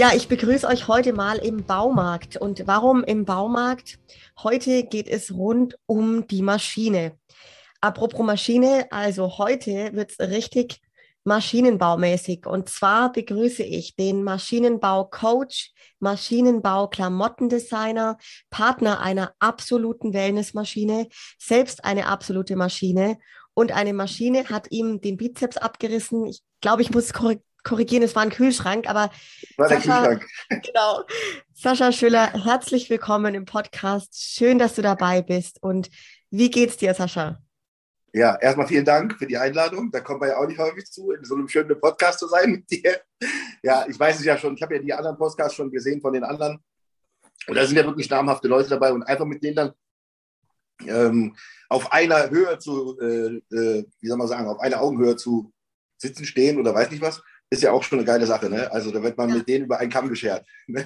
[0.00, 2.38] Ja, ich begrüße euch heute mal im Baumarkt.
[2.38, 3.98] Und warum im Baumarkt?
[4.42, 7.18] Heute geht es rund um die Maschine.
[7.82, 10.80] Apropos Maschine, also heute wird es richtig
[11.24, 12.46] maschinenbaumäßig.
[12.46, 18.16] Und zwar begrüße ich den Maschinenbau-Coach, Maschinenbau-Klamottendesigner,
[18.48, 23.18] Partner einer absoluten Wellnessmaschine, selbst eine absolute Maschine.
[23.52, 26.24] Und eine Maschine hat ihm den Bizeps abgerissen.
[26.24, 27.12] Ich glaube, ich muss
[27.62, 29.10] korrigieren, es war ein Kühlschrank, aber
[29.56, 30.26] war der Sascha, Kühlschrank.
[30.66, 31.04] genau.
[31.54, 34.14] Sascha Schüller, herzlich willkommen im Podcast.
[34.20, 35.62] Schön, dass du dabei bist.
[35.62, 35.90] Und
[36.30, 37.40] wie geht's dir, Sascha?
[38.12, 39.90] Ja, erstmal vielen Dank für die Einladung.
[39.90, 42.50] Da kommt man ja auch nicht häufig zu, in so einem schönen Podcast zu sein
[42.50, 43.00] mit dir.
[43.62, 44.54] Ja, ich weiß es ja schon.
[44.54, 46.58] Ich habe ja die anderen Podcasts schon gesehen von den anderen.
[47.46, 48.92] Und da sind ja wirklich namhafte Leute dabei.
[48.92, 49.72] Und einfach mit denen dann
[50.86, 51.36] ähm,
[51.68, 55.52] auf einer Höhe zu, äh, äh, wie soll man sagen, auf einer Augenhöhe zu
[55.96, 58.70] sitzen, stehen oder weiß nicht was, ist ja auch schon eine geile Sache, ne?
[58.70, 59.34] Also da wird man ja.
[59.36, 60.46] mit denen über einen Kamm geschert.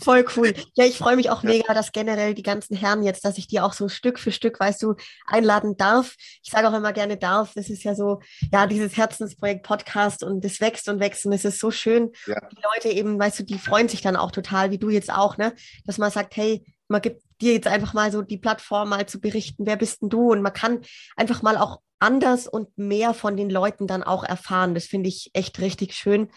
[0.00, 0.52] Voll cool.
[0.74, 3.60] Ja, ich freue mich auch mega, dass generell die ganzen Herren jetzt, dass ich die
[3.60, 6.16] auch so Stück für Stück, weißt du, einladen darf.
[6.42, 7.52] Ich sage auch immer gerne darf.
[7.54, 8.20] Das ist ja so,
[8.52, 12.10] ja, dieses Herzensprojekt Podcast und das wächst und wächst und es ist so schön.
[12.26, 12.40] Ja.
[12.50, 15.38] Die Leute eben, weißt du, die freuen sich dann auch total, wie du jetzt auch,
[15.38, 15.52] ne?
[15.86, 19.20] Dass man sagt, hey, man gibt dir jetzt einfach mal so die Plattform mal zu
[19.20, 20.32] berichten, wer bist denn du?
[20.32, 20.80] Und man kann
[21.16, 24.74] einfach mal auch anders und mehr von den Leuten dann auch erfahren.
[24.74, 26.28] Das finde ich echt richtig schön.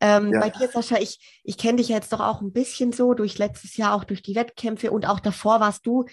[0.00, 0.40] Ähm, ja.
[0.40, 3.76] Bei dir, Sascha, ich, ich kenne dich jetzt doch auch ein bisschen so durch letztes
[3.76, 6.06] Jahr, auch durch die Wettkämpfe und auch davor warst du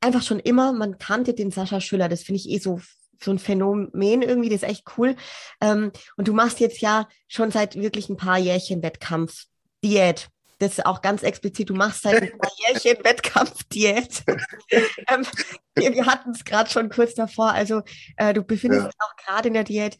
[0.00, 2.80] einfach schon immer, man kannte den Sascha Schüller, das finde ich eh so,
[3.22, 5.16] so ein Phänomen irgendwie, das ist echt cool.
[5.60, 9.44] Ähm, und du machst jetzt ja schon seit wirklich ein paar Jährchen Wettkampf,
[9.84, 10.30] Diät
[10.60, 12.30] das ist auch ganz explizit, du machst halt ein
[12.68, 14.22] Jährchen Wettkampfdiät.
[15.08, 15.26] ähm,
[15.74, 17.82] wir, wir hatten es gerade schon kurz davor, also
[18.16, 18.88] äh, du befindest ja.
[18.88, 19.98] dich auch gerade in der Diät.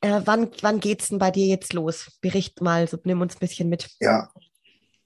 [0.00, 2.10] Äh, wann wann geht es denn bei dir jetzt los?
[2.22, 3.90] Bericht mal, so nimm uns ein bisschen mit.
[4.00, 4.32] Ja,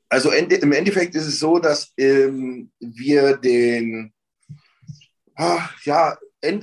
[0.09, 4.13] also im Endeffekt ist es so, dass ähm, wir den,
[5.35, 6.17] ach, ja,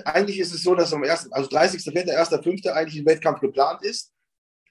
[0.06, 2.70] eigentlich ist es so, dass am 1., also 30.04., 1.05.
[2.70, 4.13] eigentlich ein Wettkampf geplant ist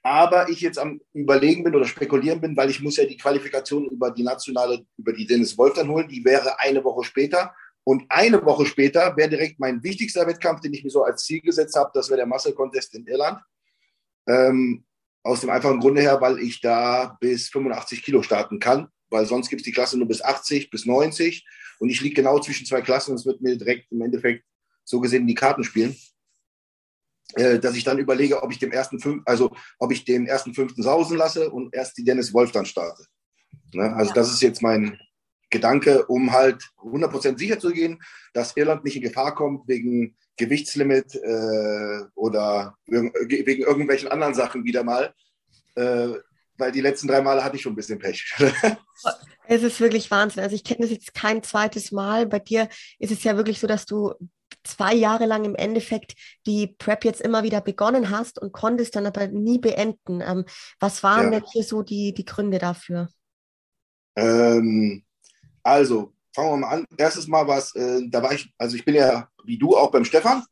[0.03, 3.87] aber ich jetzt am Überlegen bin oder spekulieren bin, weil ich muss ja die Qualifikation
[3.87, 7.55] über die nationale, über die Dennis Wolf dann holen, die wäre eine Woche später.
[7.85, 11.41] Und eine Woche später wäre direkt mein wichtigster Wettkampf, den ich mir so als Ziel
[11.41, 13.41] gesetzt habe, das wäre der Muscle Contest in Irland.
[14.27, 14.85] Ähm,
[15.25, 19.49] aus dem einfachen Grunde her, weil ich da bis 85 Kilo starten kann, weil sonst
[19.51, 21.47] gibt es die Klasse nur bis 80, bis 90
[21.79, 24.45] und ich liege genau zwischen zwei Klassen und es wird mir direkt im Endeffekt
[24.84, 25.97] so gesehen die Karten spielen.
[27.34, 30.54] Äh, dass ich dann überlege, ob ich dem ersten fünf, also ob ich den ersten
[30.54, 33.04] fünften sausen lasse und erst die Dennis Wolf dann starte.
[33.72, 33.94] Ne?
[33.94, 34.15] Also ja.
[34.15, 34.98] das ist jetzt mein
[35.50, 41.15] Gedanke, um halt 100% sicher zu gehen, dass Irland nicht in Gefahr kommt wegen Gewichtslimit
[41.15, 45.15] äh, oder wegen irgendwelchen anderen Sachen wieder mal.
[45.75, 46.15] Äh,
[46.59, 48.34] weil die letzten drei Male hatte ich schon ein bisschen Pech.
[49.47, 50.42] es ist wirklich Wahnsinn.
[50.42, 52.26] Also ich kenne das jetzt kein zweites Mal.
[52.26, 54.15] Bei dir ist es ja wirklich so, dass du
[54.65, 56.15] zwei Jahre lang im Endeffekt
[56.47, 60.21] die Prep jetzt immer wieder begonnen hast und konntest dann aber nie beenden.
[60.21, 60.45] Ähm,
[60.81, 61.41] was waren ja.
[61.41, 63.09] denn hier so die, die Gründe dafür?
[64.17, 65.05] Ähm,
[65.62, 66.87] also, fangen wir mal an.
[66.97, 69.91] Erstes Mal war es, äh, da war ich, also ich bin ja wie du auch
[69.91, 70.45] beim Stefan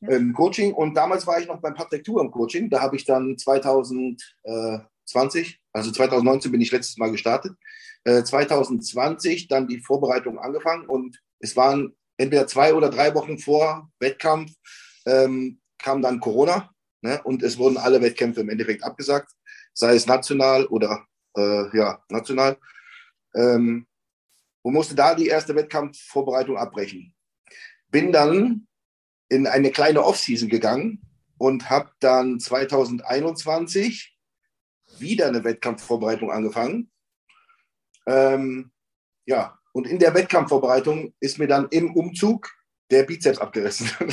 [0.00, 0.08] ja.
[0.10, 2.70] im Coaching und damals war ich noch beim Patrick Tour im Coaching.
[2.70, 7.56] Da habe ich dann 2020, also 2019 bin ich letztes Mal gestartet.
[8.04, 13.90] Äh, 2020 dann die Vorbereitung angefangen und es waren entweder zwei oder drei Wochen vor
[13.98, 14.52] Wettkampf
[15.06, 16.70] ähm, kam dann Corona
[17.02, 17.20] ne?
[17.24, 19.32] und es wurden alle Wettkämpfe im Endeffekt abgesagt,
[19.72, 21.06] sei es national oder
[21.36, 22.58] äh, ja, national.
[23.34, 23.86] Ähm,
[24.62, 27.14] und musste da die erste Wettkampfvorbereitung abbrechen.
[27.88, 28.66] Bin dann
[29.28, 31.02] in eine kleine Offseason gegangen
[31.38, 34.16] und habe dann 2021
[34.98, 36.90] wieder eine Wettkampfvorbereitung angefangen.
[38.06, 38.70] Ähm,
[39.26, 42.48] ja, und in der Wettkampfvorbereitung ist mir dann im Umzug
[42.92, 43.90] der Bizeps abgerissen.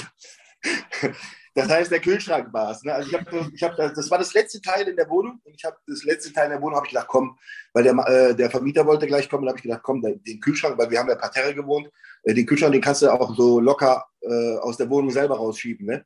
[1.53, 2.81] das heißt, der Kühlschrank war es.
[2.83, 2.91] Ne?
[2.91, 5.39] Also ich hab, ich hab, das war das letzte Teil in der Wohnung.
[5.43, 7.37] Und ich habe das letzte Teil in der Wohnung, habe ich gedacht, komm,
[7.73, 10.89] weil der, äh, der Vermieter wollte gleich kommen, habe ich gedacht, komm, den Kühlschrank, weil
[10.89, 11.91] wir haben ja Parterre gewohnt,
[12.23, 15.85] äh, den Kühlschrank, den kannst du auch so locker äh, aus der Wohnung selber rausschieben.
[15.85, 16.03] Ne?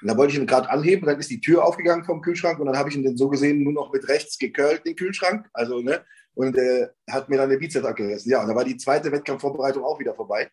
[0.00, 2.66] Und da wollte ich ihn gerade anheben, dann ist die Tür aufgegangen vom Kühlschrank und
[2.66, 5.48] dann habe ich ihn dann so gesehen nur noch mit rechts gekölt, den Kühlschrank.
[5.52, 6.04] Also, ne?
[6.34, 8.30] Und äh, hat mir dann den Bizeps abgerissen.
[8.30, 10.50] Ja, und da war die zweite Wettkampfvorbereitung auch wieder vorbei.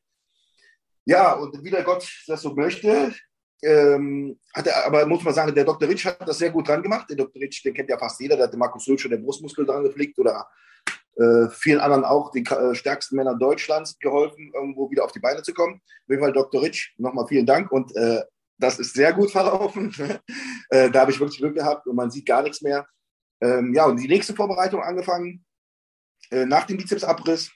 [1.06, 3.14] Ja, und wie der Gott das so möchte,
[3.64, 5.90] ähm, hat er, aber muss man sagen, der Dr.
[5.90, 7.10] Ritsch hat das sehr gut dran gemacht.
[7.10, 7.42] Der Dr.
[7.42, 10.18] Ritsch, den kennt ja fast jeder, der hat Markus Lutsch schon den Brustmuskel dran geflickt
[10.20, 10.48] oder
[11.18, 15.42] äh, vielen anderen auch, den äh, stärksten Männern Deutschlands geholfen, irgendwo wieder auf die Beine
[15.42, 15.76] zu kommen.
[15.76, 16.62] Auf jeden Fall Dr.
[16.62, 18.22] Ritsch, nochmal vielen Dank und äh,
[18.58, 19.94] das ist sehr gut verlaufen.
[20.72, 22.86] Äh, da habe ich wirklich Glück gehabt und man sieht gar nichts mehr.
[23.42, 25.44] Ähm, ja, und die nächste Vorbereitung angefangen
[26.32, 27.52] äh, nach dem Bizepsabriss.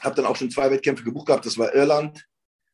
[0.00, 1.46] Habe dann auch schon zwei Wettkämpfe gebucht gehabt.
[1.46, 2.26] Das war Irland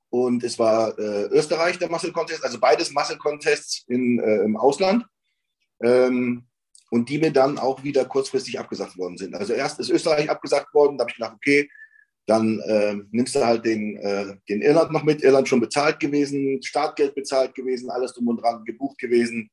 [0.09, 4.57] und es war äh, Österreich, der Muscle Contest, also beides Muscle Contests in, äh, im
[4.57, 5.05] Ausland.
[5.83, 6.47] Ähm,
[6.91, 9.35] und die mir dann auch wieder kurzfristig abgesagt worden sind.
[9.35, 11.71] Also erst ist Österreich abgesagt worden, da habe ich gedacht, okay,
[12.27, 15.23] dann äh, nimmst du halt den, äh, den Irland noch mit.
[15.23, 19.51] Irland schon bezahlt gewesen, Startgeld bezahlt gewesen, alles drum und dran gebucht gewesen.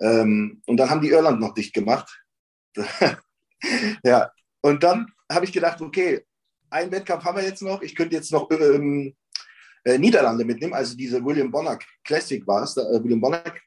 [0.00, 2.22] Ähm, und dann haben die Irland noch dicht gemacht.
[4.02, 4.30] ja,
[4.68, 6.24] und dann habe ich gedacht, okay,
[6.70, 7.82] einen Wettkampf haben wir jetzt noch.
[7.82, 9.14] Ich könnte jetzt noch ähm,
[9.84, 13.62] äh, Niederlande mitnehmen, also diese William Bonnack Classic war es, äh, William Bonnack.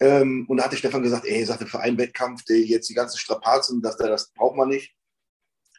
[0.00, 3.18] Ähm, und da hatte Stefan gesagt, ey, sagte, für einen Wettkampf, der jetzt die ganzen
[3.18, 4.94] Strapazen, das, das braucht man nicht.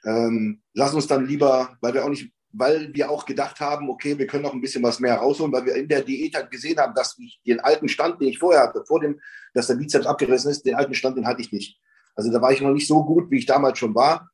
[0.04, 4.18] Ähm, lass uns dann lieber, weil wir auch nicht, weil wir auch gedacht haben, okay,
[4.18, 6.80] wir können noch ein bisschen was mehr rausholen, weil wir in der Diät halt gesehen
[6.80, 9.20] haben, dass ich den alten Stand, den ich vorher hatte, vor dem,
[9.54, 11.80] dass der Bizeps abgerissen ist, den alten Stand, den hatte ich nicht.
[12.16, 14.30] Also da war ich noch nicht so gut, wie ich damals schon war.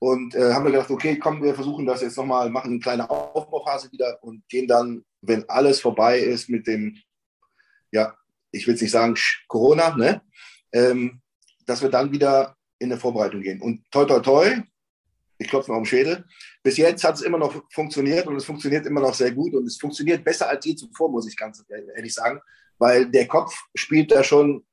[0.00, 3.08] Und äh, haben wir gedacht, okay, komm, wir versuchen das jetzt nochmal, machen eine kleine
[3.08, 6.96] Aufbauphase wieder und gehen dann, wenn alles vorbei ist mit dem,
[7.92, 8.14] ja,
[8.50, 9.14] ich will es nicht sagen,
[9.46, 10.22] Corona, ne?
[10.72, 11.20] Ähm,
[11.66, 13.60] dass wir dann wieder in eine Vorbereitung gehen.
[13.60, 14.62] Und toi, toi, toi,
[15.36, 16.24] ich klopfe mir auf den Schädel.
[16.62, 19.66] Bis jetzt hat es immer noch funktioniert und es funktioniert immer noch sehr gut und
[19.66, 21.62] es funktioniert besser als je zuvor, muss ich ganz
[21.94, 22.40] ehrlich sagen,
[22.78, 24.64] weil der Kopf spielt da schon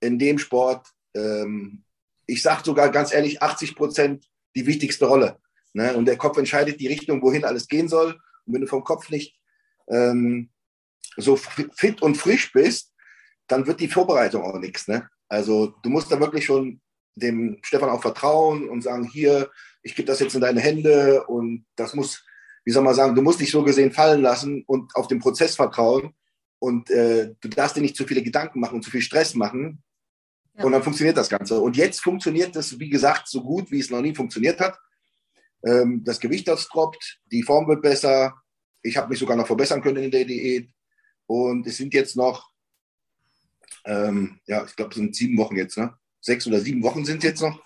[0.00, 1.82] in dem Sport, ähm,
[2.26, 5.38] ich sage sogar ganz ehrlich, 80 Prozent die wichtigste Rolle.
[5.72, 5.94] Ne?
[5.94, 8.18] Und der Kopf entscheidet die Richtung, wohin alles gehen soll.
[8.46, 9.38] Und wenn du vom Kopf nicht
[9.88, 10.50] ähm,
[11.16, 12.92] so fit und frisch bist,
[13.46, 14.88] dann wird die Vorbereitung auch nichts.
[14.88, 15.08] Ne?
[15.28, 16.80] Also du musst da wirklich schon
[17.14, 19.50] dem Stefan auch vertrauen und sagen, hier,
[19.82, 22.24] ich gebe das jetzt in deine Hände und das muss,
[22.64, 25.56] wie soll man sagen, du musst dich so gesehen fallen lassen und auf den Prozess
[25.56, 26.14] vertrauen
[26.58, 29.82] und äh, du darfst dir nicht zu viele Gedanken machen und zu viel Stress machen,
[30.58, 31.60] und dann funktioniert das Ganze.
[31.60, 34.78] Und jetzt funktioniert das, wie gesagt, so gut, wie es noch nie funktioniert hat.
[35.64, 38.34] Ähm, das Gewicht, das droppt, die Form wird besser.
[38.82, 40.70] Ich habe mich sogar noch verbessern können in der Diät.
[41.26, 42.50] Und es sind jetzt noch,
[43.84, 45.96] ähm, ja, ich glaube, es sind sieben Wochen jetzt, ne?
[46.20, 47.62] Sechs oder sieben Wochen sind es jetzt noch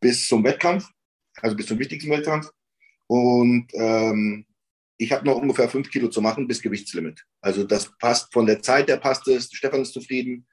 [0.00, 0.88] bis zum Wettkampf,
[1.40, 2.50] also bis zum wichtigsten Wettkampf.
[3.06, 4.46] Und ähm,
[4.96, 7.24] ich habe noch ungefähr fünf Kilo zu machen bis Gewichtslimit.
[7.40, 9.50] Also das passt von der Zeit, der passt es.
[9.52, 10.46] Stefan ist zufrieden.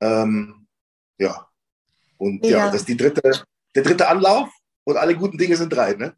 [0.00, 0.67] Ähm,
[1.18, 1.46] ja.
[2.16, 3.22] Und ja, ja das ist die dritte,
[3.74, 4.48] der dritte Anlauf
[4.84, 6.14] und alle guten Dinge sind drei, ne?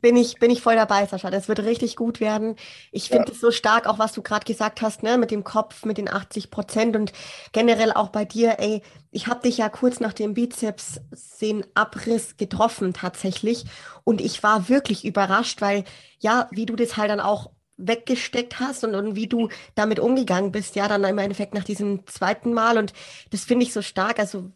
[0.00, 1.30] Bin ich, bin ich voll dabei, Sascha.
[1.30, 2.56] Das wird richtig gut werden.
[2.92, 3.46] Ich finde es ja.
[3.46, 6.50] so stark, auch was du gerade gesagt hast, ne, mit dem Kopf, mit den 80
[6.50, 7.14] Prozent und
[7.52, 8.82] generell auch bei dir, ey,
[9.12, 11.00] ich habe dich ja kurz nach dem Bizeps
[11.40, 13.64] den Abriss getroffen tatsächlich
[14.04, 15.84] und ich war wirklich überrascht, weil
[16.18, 20.52] ja, wie du das halt dann auch weggesteckt hast und, und wie du damit umgegangen
[20.52, 22.78] bist, ja, dann im Endeffekt nach diesem zweiten Mal.
[22.78, 22.92] Und
[23.30, 24.18] das finde ich so stark.
[24.18, 24.50] Also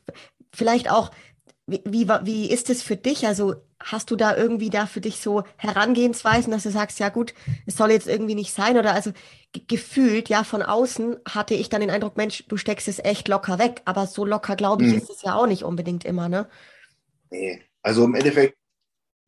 [0.53, 1.11] vielleicht auch,
[1.67, 3.27] wie, wie, wie ist es für dich?
[3.27, 7.35] Also hast du da irgendwie da für dich so Herangehensweisen, dass du sagst, ja gut,
[7.67, 8.77] es soll jetzt irgendwie nicht sein?
[8.77, 9.13] Oder also
[9.67, 13.59] gefühlt, ja, von außen hatte ich dann den Eindruck, Mensch, du steckst es echt locker
[13.59, 13.83] weg.
[13.85, 14.99] Aber so locker, glaube ich, hm.
[14.99, 16.49] ist es ja auch nicht unbedingt immer, ne?
[17.31, 18.58] Nee, also im Endeffekt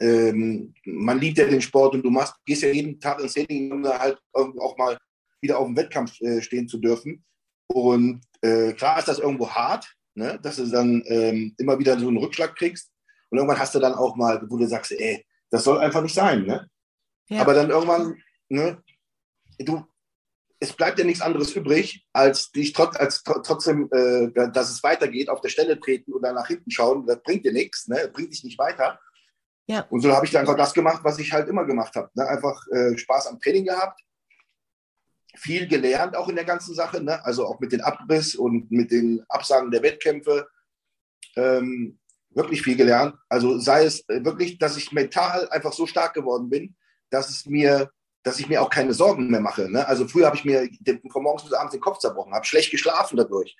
[0.00, 3.71] ähm, man liebt ja den Sport und du machst, gehst ja jeden Tag ins Training,
[3.71, 4.99] um da halt auch mal
[5.42, 7.25] wieder auf dem Wettkampf äh, stehen zu dürfen.
[7.69, 10.38] Und äh, klar ist das irgendwo hart, ne?
[10.42, 12.90] dass du dann ähm, immer wieder so einen Rückschlag kriegst.
[13.30, 16.14] Und irgendwann hast du dann auch mal, wo du sagst, ey, das soll einfach nicht
[16.14, 16.45] sein.
[16.47, 16.69] Ne?
[17.28, 17.42] Ja.
[17.42, 18.16] Aber dann irgendwann,
[18.49, 18.83] ne,
[19.59, 19.85] du,
[20.59, 25.28] es bleibt ja nichts anderes übrig, als dich trot, als trotzdem, äh, dass es weitergeht,
[25.28, 27.07] auf der Stelle treten oder nach hinten schauen.
[27.07, 28.11] Das bringt dir nichts, ne?
[28.12, 28.99] bringt dich nicht weiter.
[29.66, 29.86] Ja.
[29.90, 32.10] Und so habe ich dann einfach das gemacht, was ich halt immer gemacht habe.
[32.14, 32.26] Ne?
[32.26, 34.00] Einfach äh, Spaß am Training gehabt,
[35.36, 37.24] viel gelernt auch in der ganzen Sache, ne?
[37.24, 40.48] also auch mit den Abriss und mit den Absagen der Wettkämpfe.
[41.36, 42.00] Ähm,
[42.30, 43.14] wirklich viel gelernt.
[43.28, 46.76] Also sei es äh, wirklich, dass ich mental einfach so stark geworden bin,
[47.10, 47.90] dass es mir,
[48.22, 49.70] dass ich mir auch keine Sorgen mehr mache.
[49.70, 49.86] Ne?
[49.86, 50.68] Also früher habe ich mir
[51.10, 53.56] von morgens bis abends den Kopf zerbrochen, habe schlecht geschlafen dadurch.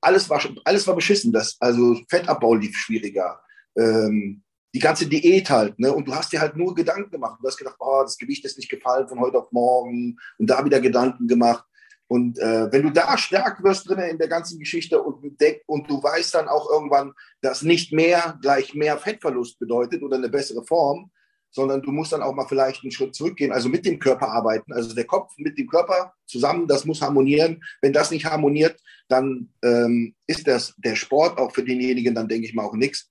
[0.00, 1.32] Alles war, alles war beschissen.
[1.32, 3.42] Das, also Fettabbau lief schwieriger.
[3.76, 4.42] Ähm,
[4.74, 5.92] die ganze Diät halt, ne?
[5.92, 7.38] Und du hast dir halt nur Gedanken gemacht.
[7.42, 10.64] Du hast gedacht, oh, das Gewicht ist nicht gefallen von heute auf morgen und da
[10.64, 11.64] wieder Gedanken gemacht.
[12.06, 15.88] Und äh, wenn du da stark wirst drin in der ganzen Geschichte und, denk, und
[15.88, 20.64] du weißt dann auch irgendwann, dass nicht mehr gleich mehr Fettverlust bedeutet oder eine bessere
[20.64, 21.10] Form,
[21.50, 24.72] sondern du musst dann auch mal vielleicht einen Schritt zurückgehen, also mit dem Körper arbeiten.
[24.72, 27.62] Also der Kopf mit dem Körper zusammen, das muss harmonieren.
[27.80, 32.46] Wenn das nicht harmoniert, dann ähm, ist das der Sport auch für denjenigen dann, denke
[32.46, 33.09] ich mal, auch nichts.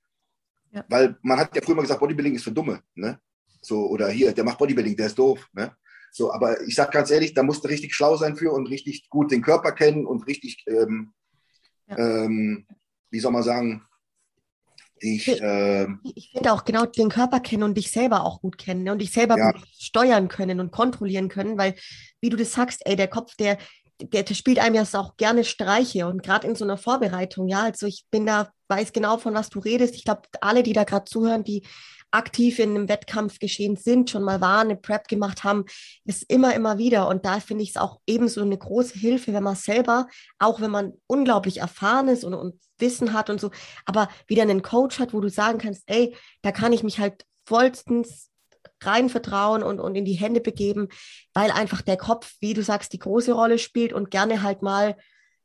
[0.72, 0.86] Ja.
[0.88, 2.82] Weil man hat ja früher mal gesagt, Bodybuilding ist für Dumme.
[2.96, 3.20] Ne?
[3.62, 5.48] So, oder hier, der macht Bodybuilding, der ist doof.
[5.54, 5.76] Ne?
[6.12, 9.10] So, aber ich sage ganz ehrlich, da musst du richtig schlau sein für und richtig
[9.10, 11.14] gut den Körper kennen und richtig, ähm,
[11.88, 11.98] ja.
[11.98, 12.66] ähm,
[13.12, 13.86] wie soll man sagen,
[15.02, 18.84] ich, äh, ich finde auch genau den Körper kennen und dich selber auch gut kennen
[18.84, 18.92] ne?
[18.92, 19.54] und dich selber ja.
[19.78, 21.76] steuern können und kontrollieren können, weil,
[22.22, 23.58] wie du das sagst, ey, der Kopf, der,
[24.02, 27.86] der, spielt einem ja auch gerne Streiche und gerade in so einer Vorbereitung, ja, also
[27.86, 29.96] ich bin da, weiß genau, von was du redest.
[29.96, 31.64] Ich glaube, alle, die da gerade zuhören, die
[32.12, 35.66] aktiv in einem Wettkampf geschehen sind, schon mal waren, eine Prep gemacht haben,
[36.06, 37.08] ist immer, immer wieder.
[37.08, 40.08] Und da finde ich es auch ebenso eine große Hilfe, wenn man selber,
[40.40, 43.52] auch wenn man unglaublich erfahren ist und, und Wissen hat und so,
[43.86, 47.26] aber wieder einen Coach hat, wo du sagen kannst, ey, da kann ich mich halt
[47.46, 48.29] vollstens
[48.82, 50.90] rein vertrauen und, und in die Hände begeben,
[51.34, 54.96] weil einfach der Kopf, wie du sagst, die große Rolle spielt und gerne halt mal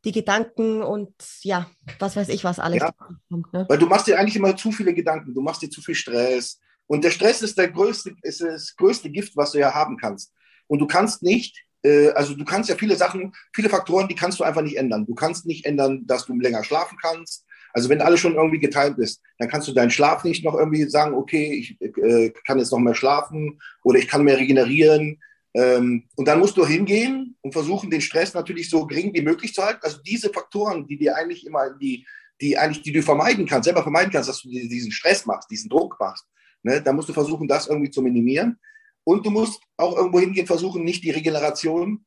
[0.04, 3.52] die Gedanken und ja, was weiß ich, was alles ja, kommt.
[3.52, 3.64] Ne?
[3.68, 6.60] Weil du machst dir eigentlich immer zu viele Gedanken, du machst dir zu viel Stress.
[6.86, 10.32] Und der Stress ist, der größte, ist das größte Gift, was du ja haben kannst.
[10.66, 14.38] Und du kannst nicht, äh, also du kannst ja viele Sachen, viele Faktoren, die kannst
[14.38, 15.06] du einfach nicht ändern.
[15.06, 17.46] Du kannst nicht ändern, dass du länger schlafen kannst.
[17.74, 20.88] Also wenn alles schon irgendwie geteilt ist, dann kannst du deinen Schlaf nicht noch irgendwie
[20.88, 25.20] sagen, okay, ich äh, kann jetzt noch mehr schlafen oder ich kann mehr regenerieren.
[25.54, 29.52] Ähm, und dann musst du hingehen und versuchen, den Stress natürlich so gering wie möglich
[29.52, 29.80] zu halten.
[29.82, 32.06] Also diese Faktoren, die dir eigentlich immer die,
[32.40, 35.68] die eigentlich, die du vermeiden kannst, selber vermeiden kannst, dass du diesen Stress machst, diesen
[35.68, 36.26] Druck machst.
[36.62, 36.80] Ne?
[36.80, 38.56] Da musst du versuchen, das irgendwie zu minimieren.
[39.02, 42.04] Und du musst auch irgendwo hingehen, versuchen, nicht die Regeneration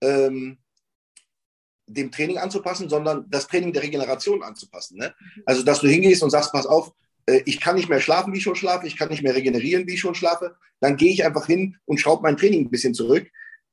[0.00, 0.58] ähm,
[1.86, 4.98] dem Training anzupassen, sondern das Training der Regeneration anzupassen.
[4.98, 5.14] Ne?
[5.46, 6.92] Also, dass du hingehst und sagst, pass auf,
[7.26, 9.86] äh, ich kann nicht mehr schlafen, wie ich schon schlafe, ich kann nicht mehr regenerieren,
[9.86, 12.94] wie ich schon schlafe, dann gehe ich einfach hin und schraube mein Training ein bisschen
[12.94, 13.28] zurück.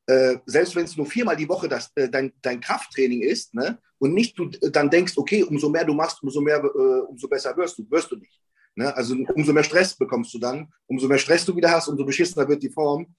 [0.07, 3.79] Äh, selbst wenn es nur viermal die Woche das, äh, dein, dein Krafttraining ist, ne?
[3.99, 7.55] und nicht du dann denkst, okay, umso mehr du machst, umso mehr, äh, umso besser
[7.57, 8.39] wirst du, wirst du nicht.
[8.75, 8.95] Ne?
[8.95, 12.47] Also umso mehr Stress bekommst du dann, umso mehr Stress du wieder hast, umso beschissener
[12.47, 13.13] wird die Form.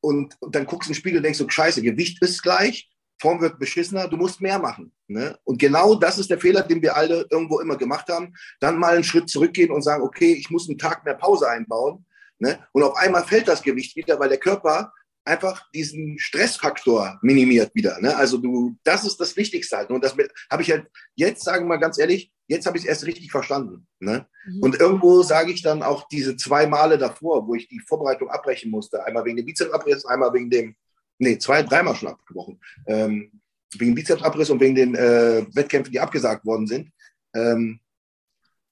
[0.00, 2.88] Und, und dann guckst du in den Spiegel und denkst so, scheiße, Gewicht ist gleich,
[3.20, 4.92] Form wird beschissener, du musst mehr machen.
[5.08, 5.38] Ne?
[5.44, 8.34] Und genau das ist der Fehler, den wir alle irgendwo immer gemacht haben.
[8.60, 12.04] Dann mal einen Schritt zurückgehen und sagen, okay, ich muss einen Tag mehr Pause einbauen.
[12.38, 12.58] Ne?
[12.72, 14.92] Und auf einmal fällt das Gewicht wieder, weil der Körper
[15.24, 18.00] einfach diesen Stressfaktor minimiert wieder.
[18.00, 18.16] Ne?
[18.16, 19.90] Also du, das ist das Wichtigste halt.
[19.90, 20.16] Und das
[20.50, 23.30] habe ich halt jetzt, sagen wir mal ganz ehrlich, jetzt habe ich es erst richtig
[23.30, 23.86] verstanden.
[24.00, 24.26] Ne?
[24.46, 24.62] Mhm.
[24.62, 28.70] Und irgendwo sage ich dann auch diese zwei Male davor, wo ich die Vorbereitung abbrechen
[28.70, 30.74] musste, einmal wegen dem Bizepsabriss, einmal wegen dem
[31.18, 32.60] nee, zwei, dreimal schon abgebrochen.
[32.86, 33.40] Ähm,
[33.76, 36.90] wegen Bizepsabriss und wegen den äh, Wettkämpfen, die abgesagt worden sind.
[37.34, 37.80] Ähm,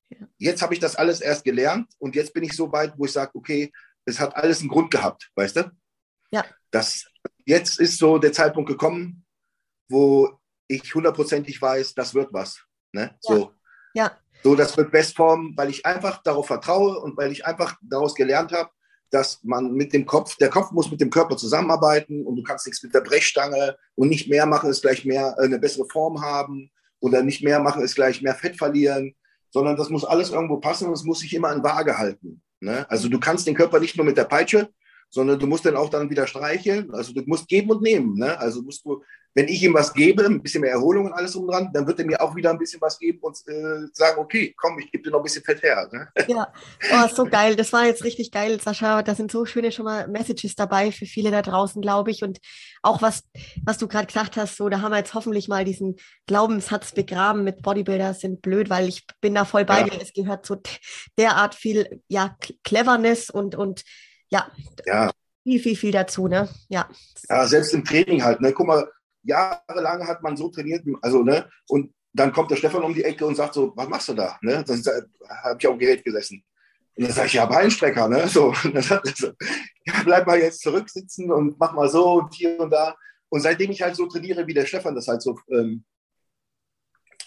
[0.09, 0.26] ja.
[0.38, 3.12] Jetzt habe ich das alles erst gelernt und jetzt bin ich so weit, wo ich
[3.12, 3.73] sage, okay,
[4.05, 5.71] es hat alles einen Grund gehabt, weißt du?
[6.31, 6.45] Ja.
[6.71, 7.07] Das,
[7.45, 9.25] jetzt ist so der Zeitpunkt gekommen,
[9.88, 10.38] wo
[10.69, 12.62] ich hundertprozentig weiß, das wird was.
[12.93, 13.03] Ne?
[13.03, 13.19] Ja.
[13.21, 13.53] So.
[13.95, 14.19] ja.
[14.43, 18.53] So, das wird Bestform, weil ich einfach darauf vertraue und weil ich einfach daraus gelernt
[18.53, 18.71] habe,
[19.10, 22.66] dass man mit dem Kopf, der Kopf muss mit dem Körper zusammenarbeiten und du kannst
[22.66, 26.20] nichts mit der Brechstange und nicht mehr machen ist gleich mehr äh, eine bessere Form
[26.20, 26.70] haben
[27.00, 29.14] oder nicht mehr machen ist gleich mehr Fett verlieren,
[29.50, 32.42] sondern das muss alles irgendwo passen und es muss sich immer an Waage halten.
[32.60, 32.88] Ne?
[32.90, 34.70] Also du kannst den Körper nicht nur mit der Peitsche,
[35.08, 36.92] sondern du musst dann auch dann wieder streicheln.
[36.92, 38.14] Also du musst geben und nehmen.
[38.14, 38.38] Ne?
[38.38, 39.02] Also musst du
[39.37, 41.99] wenn ich ihm was gebe, ein bisschen mehr Erholung und alles drum dran, dann wird
[41.99, 45.05] er mir auch wieder ein bisschen was geben und äh, sagen, okay, komm, ich gebe
[45.05, 45.87] dir noch ein bisschen Fett her.
[45.93, 46.09] Ne?
[46.26, 46.50] Ja,
[46.90, 47.55] oh, so geil.
[47.55, 49.02] Das war jetzt richtig geil, Sascha.
[49.02, 52.23] Da sind so schöne schon mal Messages dabei für viele da draußen, glaube ich.
[52.23, 52.38] Und
[52.83, 53.25] auch was,
[53.62, 57.45] was du gerade gesagt hast, so, da haben wir jetzt hoffentlich mal diesen Glaubenssatz begraben
[57.45, 59.85] mit Bodybuilder sind blöd, weil ich bin da voll bei ja.
[59.85, 60.00] dir.
[60.00, 60.57] Es gehört so
[61.19, 63.83] derart viel, ja, Cleverness und, und
[64.31, 64.50] ja,
[64.87, 65.12] ja.
[65.43, 66.49] viel, viel, viel dazu, ne?
[66.71, 66.88] Ja.
[67.28, 68.55] Ja, selbst im Training halt, ne?
[68.55, 68.88] Guck mal,
[69.26, 73.26] jahrelang hat man so trainiert, also, ne, und dann kommt der Stefan um die Ecke
[73.26, 74.38] und sagt so, was machst du da?
[74.40, 74.64] Ne?
[74.66, 74.75] Da
[75.45, 76.42] habe ich auf dem Gerät gesessen.
[76.97, 78.26] Und dann sage ich, ja, Beinstrecker, ne?
[78.26, 79.33] So, dann so,
[79.85, 82.97] ja, bleib mal jetzt zurücksitzen und mach mal so und hier und da.
[83.28, 85.85] Und seitdem ich halt so trainiere, wie der Stefan das halt so, ähm,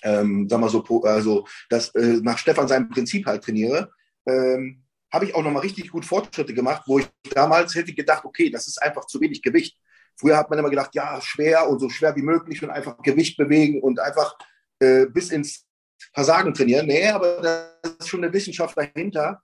[0.01, 3.91] ähm, sag mal so, also das äh, nach Stefan seinem Prinzip halt trainiere,
[4.25, 8.49] ähm, habe ich auch nochmal richtig gut Fortschritte gemacht, wo ich damals hätte gedacht, okay,
[8.49, 9.77] das ist einfach zu wenig Gewicht.
[10.19, 13.37] Früher hat man immer gedacht, ja, schwer und so schwer wie möglich und einfach Gewicht
[13.37, 14.37] bewegen und einfach
[14.79, 15.65] äh, bis ins
[16.13, 16.87] Versagen trainieren.
[16.87, 19.41] Nee, aber da ist schon eine Wissenschaft dahinter.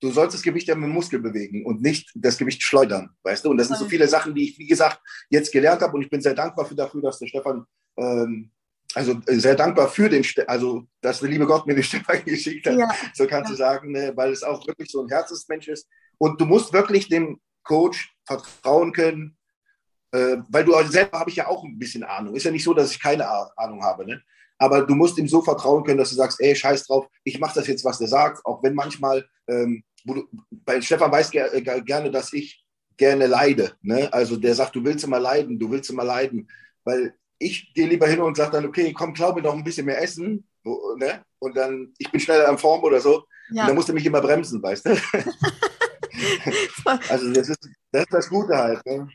[0.00, 3.44] du sollst das Gewicht ja mit dem Muskel bewegen und nicht das Gewicht schleudern, weißt
[3.44, 3.50] du?
[3.50, 6.10] Und das sind so viele Sachen, die ich, wie gesagt, jetzt gelernt habe und ich
[6.10, 7.64] bin sehr dankbar für dafür, dass der Stefan,
[7.96, 8.50] ähm,
[8.94, 12.22] also äh, sehr dankbar für den, Ste also dass der liebe Gott mir den Stefan
[12.24, 12.90] geschickt hat, ja.
[13.14, 13.52] so kannst ja.
[13.52, 14.12] du sagen, ne?
[14.16, 15.88] weil es auch wirklich so ein Herzensmensch ist.
[16.18, 19.36] Und du musst wirklich dem Coach vertrauen können,
[20.16, 22.34] äh, weil du selber habe ich ja auch ein bisschen Ahnung.
[22.34, 24.22] Ist ja nicht so, dass ich keine Ahnung habe, ne?
[24.58, 27.56] Aber du musst ihm so vertrauen können, dass du sagst, ey, scheiß drauf, ich mache
[27.56, 31.60] das jetzt, was der sagt, auch wenn manchmal, ähm, du, bei Stefan weiß ger äh,
[31.60, 32.64] gerne, dass ich
[32.96, 33.72] gerne leide.
[33.82, 34.10] Ne?
[34.10, 36.48] Also der sagt, du willst immer leiden, du willst immer leiden.
[36.84, 40.00] Weil ich gehe lieber hin und sage dann, okay, komm, glaube noch ein bisschen mehr
[40.00, 40.48] essen.
[40.64, 41.22] Ne?
[41.38, 43.24] Und dann, ich bin schneller in Form oder so.
[43.50, 43.62] Ja.
[43.62, 44.96] Und dann musst du mich immer bremsen, weißt du?
[47.08, 48.84] also das ist, das ist das Gute halt.
[48.86, 49.08] Ne?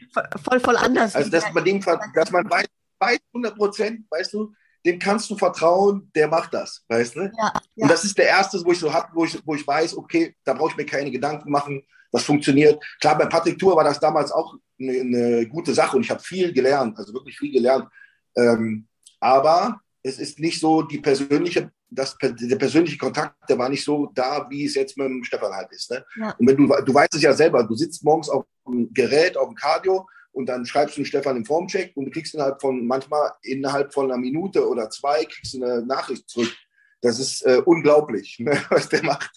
[0.44, 1.16] Voll, voll anders.
[1.16, 2.66] Also dass man, dem, dass man weiß,
[3.00, 4.54] weiß 100 Prozent, weißt du,
[4.86, 7.22] dem kannst du vertrauen, der macht das, weißt du?
[7.22, 7.52] Ja, ja.
[7.76, 10.36] Und das ist der erste, wo ich so habe, wo ich, wo ich weiß, okay,
[10.44, 12.84] da brauche ich mir keine Gedanken machen, das funktioniert.
[13.00, 16.22] Klar, bei Patrick Tour war das damals auch eine, eine gute Sache und ich habe
[16.22, 17.88] viel gelernt, also wirklich viel gelernt.
[18.36, 18.88] Ähm,
[19.20, 24.10] aber es ist nicht so die persönliche, das, der persönliche Kontakt, der war nicht so
[24.16, 25.92] da, wie es jetzt mit dem Stefan halt ist.
[25.92, 26.04] Ne?
[26.18, 26.34] Ja.
[26.38, 29.50] Und wenn du, du weißt es ja selber, du sitzt morgens auf dem Gerät, auf
[29.50, 33.34] dem Cardio und dann schreibst du Stefan im Formcheck und du kriegst innerhalb von, manchmal
[33.44, 36.54] innerhalb von einer Minute oder zwei, kriegst du eine Nachricht zurück.
[37.02, 39.32] Das ist äh, unglaublich, ne, was der macht.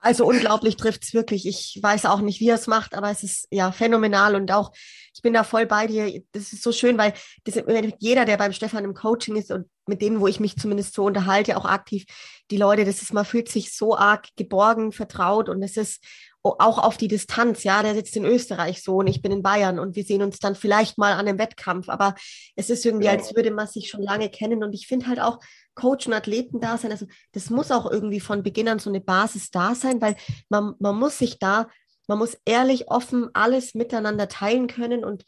[0.00, 1.46] Also unglaublich trifft es wirklich.
[1.46, 4.72] Ich weiß auch nicht, wie er es macht, aber es ist ja phänomenal und auch,
[5.12, 6.22] ich bin da voll bei dir.
[6.32, 7.60] Das ist so schön, weil das,
[7.98, 11.04] jeder, der beim Stefan im Coaching ist und mit denen, wo ich mich zumindest so
[11.04, 12.04] unterhalte, auch aktiv,
[12.50, 16.02] die Leute, das ist, man fühlt sich so arg geborgen, vertraut und es ist
[16.42, 19.78] auch auf die Distanz, ja, der sitzt in Österreich so und ich bin in Bayern
[19.78, 22.14] und wir sehen uns dann vielleicht mal an einem Wettkampf, aber
[22.54, 23.12] es ist irgendwie, ja.
[23.12, 25.40] als würde man sich schon lange kennen und ich finde halt auch
[25.74, 29.00] Coach und Athleten da sein, also das muss auch irgendwie von Beginn an so eine
[29.00, 30.16] Basis da sein, weil
[30.48, 31.68] man, man muss sich da,
[32.06, 35.24] man muss ehrlich, offen alles miteinander teilen können und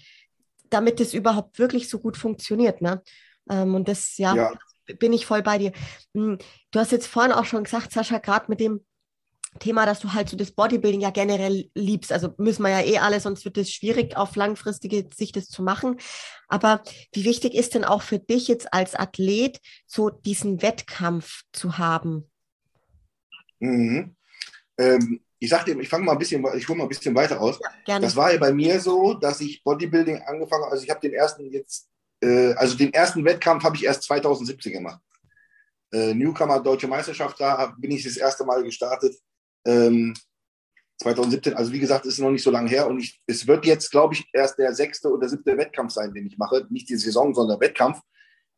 [0.71, 3.03] damit es überhaupt wirklich so gut funktioniert, ne?
[3.49, 4.53] Ähm, und das, ja, ja,
[4.99, 5.73] bin ich voll bei dir.
[6.15, 6.39] Hm,
[6.71, 8.85] du hast jetzt vorhin auch schon gesagt, Sascha, gerade mit dem
[9.59, 12.13] Thema, dass du halt so das Bodybuilding ja generell liebst.
[12.13, 15.63] Also müssen wir ja eh alle, sonst wird es schwierig, auf langfristige Sicht das zu
[15.63, 15.99] machen.
[16.49, 21.79] Aber wie wichtig ist denn auch für dich jetzt als Athlet, so diesen Wettkampf zu
[21.79, 22.31] haben?
[23.59, 24.15] Mhm.
[24.79, 27.59] Ähm, ich sagte, ich fange mal ein bisschen, ich hole mal ein bisschen weiter aus.
[27.87, 30.73] Ja, das war ja bei mir so, dass ich Bodybuilding angefangen habe.
[30.73, 31.89] Also ich habe den ersten jetzt,
[32.21, 35.01] äh, also den ersten Wettkampf habe ich erst 2017 gemacht.
[35.93, 39.17] Äh, Newcomer Deutsche Meisterschaft, da bin ich das erste Mal gestartet.
[39.67, 40.15] Ähm,
[41.03, 43.91] 2017, also wie gesagt, ist noch nicht so lange her und ich, es wird jetzt,
[43.91, 46.67] glaube ich, erst der sechste oder siebte Wettkampf sein, den ich mache.
[46.71, 48.01] Nicht die Saison, sondern Wettkampf.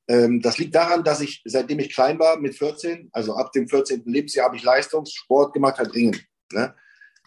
[0.09, 3.69] Ähm, das liegt daran, dass ich, seitdem ich klein war, mit 14, also ab dem
[3.69, 4.03] 14.
[4.07, 6.21] Lebensjahr, habe ich Leistungssport gemacht, halt Ringen.
[6.53, 6.75] Ne?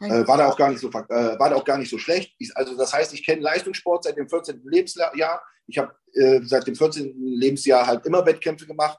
[0.02, 2.34] Äh, war da auch gar nicht so, äh, war da auch gar nicht so schlecht.
[2.38, 4.62] Ich, also das heißt, ich kenne Leistungssport seit dem 14.
[4.66, 5.42] Lebensjahr.
[5.68, 7.14] Ich habe äh, seit dem 14.
[7.18, 8.98] Lebensjahr halt immer Wettkämpfe gemacht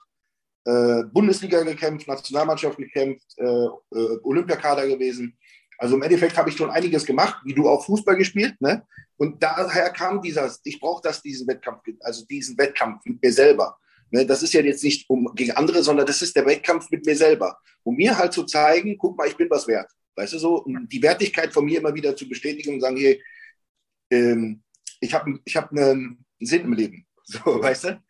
[0.67, 5.39] äh, Bundesliga gekämpft, Nationalmannschaft gekämpft, äh, äh, Olympiakader gewesen.
[5.79, 8.61] Also im Endeffekt habe ich schon einiges gemacht, wie du auch Fußball gespielt.
[8.61, 8.85] Ne?
[9.17, 13.79] Und daher kam dieser, ich brauche das, diesen Wettkampf, also diesen Wettkampf mit mir selber.
[14.11, 14.27] Ne?
[14.27, 17.17] Das ist ja jetzt nicht um, gegen andere, sondern das ist der Wettkampf mit mir
[17.17, 17.57] selber.
[17.85, 19.91] Um mir halt zu zeigen, guck mal, ich bin was wert.
[20.17, 23.23] Weißt du so, um die Wertigkeit von mir immer wieder zu bestätigen und sagen, hey,
[24.11, 24.63] ähm,
[25.01, 27.07] ich habe ich hab einen Sinn im Leben.
[27.29, 28.01] So, weißt du?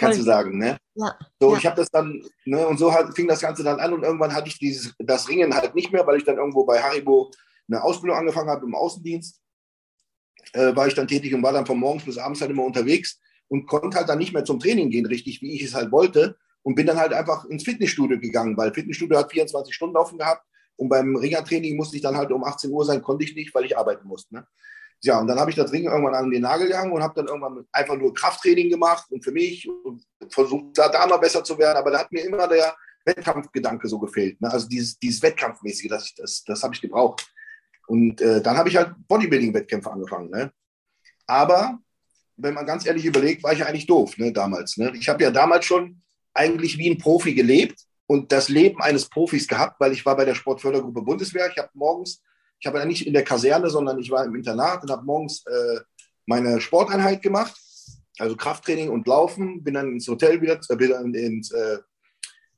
[0.00, 0.58] kannst du sagen.
[0.58, 0.78] Ne?
[0.94, 1.16] Ja.
[1.38, 1.58] So, ja.
[1.58, 4.34] ich habe das dann, ne, und so hat, fing das Ganze dann an und irgendwann
[4.34, 7.30] hatte ich dieses, das Ringen halt nicht mehr, weil ich dann irgendwo bei Haribo
[7.68, 9.40] eine Ausbildung angefangen habe im Außendienst.
[10.54, 13.20] Äh, war ich dann tätig und war dann von morgens bis abends halt immer unterwegs
[13.48, 16.36] und konnte halt dann nicht mehr zum Training gehen, richtig, wie ich es halt wollte.
[16.62, 20.44] Und bin dann halt einfach ins Fitnessstudio gegangen, weil Fitnessstudio hat 24 Stunden offen gehabt.
[20.80, 23.66] Und beim Ringertraining musste ich dann halt um 18 Uhr sein, konnte ich nicht, weil
[23.66, 24.34] ich arbeiten musste.
[24.34, 24.46] Ne?
[25.02, 27.26] Ja, und dann habe ich das Ringen irgendwann an den Nagel gehangen und habe dann
[27.26, 31.58] irgendwann einfach nur Krafttraining gemacht und für mich und versucht, da, da mal besser zu
[31.58, 31.76] werden.
[31.76, 34.40] Aber da hat mir immer der Wettkampfgedanke so gefehlt.
[34.40, 34.50] Ne?
[34.50, 37.30] Also dieses, dieses Wettkampfmäßige, das, das, das habe ich gebraucht.
[37.86, 40.30] Und äh, dann habe ich halt Bodybuilding-Wettkämpfe angefangen.
[40.30, 40.50] Ne?
[41.26, 41.78] Aber
[42.38, 44.78] wenn man ganz ehrlich überlegt, war ich ja eigentlich doof ne, damals.
[44.78, 44.92] Ne?
[44.98, 46.00] Ich habe ja damals schon
[46.32, 50.24] eigentlich wie ein Profi gelebt und das Leben eines Profis gehabt, weil ich war bei
[50.24, 51.48] der Sportfördergruppe Bundeswehr.
[51.50, 52.22] Ich habe morgens
[52.60, 55.44] ich habe ja nicht in der Kaserne, sondern ich war im Internat und habe morgens
[55.46, 55.80] äh,
[56.26, 57.58] meine Sporteinheit gemacht,
[58.18, 61.78] also Krafttraining und Laufen, bin dann ins Hotel wieder, äh, bin ins äh,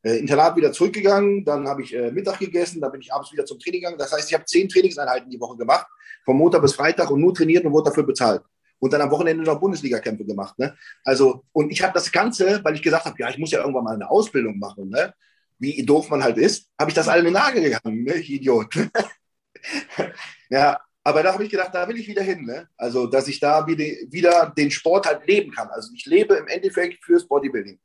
[0.03, 3.47] äh, Internat wieder zurückgegangen, dann habe ich äh, Mittag gegessen, dann bin ich abends wieder
[3.47, 3.99] zum Training gegangen.
[3.99, 5.87] Das heißt, ich habe zehn Trainingseinheiten die Woche gemacht,
[6.25, 8.43] vom Montag bis Freitag und nur trainiert und wurde dafür bezahlt.
[8.81, 10.59] Und dann am Wochenende noch Bundesliga-Kämpfe gemacht.
[10.59, 10.77] Ne?
[11.05, 13.85] Also, und ich habe das Ganze, weil ich gesagt habe, ja, ich muss ja irgendwann
[13.85, 15.15] mal eine Ausbildung machen, ne?
[15.63, 18.15] Wie doof man halt ist, habe ich das alle in den Nagel gegangen, ne?
[18.15, 18.75] ich Idiot.
[20.51, 22.45] ja, aber da habe ich gedacht, da will ich wieder hin.
[22.45, 22.69] Ne?
[22.77, 25.69] Also, dass ich da wieder, den Sport halt leben kann.
[25.69, 27.79] Also, ich lebe im Endeffekt fürs Bodybuilding.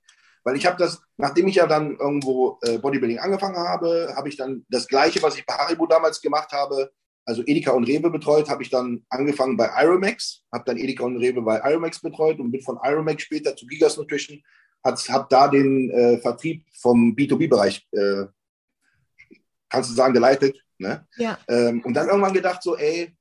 [0.43, 4.37] Weil ich habe das, nachdem ich ja dann irgendwo äh, Bodybuilding angefangen habe, habe ich
[4.37, 6.91] dann das Gleiche, was ich bei Haribo damals gemacht habe,
[7.25, 11.17] also Edeka und Rewe betreut, habe ich dann angefangen bei Iromax, habe dann Edeka und
[11.17, 14.41] Rewe bei Iromax betreut und bin von Iromax später zu Gigas Nutrition,
[14.83, 18.25] habe da den äh, Vertrieb vom B2B-Bereich, äh,
[19.69, 20.63] kannst du sagen, geleitet.
[20.77, 21.05] Ne?
[21.17, 21.37] Ja.
[21.47, 23.15] Ähm, und dann irgendwann gedacht so, ey,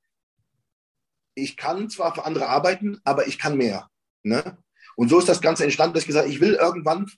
[1.35, 3.89] ich kann zwar für andere arbeiten, aber ich kann mehr.
[4.23, 4.59] Ne?
[4.97, 7.11] Und so ist das Ganze entstanden, dass ich gesagt habe, ich will irgendwann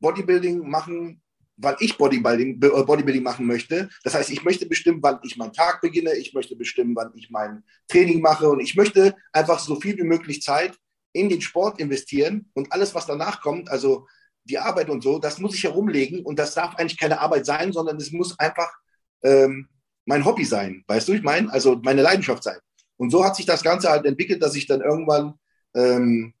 [0.00, 1.22] Bodybuilding machen,
[1.56, 3.88] weil ich Bodybuilding, äh, Bodybuilding machen möchte.
[4.02, 7.30] Das heißt, ich möchte bestimmen, wann ich meinen Tag beginne, ich möchte bestimmen, wann ich
[7.30, 10.76] mein Training mache und ich möchte einfach so viel wie möglich Zeit
[11.12, 14.06] in den Sport investieren und alles, was danach kommt, also
[14.44, 17.72] die Arbeit und so, das muss ich herumlegen und das darf eigentlich keine Arbeit sein,
[17.72, 18.70] sondern es muss einfach
[19.22, 19.68] ähm,
[20.04, 20.84] mein Hobby sein.
[20.88, 21.52] Weißt du, ich meine?
[21.52, 22.58] Also meine Leidenschaft sein.
[22.96, 25.34] Und so hat sich das Ganze halt entwickelt, dass ich dann irgendwann
[25.74, 26.34] ähm,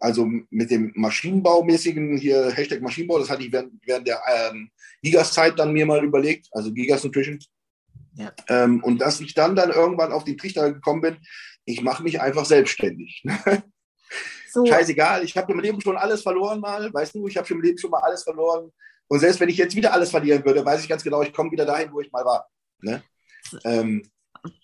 [0.00, 4.70] also mit dem Maschinenbaumäßigen hier, Hashtag Maschinenbau, das hatte ich während, während der ähm,
[5.02, 7.38] Gigas-Zeit dann mir mal überlegt, also Gigas Nutrition.
[8.14, 8.32] Ja.
[8.48, 11.16] Ähm, und dass ich dann dann irgendwann auf den Trichter gekommen bin,
[11.66, 13.22] ich mache mich einfach selbstständig.
[14.48, 14.64] So.
[14.64, 17.78] Scheißegal, ich habe im Leben schon alles verloren mal, weißt du, ich habe im Leben
[17.78, 18.72] schon mal alles verloren.
[19.08, 21.50] Und selbst wenn ich jetzt wieder alles verlieren würde, weiß ich ganz genau, ich komme
[21.50, 22.48] wieder dahin, wo ich mal war.
[22.80, 23.02] Ne?
[23.64, 24.02] Ähm,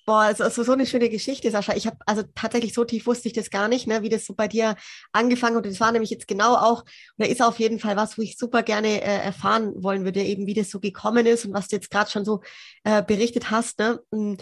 [0.07, 1.75] Boah, es ist so eine schöne Geschichte, Sascha.
[1.75, 4.35] Ich habe also tatsächlich so tief wusste ich das gar nicht, ne, wie das so
[4.35, 4.77] bei dir
[5.13, 5.65] angefangen hat.
[5.65, 6.85] Und das war nämlich jetzt genau auch,
[7.19, 10.47] oder ist auf jeden Fall was, wo ich super gerne äh, erfahren wollen würde, eben
[10.47, 12.43] wie das so gekommen ist und was du jetzt gerade schon so
[12.85, 13.79] äh, berichtet hast.
[13.79, 14.01] Ne?
[14.13, 14.39] Hm,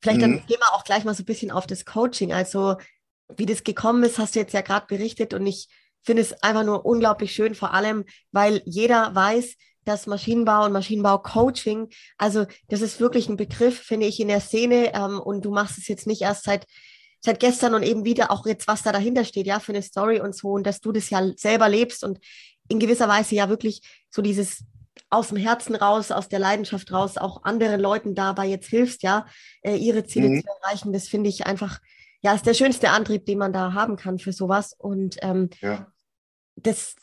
[0.00, 0.22] vielleicht mhm.
[0.22, 2.32] dann gehen wir auch gleich mal so ein bisschen auf das Coaching.
[2.32, 2.76] Also
[3.36, 5.68] wie das gekommen ist, hast du jetzt ja gerade berichtet und ich
[6.02, 11.88] finde es einfach nur unglaublich schön, vor allem, weil jeder weiß, das Maschinenbau und Maschinenbau-Coaching,
[12.18, 14.94] also das ist wirklich ein Begriff, finde ich, in der Szene.
[14.94, 16.66] Ähm, und du machst es jetzt nicht erst seit,
[17.20, 20.20] seit gestern und eben wieder auch jetzt, was da dahinter steht, ja, für eine Story
[20.20, 20.50] und so.
[20.50, 22.18] Und dass du das ja selber lebst und
[22.68, 24.64] in gewisser Weise ja wirklich so dieses
[25.10, 29.26] aus dem Herzen raus, aus der Leidenschaft raus, auch anderen Leuten dabei jetzt hilfst, ja,
[29.62, 30.42] äh, ihre Ziele mhm.
[30.42, 30.92] zu erreichen.
[30.92, 31.80] Das finde ich einfach,
[32.22, 34.74] ja, ist der schönste Antrieb, den man da haben kann für sowas.
[34.78, 35.86] Und ähm, ja
[36.56, 36.96] das,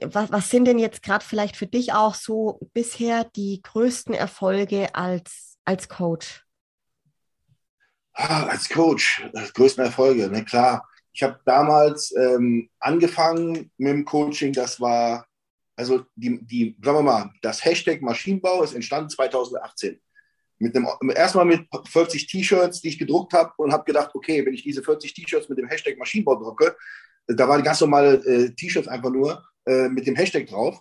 [0.00, 4.94] was, was sind denn jetzt gerade vielleicht für dich auch so bisher die größten Erfolge
[4.94, 6.44] als, als Coach?
[8.14, 10.86] Ah, als Coach, die größten Erfolge, ne, klar.
[11.14, 15.26] Ich habe damals ähm, angefangen mit dem Coaching, das war,
[15.76, 20.00] also die, die, sagen wir mal, das Hashtag Maschinenbau ist entstanden 2018.
[20.62, 24.54] Mit dem, erstmal mit 40 T-Shirts, die ich gedruckt habe und habe gedacht, okay, wenn
[24.54, 26.76] ich diese 40 T-Shirts mit dem Hashtag Maschinenbau drucke,
[27.26, 30.80] da waren ganz normale äh, T-Shirts einfach nur äh, mit dem Hashtag drauf.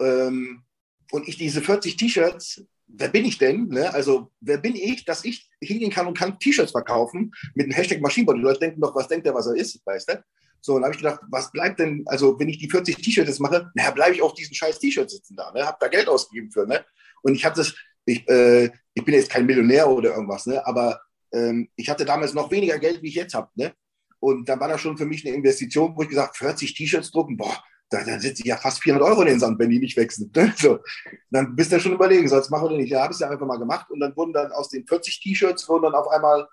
[0.00, 0.62] Ähm,
[1.10, 3.68] und ich diese 40 T-Shirts, wer bin ich denn?
[3.68, 3.92] Ne?
[3.92, 8.00] Also, wer bin ich, dass ich hingehen kann und kann T-Shirts verkaufen mit dem Hashtag
[8.00, 8.32] Maschinenbau?
[8.32, 10.24] Die Leute denken doch, was denkt der, was er ist, weißt du?
[10.62, 13.70] So, dann habe ich gedacht, was bleibt denn, also wenn ich die 40 T-Shirts mache,
[13.74, 15.66] naja, bleibe ich auf diesen scheiß T-Shirt sitzen da, ne?
[15.66, 16.84] Habe da Geld ausgegeben für, ne?
[17.22, 17.74] Und ich habe das,
[18.08, 20.64] ich, äh, ich bin jetzt kein Millionär oder irgendwas, ne?
[20.66, 21.00] Aber
[21.32, 23.72] ähm, ich hatte damals noch weniger Geld, wie ich jetzt habe, ne?
[24.20, 27.36] Und da war das schon für mich eine Investition, wo ich gesagt 40 T-Shirts drucken,
[27.36, 27.56] boah,
[27.90, 30.30] da, da sitze ich ja fast 400 Euro in den Sand, wenn die nicht wechseln.
[30.34, 30.52] Ne?
[30.58, 30.80] So.
[31.30, 32.90] Dann bist du schon überlegen, soll es machen oder nicht.
[32.90, 33.90] Ja, habe ich ja einfach mal gemacht.
[33.90, 36.48] Und dann wurden dann aus den 40 T-Shirts, wurden dann auf einmal,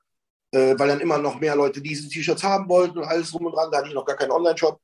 [0.51, 3.53] äh, weil dann immer noch mehr Leute diese T-Shirts haben wollten und alles rum und
[3.53, 4.79] dran, da hatte ich noch gar keinen Online-Shop.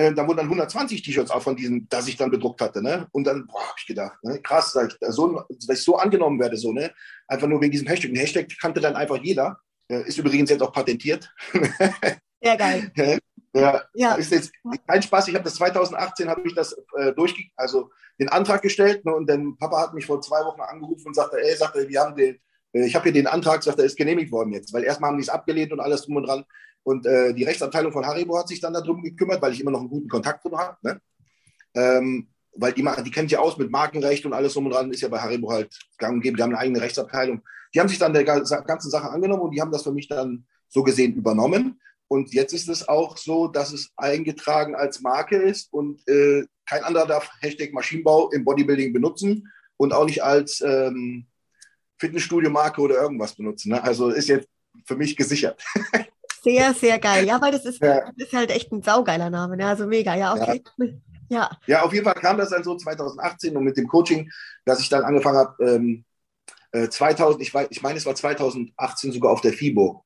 [0.00, 2.82] Äh, da wurden dann 120 T-Shirts auch von diesen, das ich dann bedruckt hatte.
[2.82, 3.06] Ne?
[3.12, 4.40] Und dann habe ich gedacht, ne?
[4.40, 6.90] krass, dass ich, so, dass ich so angenommen werde, so, ne?
[7.28, 8.10] einfach nur wegen diesem Hashtag.
[8.10, 9.58] Ein Hashtag kannte dann einfach jeder.
[9.88, 11.32] Ist übrigens jetzt auch patentiert.
[12.42, 12.90] Ja, geil.
[13.52, 14.14] Ja, ja.
[14.14, 14.50] Ist jetzt
[14.86, 15.28] kein Spaß.
[15.28, 19.28] Ich habe das 2018 habe ich das äh, durchge also den Antrag gestellt ne, und
[19.28, 22.38] dann Papa hat mich vor zwei Wochen angerufen und sagte, ey, sagte, wir haben den,
[22.72, 25.18] äh, ich habe hier den Antrag, sagt er, ist genehmigt worden jetzt, weil erstmal haben
[25.18, 26.46] die es abgelehnt und alles drum und dran.
[26.82, 29.80] Und äh, die Rechtsabteilung von Haribo hat sich dann darum gekümmert, weil ich immer noch
[29.80, 30.76] einen guten Kontakt drin habe.
[30.82, 31.00] Ne?
[31.74, 35.00] Ähm, weil die, die kennt ja aus mit Markenrecht und alles drum und dran, ist
[35.00, 37.42] ja bei Haribo halt gang und gäbe, die haben eine eigene Rechtsabteilung.
[37.74, 40.46] Die haben sich dann der ganzen Sache angenommen und die haben das für mich dann
[40.68, 41.80] so gesehen übernommen.
[42.08, 46.82] Und jetzt ist es auch so, dass es eingetragen als Marke ist und äh, kein
[46.82, 51.26] anderer darf Hashtag Maschinenbau im Bodybuilding benutzen und auch nicht als ähm,
[51.98, 53.70] Fitnessstudio-Marke oder irgendwas benutzen.
[53.70, 53.82] Ne?
[53.82, 54.48] Also ist jetzt
[54.86, 55.62] für mich gesichert.
[56.42, 57.26] Sehr, sehr geil.
[57.26, 58.00] Ja, weil das ist, ja.
[58.16, 59.56] das ist halt echt ein saugeiler Name.
[59.56, 59.66] Ne?
[59.66, 60.62] Also mega, ja, okay.
[60.78, 60.86] Ja.
[61.28, 61.50] ja.
[61.66, 64.30] Ja, auf jeden Fall kam das dann so 2018 und mit dem Coaching,
[64.64, 66.04] dass ich dann angefangen habe, ähm,
[66.72, 70.04] 2000, äh, ich, weiß, ich meine, es war 2018 sogar auf der FIBO.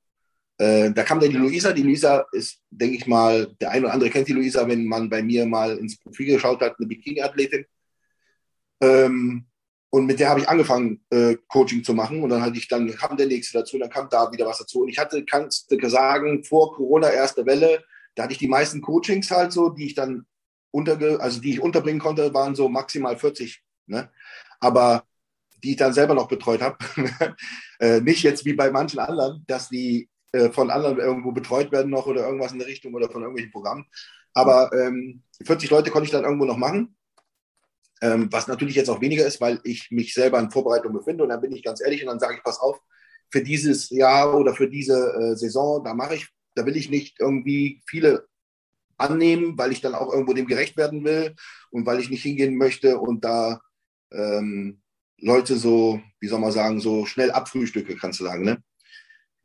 [0.59, 1.73] Äh, da kam dann die Luisa.
[1.73, 5.11] Die Luisa ist, denke ich mal, der eine oder andere kennt die Luisa, wenn man
[5.11, 7.66] bei mir mal ins Profil geschaut hat, eine Bikini-Athletin.
[8.81, 9.47] Ähm,
[9.94, 12.20] Und mit der habe ich angefangen, äh, Coaching zu machen.
[12.24, 14.83] Und dann hatte ich, dann kam der nächste dazu, dann kam da wieder was dazu.
[14.83, 17.85] Und ich hatte, kannst du sagen, vor Corona, erste Welle,
[18.16, 20.26] da hatte ich die meisten Coachings halt so, die ich dann
[20.72, 23.62] unterge, also die ich unterbringen konnte, waren so maximal 40.
[23.87, 24.11] Ne?
[24.59, 25.04] Aber
[25.62, 26.76] die ich dann selber noch betreut habe,
[27.78, 31.92] äh, nicht jetzt wie bei manchen anderen, dass die äh, von anderen irgendwo betreut werden
[31.92, 33.87] noch oder irgendwas in der Richtung oder von irgendwelchen Programmen.
[34.33, 36.96] Aber ähm, 40 Leute konnte ich dann irgendwo noch machen
[38.02, 41.24] ähm, was natürlich jetzt auch weniger ist, weil ich mich selber in Vorbereitung befinde.
[41.24, 42.80] Und dann bin ich ganz ehrlich und dann sage ich, pass auf,
[43.30, 47.18] für dieses Jahr oder für diese äh, Saison, da mache ich, da will ich nicht
[47.18, 48.26] irgendwie viele
[48.96, 51.35] annehmen, weil ich dann auch irgendwo dem gerecht werden will
[51.70, 53.61] und weil ich nicht hingehen möchte und da
[54.12, 54.80] ähm,
[55.18, 58.44] Leute so, wie soll man sagen, so schnell abfrühstücke, kannst du sagen.
[58.44, 58.62] Ne?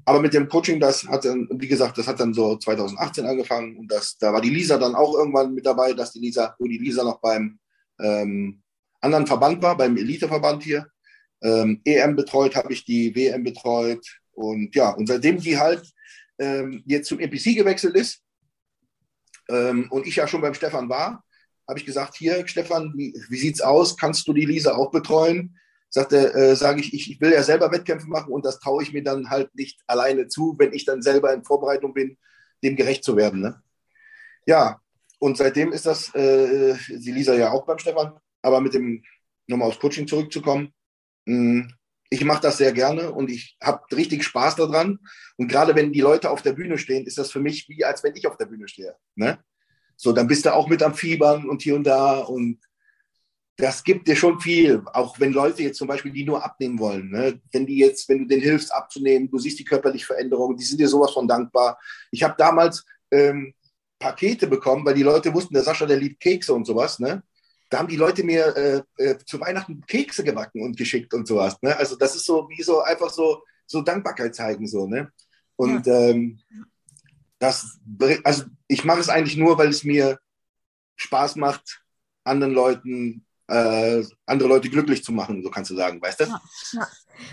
[0.06, 3.78] Aber mit dem Coaching, das hat dann, wie gesagt, das hat dann so 2018 angefangen
[3.78, 6.66] und das, da war die Lisa dann auch irgendwann mit dabei, dass die Lisa, wo
[6.66, 7.60] die Lisa noch beim
[8.00, 8.62] ähm,
[9.02, 10.88] anderen Verband war, beim Eliteverband hier.
[11.42, 15.90] Ähm, EM betreut habe ich die, WM betreut und ja, und seitdem die halt
[16.38, 18.22] ähm, jetzt zum NPC gewechselt ist
[19.50, 21.24] ähm, und ich ja schon beim Stefan war,
[21.68, 23.96] habe ich gesagt, hier Stefan, wie, wie sieht's aus?
[23.96, 25.58] Kannst du die Lisa auch betreuen?
[25.90, 28.92] Sagte, äh, sage ich, ich, ich will ja selber Wettkämpfe machen und das traue ich
[28.92, 32.18] mir dann halt nicht alleine zu, wenn ich dann selber in Vorbereitung bin,
[32.64, 33.42] dem gerecht zu werden.
[33.42, 33.62] Ne?
[34.46, 34.82] Ja,
[35.20, 39.04] und seitdem ist das, äh, die Lisa ja auch beim Stefan, aber mit dem,
[39.48, 40.74] nochmal aufs Coaching zurückzukommen,
[41.26, 41.74] mh, hm,
[42.10, 45.00] ich mache das sehr gerne und ich habe richtig Spaß daran.
[45.38, 48.04] Und gerade wenn die Leute auf der Bühne stehen, ist das für mich wie, als
[48.04, 48.96] wenn ich auf der Bühne stehe.
[49.16, 49.38] Ne?
[49.96, 52.60] So, dann bist du auch mit am Fiebern und hier und da und
[53.58, 57.12] das gibt dir schon viel, auch wenn Leute jetzt zum Beispiel die nur abnehmen wollen.
[57.12, 57.42] Ne?
[57.52, 60.80] Wenn die jetzt, wenn du denen hilfst abzunehmen, du siehst die körperliche Veränderung, die sind
[60.80, 61.78] dir sowas von dankbar.
[62.10, 63.54] Ich habe damals ähm,
[64.00, 67.22] Pakete bekommen, weil die Leute wussten, der Sascha, der liebt Kekse und sowas, ne?
[67.70, 68.56] Da haben die Leute mir
[68.98, 71.62] äh, äh, zu Weihnachten Kekse gebacken und geschickt und sowas.
[71.62, 71.76] Ne?
[71.78, 75.12] Also das ist so wie so einfach so, so Dankbarkeit zeigen, so, ne?
[75.56, 76.10] Und ja.
[76.10, 76.40] ähm,
[77.38, 77.80] das,
[78.24, 80.18] also ich mache es eigentlich nur, weil es mir
[80.96, 81.82] Spaß macht,
[82.24, 86.24] anderen Leuten, äh, andere Leute glücklich zu machen, so kannst du sagen, weißt du?
[86.26, 86.42] Ja,
[86.74, 86.88] ja.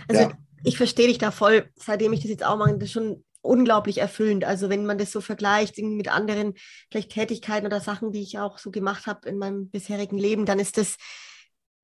[0.09, 0.39] Also ja.
[0.65, 3.99] ich verstehe dich da voll, seitdem ich das jetzt auch mache, das ist schon unglaublich
[3.99, 4.45] erfüllend.
[4.45, 6.55] Also wenn man das so vergleicht mit anderen
[6.91, 10.59] vielleicht Tätigkeiten oder Sachen, die ich auch so gemacht habe in meinem bisherigen Leben, dann
[10.59, 10.97] ist das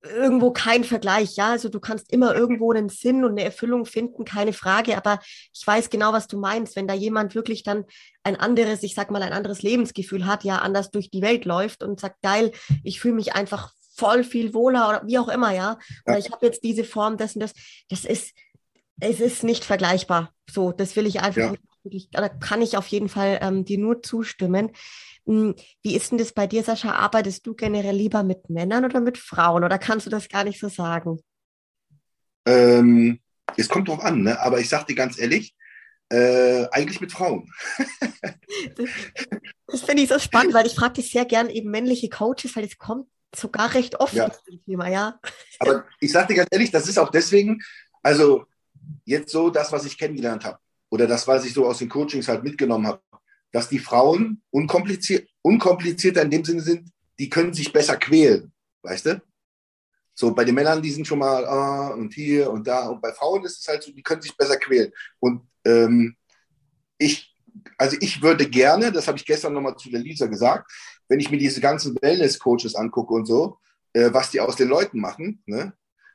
[0.03, 1.37] irgendwo kein Vergleich.
[1.37, 4.97] Ja, also du kannst immer irgendwo einen Sinn und eine Erfüllung finden, keine Frage.
[4.97, 5.21] Aber
[5.55, 6.77] ich weiß genau, was du meinst.
[6.77, 7.85] Wenn da jemand wirklich dann
[8.23, 11.83] ein anderes, ich sag mal, ein anderes Lebensgefühl hat, ja, anders durch die Welt läuft
[11.83, 12.53] und sagt, geil,
[12.85, 15.79] ich fühle mich einfach voll viel wohler oder wie auch immer, ja.
[16.07, 17.53] Oder ich habe jetzt diese Form dessen, das,
[17.89, 18.33] das ist,
[19.03, 20.33] es ist nicht vergleichbar.
[20.49, 21.55] So, das will ich einfach ja.
[21.83, 24.71] wirklich, da kann ich auf jeden Fall ähm, dir nur zustimmen.
[25.27, 26.93] Hm, wie ist denn das bei dir, Sascha?
[26.93, 30.61] Arbeitest du generell lieber mit Männern oder mit Frauen oder kannst du das gar nicht
[30.61, 31.21] so sagen?
[32.47, 33.19] Ähm,
[33.57, 34.41] es kommt drauf an, ne?
[34.41, 35.55] aber ich sag dir ganz ehrlich,
[36.09, 37.53] äh, eigentlich mit Frauen.
[38.77, 38.89] das,
[39.67, 42.65] das finde ich so spannend, weil ich frage dich sehr gern eben männliche Coaches, weil
[42.65, 44.31] es kommt sogar recht oft ja.
[44.65, 45.19] Thema, ja.
[45.59, 47.63] Aber ich sage dir ganz ehrlich, das ist auch deswegen,
[48.03, 48.47] also
[49.05, 50.59] jetzt so das, was ich kennengelernt habe
[50.91, 53.01] oder das, was ich so aus den Coachings halt mitgenommen habe,
[53.53, 59.07] dass die Frauen unkompliziert, unkomplizierter in dem Sinne sind, die können sich besser quälen, weißt
[59.07, 59.23] du?
[60.15, 62.89] So, bei den Männern, die sind schon mal ah, und hier und da.
[62.89, 64.93] Und bei Frauen ist es halt so, die können sich besser quälen.
[65.21, 66.17] Und ähm,
[66.99, 67.35] ich,
[67.79, 70.71] also ich würde gerne, das habe ich gestern nochmal zu der Lisa gesagt,
[71.09, 73.59] wenn ich mir diese ganzen Wellness-Coaches angucke und so,
[73.95, 75.73] äh, was die aus den Leuten machen, ne?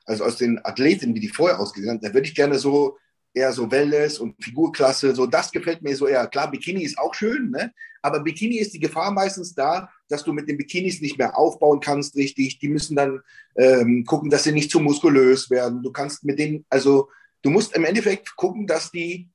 [0.08, 2.98] Also aus den Athleten, wie die vorher ausgesehen haben, da würde ich gerne so
[3.34, 6.26] eher so Wellness und Figurklasse, so das gefällt mir so eher.
[6.28, 7.74] Klar, Bikini ist auch schön, ne?
[8.02, 11.80] aber Bikini ist die Gefahr meistens da, dass du mit den Bikinis nicht mehr aufbauen
[11.80, 12.58] kannst richtig.
[12.60, 13.22] Die müssen dann
[13.56, 15.84] ähm, gucken, dass sie nicht zu muskulös werden.
[15.84, 17.10] Du kannst mit denen, also
[17.42, 19.30] du musst im Endeffekt gucken, dass die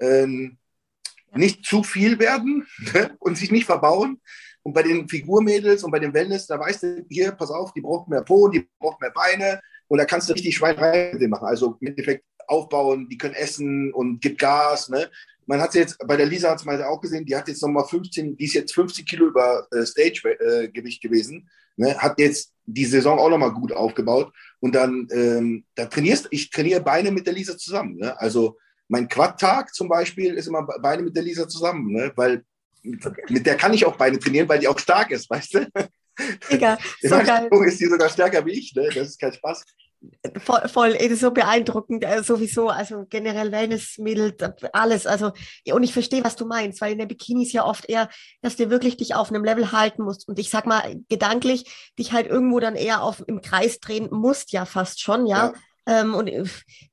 [0.00, 0.58] ähm,
[1.34, 3.16] nicht zu viel werden ne?
[3.18, 4.20] und sich nicht verbauen.
[4.62, 7.80] Und bei den Figurmädels und bei den Wellness, da weißt du, hier, pass auf, die
[7.80, 9.60] braucht mehr Po, die braucht mehr Beine.
[9.88, 11.46] Und da kannst du richtig Schweinerei mit denen machen.
[11.46, 14.88] Also im Endeffekt aufbauen, die können essen und gibt Gas.
[14.88, 15.10] Ne?
[15.46, 17.86] Man hat jetzt, bei der Lisa hat es mal auch gesehen, die hat jetzt nochmal
[17.86, 21.48] 15, die ist jetzt 50 Kilo über äh, Stage-Gewicht äh, gewesen.
[21.76, 21.96] Ne?
[21.96, 24.32] Hat jetzt die Saison auch nochmal gut aufgebaut.
[24.60, 27.96] Und dann, ähm, da trainierst ich trainiere Beine mit der Lisa zusammen.
[27.96, 28.18] Ne?
[28.20, 32.12] Also mein Quad-Tag zum Beispiel ist immer Beine mit der Lisa zusammen, ne?
[32.16, 32.44] weil
[32.82, 35.66] mit der kann ich auch Beine trainieren, weil die auch stark ist, weißt du?
[36.50, 37.48] Mega, so geil.
[37.66, 38.88] ist die sogar stärker wie ich, ne?
[38.94, 39.64] Das ist kein Spaß.
[40.38, 44.34] Voll, voll, das ist so beeindruckend, äh, sowieso, also generell Wellnessmittel,
[44.72, 45.32] alles, also,
[45.70, 48.08] und ich verstehe, was du meinst, weil in der Bikini ist ja oft eher,
[48.40, 52.12] dass du wirklich dich auf einem Level halten musst und ich sag mal, gedanklich, dich
[52.12, 55.52] halt irgendwo dann eher auf, im Kreis drehen musst, ja, fast schon, ja,
[55.86, 56.00] ja.
[56.00, 56.44] Ähm, und äh,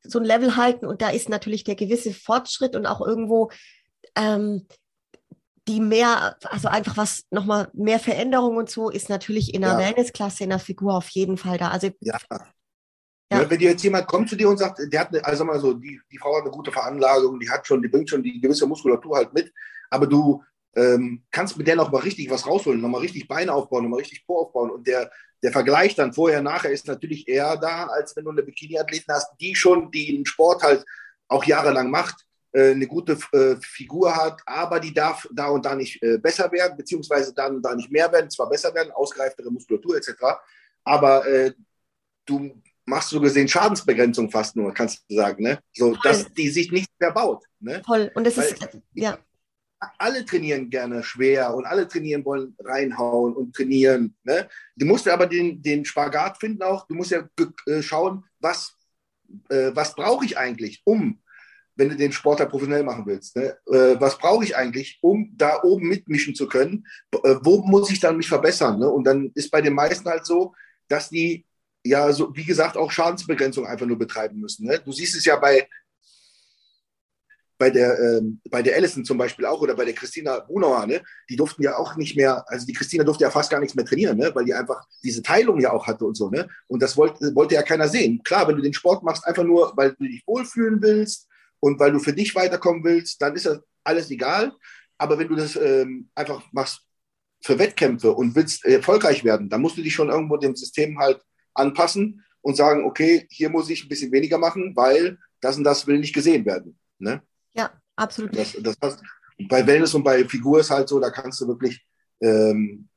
[0.03, 3.51] so ein Level halten und da ist natürlich der gewisse Fortschritt und auch irgendwo,
[4.15, 4.67] ähm,
[5.67, 9.79] die mehr, also einfach was nochmal mehr Veränderung und so ist natürlich in der ja.
[9.79, 11.69] Wellnessklasse, in der Figur auf jeden Fall da.
[11.69, 12.17] Also ja.
[13.29, 13.49] Ja.
[13.49, 15.73] Wenn dir jetzt jemand kommt zu dir und sagt, der hat eine, also mal so,
[15.73, 18.65] die, die Frau hat eine gute Veranlagung, die hat schon, die bringt schon die gewisse
[18.65, 19.51] Muskulatur halt mit,
[19.89, 20.41] aber du
[20.77, 23.89] ähm, kannst mit der noch mal richtig was rausholen, noch mal richtig Beine aufbauen, noch
[23.89, 25.11] mal richtig Po aufbauen und der,
[25.43, 29.33] der Vergleich dann vorher, nachher ist natürlich eher da, als wenn du eine Bikini-Athletin hast,
[29.41, 30.85] die schon den Sport halt
[31.27, 32.26] auch jahrelang macht,
[32.59, 36.77] eine gute äh, Figur hat, aber die darf da und da nicht äh, besser werden,
[36.77, 40.13] beziehungsweise dann und da nicht mehr werden, zwar besser werden, ausgereiftere Muskulatur etc.,
[40.83, 41.51] aber äh,
[42.25, 45.59] du machst du gesehen Schadensbegrenzung fast nur, kannst du sagen, ne?
[45.73, 45.99] So, Voll.
[46.03, 47.43] dass die sich nicht verbaut.
[47.59, 47.81] Ne?
[47.85, 48.11] Voll.
[48.15, 49.19] Und das Weil, ist, ja.
[49.99, 54.15] Alle trainieren gerne schwer und alle trainieren wollen reinhauen und trainieren.
[54.23, 54.49] Ne?
[54.75, 56.87] Du musst aber den, den Spagat finden auch.
[56.87, 57.29] Du musst ja
[57.67, 58.73] äh, schauen, was,
[59.49, 61.21] äh, was brauche ich eigentlich, um,
[61.77, 63.55] wenn du den Sportler professionell machen willst, ne?
[63.67, 66.85] Äh, was brauche ich eigentlich, um da oben mitmischen zu können?
[67.11, 68.79] Äh, wo muss ich dann mich verbessern?
[68.79, 68.89] Ne?
[68.89, 70.53] Und dann ist bei den meisten halt so,
[70.87, 71.45] dass die
[71.87, 74.67] ja, so, wie gesagt, auch Schadensbegrenzung einfach nur betreiben müssen.
[74.67, 74.79] Ne?
[74.83, 75.67] Du siehst es ja bei,
[77.57, 81.01] bei der, ähm, bei der Allison zum Beispiel auch oder bei der Christina Brunauer, ne?
[81.29, 83.85] die durften ja auch nicht mehr, also die Christina durfte ja fast gar nichts mehr
[83.85, 84.31] trainieren, ne?
[84.33, 86.29] weil die einfach diese Teilung ja auch hatte und so.
[86.29, 86.47] Ne?
[86.67, 88.21] Und das wollte, wollte ja keiner sehen.
[88.23, 91.26] Klar, wenn du den Sport machst, einfach nur, weil du dich wohlfühlen willst
[91.59, 94.53] und weil du für dich weiterkommen willst, dann ist das alles egal.
[94.97, 96.81] Aber wenn du das ähm, einfach machst
[97.41, 101.21] für Wettkämpfe und willst erfolgreich werden, dann musst du dich schon irgendwo dem System halt
[101.53, 105.85] anpassen und sagen, okay, hier muss ich ein bisschen weniger machen, weil das und das
[105.85, 106.77] will nicht gesehen werden.
[106.99, 107.21] Ne?
[107.53, 108.35] Ja, absolut.
[108.35, 109.01] Das, das heißt,
[109.47, 111.85] bei Wellness und bei Figur ist halt so, da kannst du wirklich,
[112.21, 112.87] ähm,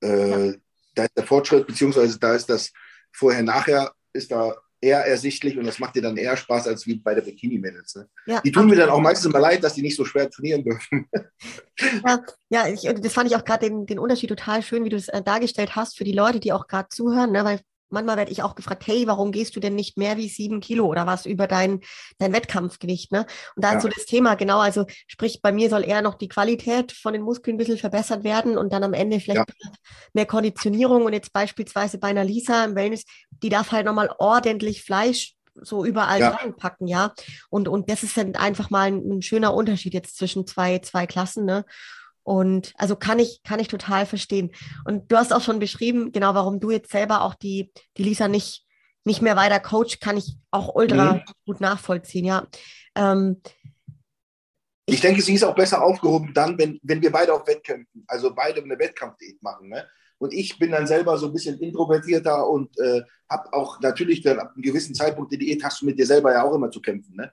[0.00, 0.54] äh, ja.
[0.94, 2.72] da ist der Fortschritt, beziehungsweise da ist das
[3.12, 7.14] vorher-nachher, ist da eher ersichtlich und das macht dir dann eher Spaß als wie bei
[7.14, 7.96] der Bikini-Mädels.
[7.96, 8.08] Ne?
[8.26, 10.64] Ja, die tun mir dann auch meistens immer leid, dass die nicht so schwer trainieren
[10.64, 11.08] dürfen.
[12.06, 14.96] ja, ja ich, das fand ich auch gerade den, den Unterschied total schön, wie du
[14.96, 17.44] es äh, dargestellt hast für die Leute, die auch gerade zuhören, ne?
[17.44, 20.60] weil manchmal werde ich auch gefragt, hey, warum gehst du denn nicht mehr wie sieben
[20.60, 21.80] Kilo oder was über dein,
[22.18, 23.12] dein Wettkampfgewicht?
[23.12, 23.26] Ne?
[23.56, 23.76] Und da ja.
[23.76, 27.12] ist so das Thema, genau, also sprich, bei mir soll eher noch die Qualität von
[27.12, 29.70] den Muskeln ein bisschen verbessert werden und dann am Ende vielleicht ja.
[30.12, 33.04] mehr Konditionierung und jetzt beispielsweise bei einer Lisa im Wellness,
[33.42, 36.30] die darf halt nochmal ordentlich Fleisch so überall ja.
[36.30, 37.12] reinpacken, ja.
[37.50, 41.06] Und, und das ist dann einfach mal ein, ein schöner Unterschied jetzt zwischen zwei, zwei
[41.06, 41.64] Klassen, ne?
[42.28, 44.50] Und also kann ich, kann ich total verstehen.
[44.84, 48.28] Und du hast auch schon beschrieben, genau, warum du jetzt selber auch die, die Lisa
[48.28, 48.66] nicht,
[49.04, 51.22] nicht mehr weiter coach, kann ich auch ultra mhm.
[51.46, 52.46] gut nachvollziehen, ja.
[52.94, 53.40] Ähm,
[54.84, 58.04] ich, ich, denke, sie ist auch besser aufgehoben dann, wenn, wenn wir beide auf Wettkämpfen,
[58.06, 59.70] also beide eine Wettkampfdiät machen.
[59.70, 59.86] Ne?
[60.18, 64.38] Und ich bin dann selber so ein bisschen introvertierter und äh, habe auch natürlich dann
[64.38, 66.82] ab einem gewissen Zeitpunkt der Diät hast du mit dir selber ja auch immer zu
[66.82, 67.16] kämpfen.
[67.16, 67.32] Ne?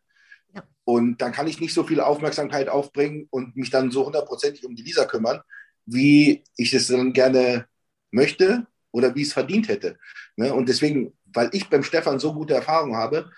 [0.85, 4.75] Und dann kann ich nicht so viel Aufmerksamkeit aufbringen und mich dann so hundertprozentig um
[4.75, 5.41] die Lisa kümmern,
[5.85, 7.65] wie ich es dann gerne
[8.11, 9.97] möchte oder wie es verdient hätte.
[10.37, 10.53] Ne?
[10.53, 13.31] Und deswegen, weil ich beim Stefan so gute Erfahrungen habe,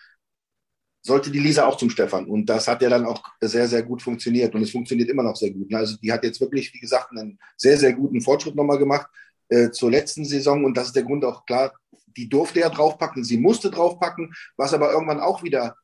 [1.02, 2.26] sollte die Lisa auch zum Stefan.
[2.26, 4.54] Und das hat ja dann auch sehr, sehr gut funktioniert.
[4.54, 5.72] Und es funktioniert immer noch sehr gut.
[5.72, 5.78] Ne?
[5.78, 9.08] Also die hat jetzt wirklich, wie gesagt, einen sehr, sehr guten Fortschritt nochmal gemacht
[9.48, 10.66] äh, zur letzten Saison.
[10.66, 11.74] Und das ist der Grund auch klar,
[12.18, 15.78] die durfte ja draufpacken, sie musste draufpacken, was aber irgendwann auch wieder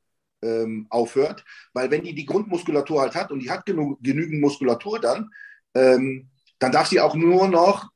[0.44, 1.44] ähm, aufhört.
[1.74, 5.30] Weil wenn die die Grundmuskulatur halt hat und die hat genug, genügend Muskulatur dann,
[5.74, 6.30] ähm,
[6.60, 7.90] dann darf sie auch nur noch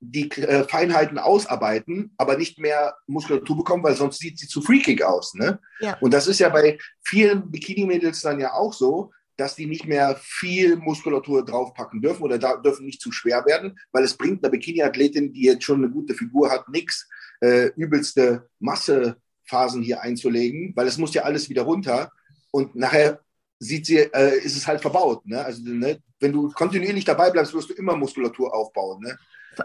[0.00, 5.04] die äh, Feinheiten ausarbeiten, aber nicht mehr Muskulatur bekommen, weil sonst sieht sie zu freakig
[5.04, 5.34] aus.
[5.34, 5.58] Ne?
[5.80, 5.96] Ja.
[6.00, 10.16] Und das ist ja bei vielen Bikini-Mädels dann ja auch so, dass die nicht mehr
[10.20, 14.50] viel Muskulatur draufpacken dürfen oder da, dürfen nicht zu schwer werden, weil es bringt einer
[14.50, 17.08] Bikini-Athletin, die jetzt schon eine gute Figur hat, nichts,
[17.40, 19.16] äh, übelste Masse
[19.48, 22.12] Phasen hier einzulegen, weil es muss ja alles wieder runter
[22.50, 23.20] und nachher
[23.58, 25.26] sieht sie, äh, ist es halt verbaut.
[25.26, 25.44] Ne?
[25.44, 29.02] Also ne, wenn du kontinuierlich dabei bleibst, wirst du immer Muskulatur aufbauen.
[29.02, 29.18] Ne?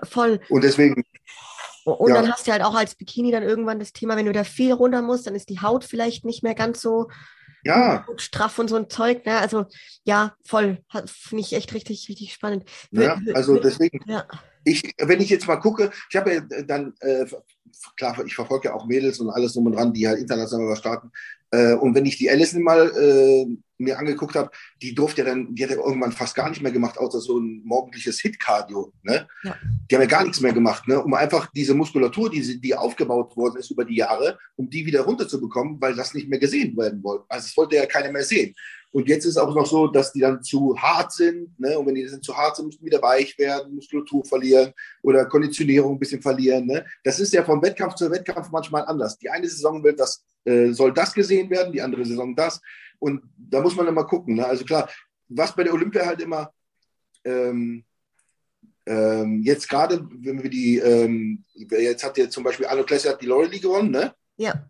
[0.03, 0.39] Voll.
[0.49, 1.03] Und deswegen.
[1.85, 2.21] Und ja.
[2.21, 4.71] dann hast du halt auch als Bikini dann irgendwann das Thema, wenn du da viel
[4.71, 7.09] runter musst, dann ist die Haut vielleicht nicht mehr ganz so
[7.63, 8.05] ja.
[8.17, 9.25] straff und so ein Zeug.
[9.25, 9.37] Ne?
[9.37, 9.65] Also
[10.03, 10.79] ja, voll.
[11.05, 12.63] Finde ich echt richtig, richtig spannend.
[12.91, 13.99] Ja, also deswegen.
[14.07, 14.25] Ja.
[14.63, 17.25] Ich, wenn ich jetzt mal gucke, ich habe ja dann äh,
[17.95, 20.79] klar, ich verfolge ja auch Mädels und alles drum und dran, die halt international was
[20.79, 21.11] starten.
[21.51, 23.45] Äh, und wenn ich die Alison mal äh,
[23.77, 24.49] mir angeguckt habe,
[24.81, 27.39] die durfte ja dann, die hat ja irgendwann fast gar nicht mehr gemacht, außer so
[27.39, 28.93] ein morgendliches Hit-Cardio.
[29.03, 29.27] Ne?
[29.43, 29.55] Ja.
[29.89, 31.01] Die haben ja gar nichts mehr gemacht, ne?
[31.01, 35.01] um einfach diese Muskulatur, die, die aufgebaut worden ist über die Jahre, um die wieder
[35.01, 37.25] runterzubekommen, weil das nicht mehr gesehen werden wollte.
[37.29, 38.55] Also es wollte ja keiner mehr sehen.
[38.93, 41.59] Und jetzt ist es auch noch so, dass die dann zu hart sind.
[41.59, 41.77] Ne?
[41.77, 44.71] Und wenn die sind zu hart sind, müssen wieder weich werden, Muskulatur verlieren
[45.01, 46.67] oder Konditionierung ein bisschen verlieren.
[46.67, 46.85] Ne?
[47.03, 49.17] Das ist ja von Wettkampf zu Wettkampf manchmal anders.
[49.17, 52.61] Die eine Saison wird das, äh, soll das gesehen werden, die andere Saison das.
[52.99, 54.35] Und da muss man immer gucken.
[54.35, 54.45] Ne?
[54.45, 54.87] Also klar,
[55.27, 56.53] was bei der Olympia halt immer
[57.25, 57.83] ähm,
[58.85, 63.21] ähm, jetzt gerade, wenn wir die, ähm, jetzt hat ja zum Beispiel Arno Klesse hat
[63.21, 64.13] die Loreley gewonnen, ne?
[64.37, 64.69] Ja.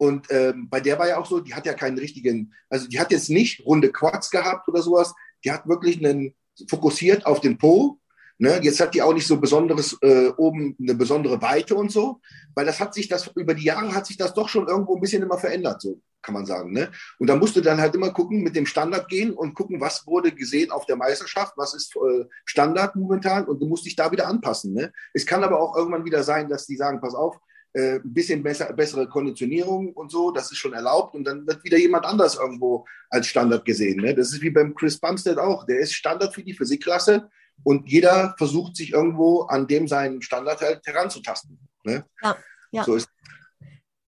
[0.00, 2.98] Und ähm, bei der war ja auch so, die hat ja keinen richtigen, also die
[2.98, 6.34] hat jetzt nicht runde Quads gehabt oder sowas, die hat wirklich einen
[6.70, 7.98] fokussiert auf den Po.
[8.38, 8.60] Ne?
[8.62, 12.22] Jetzt hat die auch nicht so besonderes äh, oben eine besondere Weite und so,
[12.54, 15.02] weil das hat sich das über die Jahre hat sich das doch schon irgendwo ein
[15.02, 16.72] bisschen immer verändert, so kann man sagen.
[16.72, 16.90] Ne?
[17.18, 20.06] Und da musst du dann halt immer gucken, mit dem Standard gehen und gucken, was
[20.06, 24.10] wurde gesehen auf der Meisterschaft, was ist äh, Standard momentan und du musst dich da
[24.10, 24.72] wieder anpassen.
[24.72, 24.94] Ne?
[25.12, 27.38] Es kann aber auch irgendwann wieder sein, dass die sagen, pass auf,
[27.72, 31.62] äh, ein bisschen besser, bessere Konditionierung und so, das ist schon erlaubt und dann wird
[31.64, 34.00] wieder jemand anders irgendwo als Standard gesehen.
[34.00, 34.14] Ne?
[34.14, 37.28] Das ist wie beim Chris Bumstead auch, der ist Standard für die Physikklasse
[37.62, 41.58] und jeder versucht sich irgendwo an dem seinen Standard halt heranzutasten.
[41.84, 42.04] Ne?
[42.22, 42.36] Ja,
[42.72, 42.84] ja.
[42.84, 43.08] So ist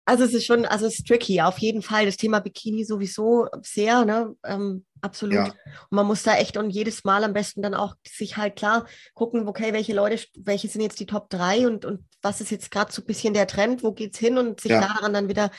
[0.06, 2.06] also es ist schon, also es ist tricky, auf jeden Fall.
[2.06, 4.36] Das Thema Bikini sowieso sehr, ne?
[4.45, 5.34] Ähm, absolut.
[5.34, 5.45] Ja.
[5.45, 8.86] Und man muss da echt und jedes Mal am besten dann auch sich halt klar
[9.16, 12.70] gucken, okay, welche Leute, welche sind jetzt die Top 3 und, und was ist jetzt
[12.70, 14.82] gerade so ein bisschen der Trend, wo geht's hin und sich ja.
[14.82, 15.49] daran dann wieder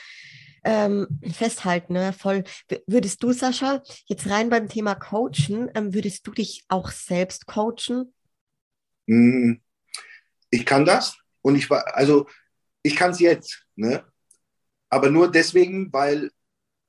[0.63, 2.13] ähm, festhalten, ne?
[2.13, 2.45] Voll.
[2.87, 8.13] Würdest du, Sascha, jetzt rein beim Thema Coachen, ähm, würdest du dich auch selbst coachen?
[9.07, 9.61] Hm,
[10.49, 12.27] ich kann das und ich war, also
[12.81, 14.05] ich kann es jetzt, ne?
[14.89, 16.31] Aber nur deswegen, weil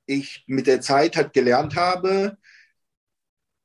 [0.05, 2.37] ich mit der Zeit halt gelernt habe,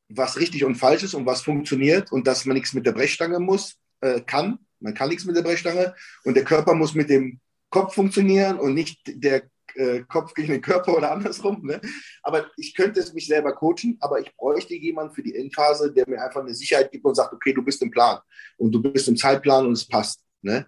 [0.08, 3.40] was richtig und falsch ist und was funktioniert und dass man nichts mit der Brechstange
[3.40, 4.58] muss, äh, kann.
[4.80, 8.74] Man kann nichts mit der Brechstange und der Körper muss mit dem Kopf funktionieren und
[8.74, 11.64] nicht der äh, Kopf gegen den Körper oder andersrum.
[11.64, 11.80] Ne?
[12.22, 16.08] Aber ich könnte es mich selber coachen, aber ich bräuchte jemanden für die Endphase, der
[16.08, 18.18] mir einfach eine Sicherheit gibt und sagt, okay, du bist im Plan
[18.58, 20.20] und du bist im Zeitplan und es passt.
[20.42, 20.66] Ne?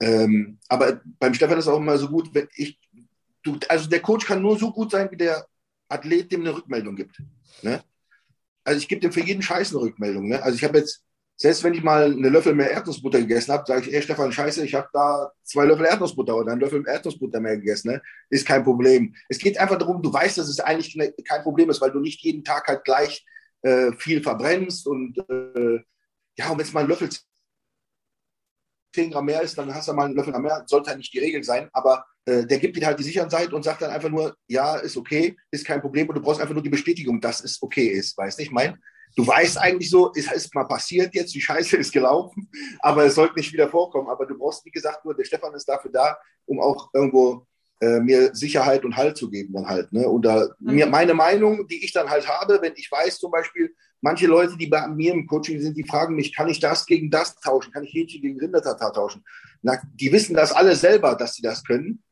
[0.00, 2.78] Ähm, aber beim Stefan ist auch immer so gut, wenn ich
[3.42, 5.46] du, also der Coach kann nur so gut sein, wie der
[5.88, 7.20] Athlet dem eine Rückmeldung gibt.
[7.62, 7.82] Ne?
[8.64, 10.28] Also ich gebe dem für jeden Scheiß eine Rückmeldung.
[10.28, 10.42] Ne?
[10.42, 11.04] Also ich habe jetzt,
[11.36, 14.64] selbst wenn ich mal eine Löffel mehr Erdnussbutter gegessen habe, sage ich, ey Stefan, scheiße,
[14.64, 17.92] ich habe da zwei Löffel Erdnussbutter oder einen Löffel Erdnussbutter mehr gegessen.
[17.92, 18.02] Ne?
[18.30, 19.14] Ist kein Problem.
[19.28, 22.20] Es geht einfach darum, du weißt, dass es eigentlich kein Problem ist, weil du nicht
[22.22, 23.26] jeden Tag halt gleich
[23.62, 25.80] äh, viel verbrennst und äh,
[26.38, 27.10] ja, und wenn es mal ein Löffel
[28.94, 30.64] 10 Gramm mehr ist, dann hast du mal einen Löffel mehr.
[30.66, 33.64] Sollte halt nicht die Regel sein, aber äh, der gibt dir halt die Sicherheit und
[33.64, 36.62] sagt dann einfach nur, ja, ist okay, ist kein Problem und du brauchst einfach nur
[36.62, 38.16] die Bestätigung, dass es okay ist.
[38.16, 38.78] Weißt du, ich meine,
[39.16, 42.48] du weißt eigentlich so, es ist mal passiert jetzt, die Scheiße ist gelaufen,
[42.80, 44.08] aber es sollte nicht wieder vorkommen.
[44.08, 46.16] Aber du brauchst, wie gesagt, nur, der Stefan ist dafür da,
[46.46, 47.46] um auch irgendwo
[47.80, 49.92] äh, mir Sicherheit und Halt zu geben dann halt.
[49.92, 50.08] Ne?
[50.08, 50.74] Oder mhm.
[50.74, 54.56] mir meine Meinung, die ich dann halt habe, wenn ich weiß zum Beispiel, manche Leute,
[54.56, 57.72] die bei mir im Coaching sind, die fragen mich, kann ich das gegen das tauschen?
[57.72, 59.24] Kann ich Hähnchen gegen Rindertatar tauschen?
[59.62, 62.02] Na, die wissen das alle selber, dass sie das können.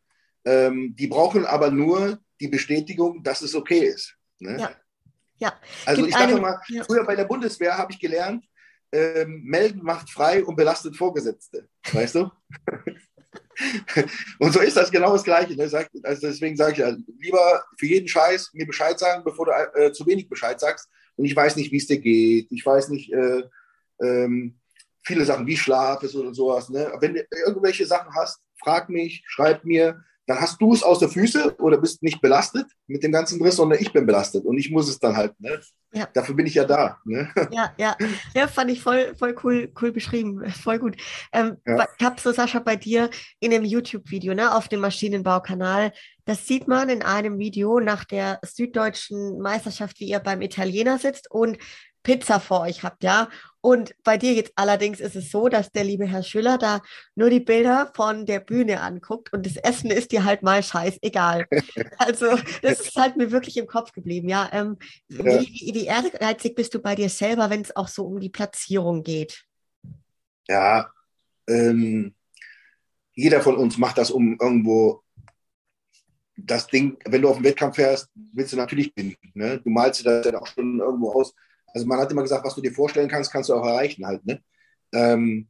[0.45, 4.17] Ähm, die brauchen aber nur die Bestätigung, dass es okay ist.
[4.39, 4.59] Ne?
[4.59, 4.71] Ja.
[5.39, 5.53] ja.
[5.85, 6.85] Also Gibt ich sage mal, ja.
[6.85, 8.45] früher bei der Bundeswehr habe ich gelernt,
[8.93, 11.69] ähm, melden macht frei und belastet Vorgesetzte.
[11.93, 12.31] Weißt du?
[14.39, 15.55] und so ist das genau das Gleiche.
[15.55, 15.65] Ne?
[16.03, 19.93] Also deswegen sage ich ja, lieber für jeden Scheiß mir Bescheid sagen, bevor du äh,
[19.93, 20.89] zu wenig Bescheid sagst.
[21.17, 22.51] Und ich weiß nicht, wie es dir geht.
[22.51, 23.43] Ich weiß nicht, äh,
[24.01, 24.59] ähm,
[25.03, 26.69] viele Sachen wie Schlaf ist oder sowas.
[26.71, 26.93] Ne?
[27.01, 31.09] Wenn du irgendwelche Sachen hast, frag mich, schreib mir dann hast du es aus der
[31.09, 34.71] Füße oder bist nicht belastet mit dem ganzen Riss, sondern ich bin belastet und ich
[34.71, 35.33] muss es dann halt.
[35.41, 35.61] Ne?
[35.93, 36.09] Ja.
[36.15, 36.99] Dafür bin ich ja da.
[37.05, 37.29] Ne?
[37.51, 37.97] Ja, ja,
[38.33, 40.97] ja, fand ich voll, voll cool, cool beschrieben, voll gut.
[41.33, 41.85] Ähm, ja.
[41.99, 43.11] Ich habe so, Sascha, bei dir
[43.41, 45.93] in dem YouTube-Video ne, auf dem Maschinenbaukanal,
[46.27, 51.29] das sieht man in einem Video nach der süddeutschen Meisterschaft, wie ihr beim Italiener sitzt
[51.29, 51.59] und
[52.03, 53.29] Pizza vor euch habt, ja.
[53.63, 56.81] Und bei dir jetzt allerdings ist es so, dass der liebe Herr Schüller da
[57.15, 61.47] nur die Bilder von der Bühne anguckt und das Essen ist dir halt mal scheißegal.
[61.99, 64.49] also das ist halt mir wirklich im Kopf geblieben, ja.
[64.53, 64.79] Ähm,
[65.09, 65.25] ja.
[65.25, 69.03] Wie, wie ehrgeizig bist du bei dir selber, wenn es auch so um die Platzierung
[69.03, 69.45] geht?
[70.49, 70.91] Ja,
[71.47, 72.15] ähm,
[73.13, 75.03] jeder von uns macht das, um irgendwo
[76.37, 79.17] das Ding, wenn du auf den Wettkampf fährst, willst du natürlich gewinnen.
[79.35, 79.61] Ne?
[79.61, 81.35] Du malst dir das dann auch schon irgendwo aus
[81.75, 84.25] also man hat immer gesagt, was du dir vorstellen kannst, kannst du auch erreichen halt.
[84.27, 84.43] Ne?
[84.93, 85.49] Ähm,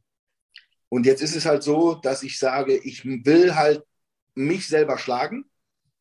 [0.89, 3.83] und jetzt ist es halt so, dass ich sage, ich will halt
[4.35, 5.45] mich selber schlagen.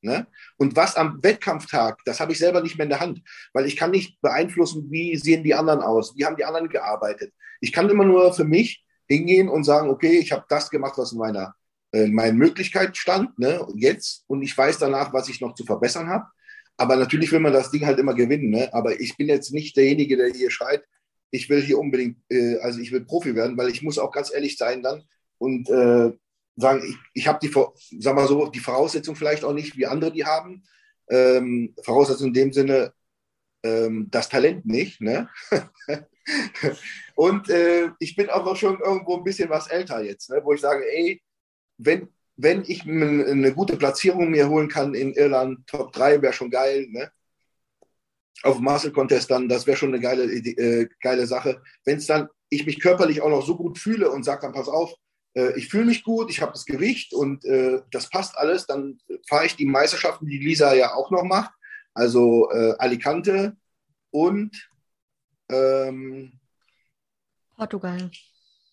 [0.02, 0.26] Ne?
[0.56, 3.76] Und was am Wettkampftag, das habe ich selber nicht mehr in der Hand, weil ich
[3.76, 7.32] kann nicht beeinflussen, wie sehen die anderen aus, wie haben die anderen gearbeitet.
[7.60, 11.12] Ich kann immer nur für mich hingehen und sagen, okay, ich habe das gemacht, was
[11.12, 11.54] in meiner
[11.92, 16.08] äh, meinen Möglichkeit stand, ne, jetzt, und ich weiß danach, was ich noch zu verbessern
[16.08, 16.26] habe.
[16.80, 18.48] Aber natürlich will man das Ding halt immer gewinnen.
[18.48, 18.72] Ne?
[18.72, 20.82] Aber ich bin jetzt nicht derjenige, der hier schreit,
[21.30, 24.32] ich will hier unbedingt, äh, also ich will Profi werden, weil ich muss auch ganz
[24.32, 25.04] ehrlich sein dann
[25.36, 26.10] und äh,
[26.56, 27.52] sagen, ich, ich habe die,
[28.00, 30.64] sag mal so, die Voraussetzung vielleicht auch nicht, wie andere die haben.
[31.10, 32.94] Ähm, Voraussetzung in dem Sinne,
[33.62, 35.02] ähm, das Talent nicht.
[35.02, 35.28] Ne?
[37.14, 40.40] und äh, ich bin auch noch schon irgendwo ein bisschen was älter jetzt, ne?
[40.42, 41.20] wo ich sage, ey,
[41.76, 42.08] wenn,
[42.43, 46.86] wenn ich eine gute Platzierung mir holen kann in Irland, Top 3 wäre schon geil.
[46.88, 47.11] Ne?
[48.43, 51.62] Auf dem Muscle Contest dann, das wäre schon eine geile, äh, geile Sache.
[51.84, 54.68] Wenn es dann, ich mich körperlich auch noch so gut fühle und sage dann, pass
[54.68, 54.95] auf,
[55.34, 58.99] äh, ich fühle mich gut, ich habe das Gewicht und äh, das passt alles, dann
[59.28, 61.53] fahre ich die Meisterschaften, die Lisa ja auch noch macht,
[61.95, 63.57] also äh, Alicante
[64.11, 64.70] und
[65.51, 66.32] ähm,
[67.57, 68.11] Portugal.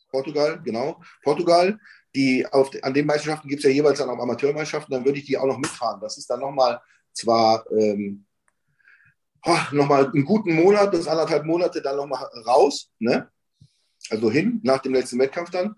[0.09, 1.01] Portugal, genau.
[1.23, 1.77] Portugal.
[2.15, 5.25] Die auf, an den Meisterschaften gibt es ja jeweils dann auch Amateurmeisterschaften, dann würde ich
[5.25, 5.99] die auch noch mitfahren.
[6.01, 6.81] Das ist dann nochmal
[7.13, 8.25] zwar ähm,
[9.71, 13.29] nochmal einen guten Monat bis anderthalb Monate dann nochmal raus, ne?
[14.09, 15.75] also hin, nach dem letzten Wettkampf dann.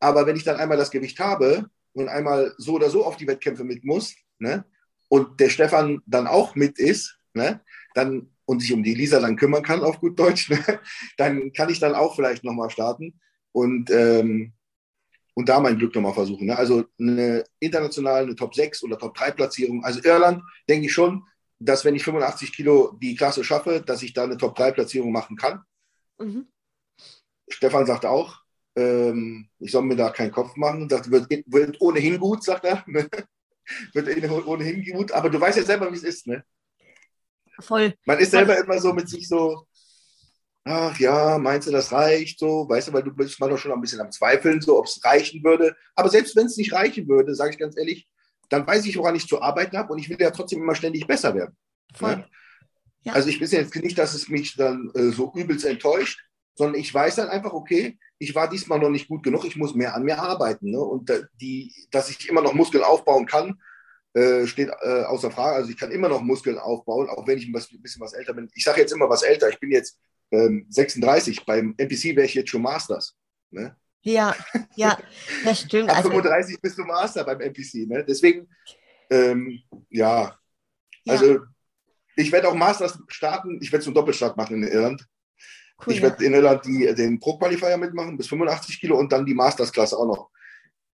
[0.00, 3.26] Aber wenn ich dann einmal das Gewicht habe und einmal so oder so auf die
[3.26, 4.64] Wettkämpfe mit muss, ne,
[5.08, 7.60] und der Stefan dann auch mit ist, ne,
[7.94, 10.58] dann und sich um die Lisa dann kümmern kann, auf gut Deutsch, ne,
[11.16, 13.20] dann kann ich dann auch vielleicht nochmal starten
[13.52, 14.52] und, ähm,
[15.34, 16.46] und da mein Glück nochmal versuchen.
[16.46, 16.56] Ne?
[16.56, 19.84] Also eine internationale, eine Top 6 oder Top 3 Platzierung.
[19.84, 21.24] Also Irland denke ich schon,
[21.58, 25.12] dass wenn ich 85 Kilo die Klasse schaffe, dass ich da eine Top 3 Platzierung
[25.12, 25.62] machen kann.
[26.18, 26.46] Mhm.
[27.48, 28.40] Stefan sagt auch,
[28.76, 30.88] ähm, ich soll mir da keinen Kopf machen.
[30.88, 32.84] Das wird, wird ohnehin gut, sagt er.
[33.92, 35.12] wird ohnehin gut.
[35.12, 36.44] Aber du weißt ja selber, wie es ist, ne?
[37.60, 37.94] Voll.
[38.04, 39.66] Man ist selber immer so mit sich so,
[40.64, 42.68] ach ja, meinst du, das reicht so?
[42.68, 45.02] Weißt du, weil du bist mal doch schon ein bisschen am Zweifeln, so ob es
[45.04, 45.76] reichen würde.
[45.94, 48.08] Aber selbst wenn es nicht reichen würde, sage ich ganz ehrlich,
[48.48, 51.06] dann weiß ich, woran ich zu arbeiten habe und ich will ja trotzdem immer ständig
[51.06, 51.56] besser werden.
[52.00, 52.26] Ne?
[53.02, 53.12] Ja.
[53.12, 56.20] Also ich bin jetzt nicht, dass es mich dann äh, so übelst enttäuscht,
[56.54, 59.74] sondern ich weiß dann einfach, okay, ich war diesmal noch nicht gut genug, ich muss
[59.74, 60.70] mehr an mir arbeiten.
[60.70, 60.80] Ne?
[60.80, 61.10] Und
[61.40, 63.60] die, dass ich immer noch Muskeln aufbauen kann,
[64.14, 65.56] äh, steht äh, außer Frage.
[65.56, 68.48] Also ich kann immer noch Muskeln aufbauen, auch wenn ich ein bisschen was älter bin.
[68.54, 69.98] Ich sage jetzt immer was älter, ich bin jetzt
[70.34, 73.16] ähm, 36, beim NPC wäre ich jetzt schon Masters.
[73.50, 73.76] Ne?
[74.02, 74.34] Ja,
[74.76, 74.98] ja,
[75.44, 75.90] das stimmt.
[75.90, 77.86] Ab 35 also, bist du Master beim NPC.
[77.86, 78.04] Ne?
[78.06, 78.48] Deswegen,
[79.10, 80.38] ähm, ja,
[81.06, 81.40] also ja.
[82.16, 85.06] ich werde auch Masters starten, ich werde es einen Doppelstart machen in Irland.
[85.84, 86.28] Cool, ich werde ja.
[86.28, 90.30] in Irland die, den Pro-Qualifier mitmachen bis 85 Kilo und dann die Masters-Klasse auch noch.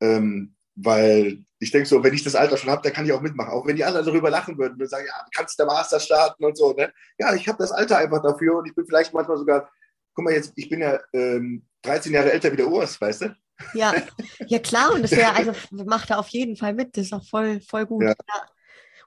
[0.02, 3.22] Ähm, weil ich denke so, wenn ich das Alter schon habe, dann kann ich auch
[3.22, 3.52] mitmachen.
[3.52, 6.46] Auch wenn die anderen darüber lachen würden und sagen, ja, du kannst der Master starten
[6.46, 6.72] und so.
[6.74, 6.94] Ne?
[7.18, 9.70] Ja, ich habe das Alter einfach dafür und ich bin vielleicht manchmal sogar,
[10.14, 13.36] guck mal jetzt, ich bin ja ähm, 13 Jahre älter wie der Urs, weißt du?
[13.74, 13.94] Ja,
[14.48, 17.26] ja klar, und das wäre, also macht er auf jeden Fall mit, das ist auch
[17.26, 18.04] voll, voll gut.
[18.04, 18.10] Ja.
[18.10, 18.42] Ja.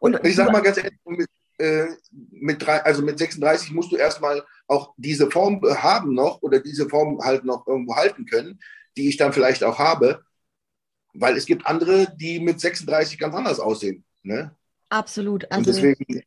[0.00, 1.86] Und, und ich sage mal ganz ehrlich, mit, äh,
[2.32, 6.88] mit, drei, also mit 36 musst du erstmal auch diese Form haben noch oder diese
[6.88, 8.58] Form halt noch irgendwo halten können,
[8.96, 10.24] die ich dann vielleicht auch habe,
[11.14, 14.04] weil es gibt andere, die mit 36 ganz anders aussehen.
[14.22, 14.54] Ne?
[14.88, 15.50] Absolut.
[15.50, 16.22] Also, deswegen,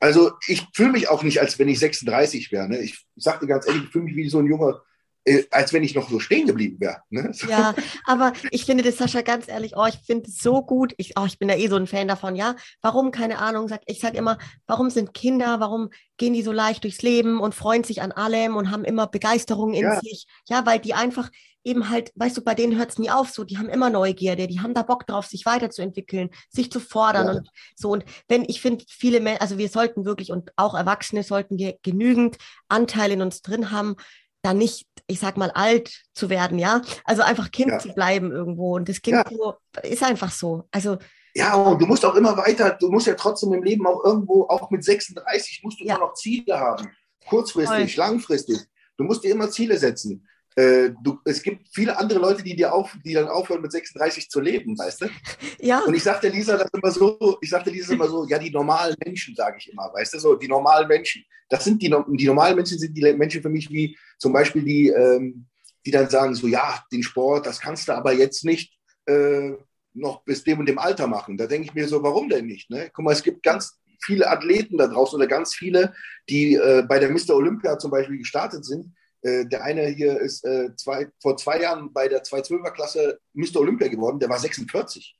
[0.00, 2.68] also ich fühle mich auch nicht, als wenn ich 36 wäre.
[2.68, 2.78] Ne?
[2.78, 4.82] Ich sage dir ganz ehrlich, ich fühle mich wie so ein junger
[5.28, 7.02] äh, als wenn ich noch so stehen geblieben wäre.
[7.10, 7.32] Ne?
[7.48, 10.94] Ja, aber ich finde das, Sascha, ganz ehrlich, oh, ich finde es so gut.
[10.96, 12.56] Ich, oh, ich bin ja eh so ein Fan davon, ja.
[12.82, 16.84] Warum, keine Ahnung, sag, ich sage immer, warum sind Kinder, warum gehen die so leicht
[16.84, 20.00] durchs Leben und freuen sich an allem und haben immer Begeisterung in ja.
[20.00, 20.26] sich?
[20.48, 21.30] Ja, weil die einfach
[21.68, 24.46] eben halt, weißt du, bei denen hört es nie auf so, die haben immer Neugierde,
[24.46, 27.32] die haben da Bock drauf, sich weiterzuentwickeln, sich zu fordern ja.
[27.34, 27.90] und so.
[27.90, 31.76] Und wenn, ich finde, viele Menschen, also wir sollten wirklich und auch Erwachsene sollten wir
[31.82, 32.38] genügend
[32.68, 33.96] Anteil in uns drin haben,
[34.42, 36.80] da nicht, ich sag mal, alt zu werden, ja.
[37.04, 37.78] Also einfach Kind ja.
[37.78, 38.76] zu bleiben irgendwo.
[38.76, 39.24] Und das Kind ja.
[39.30, 40.64] so, ist einfach so.
[40.70, 40.96] Also
[41.34, 44.44] ja, und du musst auch immer weiter, du musst ja trotzdem im Leben auch irgendwo,
[44.48, 45.96] auch mit 36, musst du ja.
[45.96, 46.88] immer noch Ziele haben.
[47.28, 48.04] Kurzfristig, Voll.
[48.04, 48.58] langfristig.
[48.96, 50.26] Du musst dir immer Ziele setzen.
[50.58, 54.28] Äh, du, es gibt viele andere Leute, die dir auf, die dann aufhören, mit 36
[54.28, 55.06] zu leben, weißt du?
[55.60, 55.80] Ja.
[55.84, 58.96] Und ich sagte Lisa das immer so, ich sagte Lisa immer so, ja, die normalen
[59.04, 61.24] Menschen, sage ich immer, weißt du, so, die normalen Menschen.
[61.48, 64.88] Das sind die, die normalen Menschen sind die Menschen für mich wie zum Beispiel die,
[64.88, 65.46] ähm,
[65.86, 69.52] die dann sagen so, ja, den Sport, das kannst du aber jetzt nicht äh,
[69.94, 71.36] noch bis dem und dem Alter machen.
[71.36, 72.70] Da denke ich mir so, warum denn nicht?
[72.70, 72.90] Ne?
[72.92, 75.94] Guck mal, es gibt ganz viele Athleten da draußen oder ganz viele,
[76.28, 77.34] die äh, bei der Mr.
[77.34, 78.92] Olympia zum Beispiel gestartet sind,
[79.28, 83.56] äh, der eine hier ist äh, zwei, vor zwei Jahren bei der 212er Klasse Mr.
[83.56, 85.16] Olympia geworden, der war 46.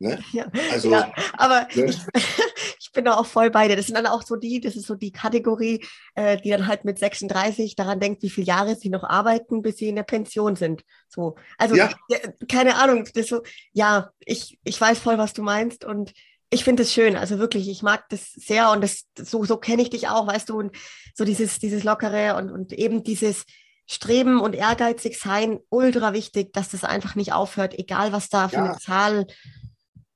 [0.00, 0.18] Ne?
[0.32, 1.86] Ja, also, ja, aber ne?
[1.86, 1.98] ich,
[2.80, 3.76] ich, bin da auch voll bei dir.
[3.76, 5.84] Das sind dann auch so die, das ist so die Kategorie,
[6.14, 9.76] äh, die dann halt mit 36 daran denkt, wie viele Jahre sie noch arbeiten, bis
[9.78, 10.82] sie in der Pension sind.
[11.08, 11.90] So, also ja.
[12.48, 13.06] keine Ahnung.
[13.14, 13.42] Das so,
[13.72, 16.12] ja, ich, ich weiß voll, was du meinst und
[16.50, 17.16] ich finde es schön.
[17.16, 20.48] Also wirklich, ich mag das sehr und das so, so kenne ich dich auch, weißt
[20.48, 20.76] du, und
[21.14, 23.44] so dieses, dieses Lockere und, und eben dieses
[23.86, 28.56] Streben und ehrgeizig sein, ultra wichtig, dass das einfach nicht aufhört, egal was da für
[28.56, 28.64] ja.
[28.64, 29.26] eine Zahl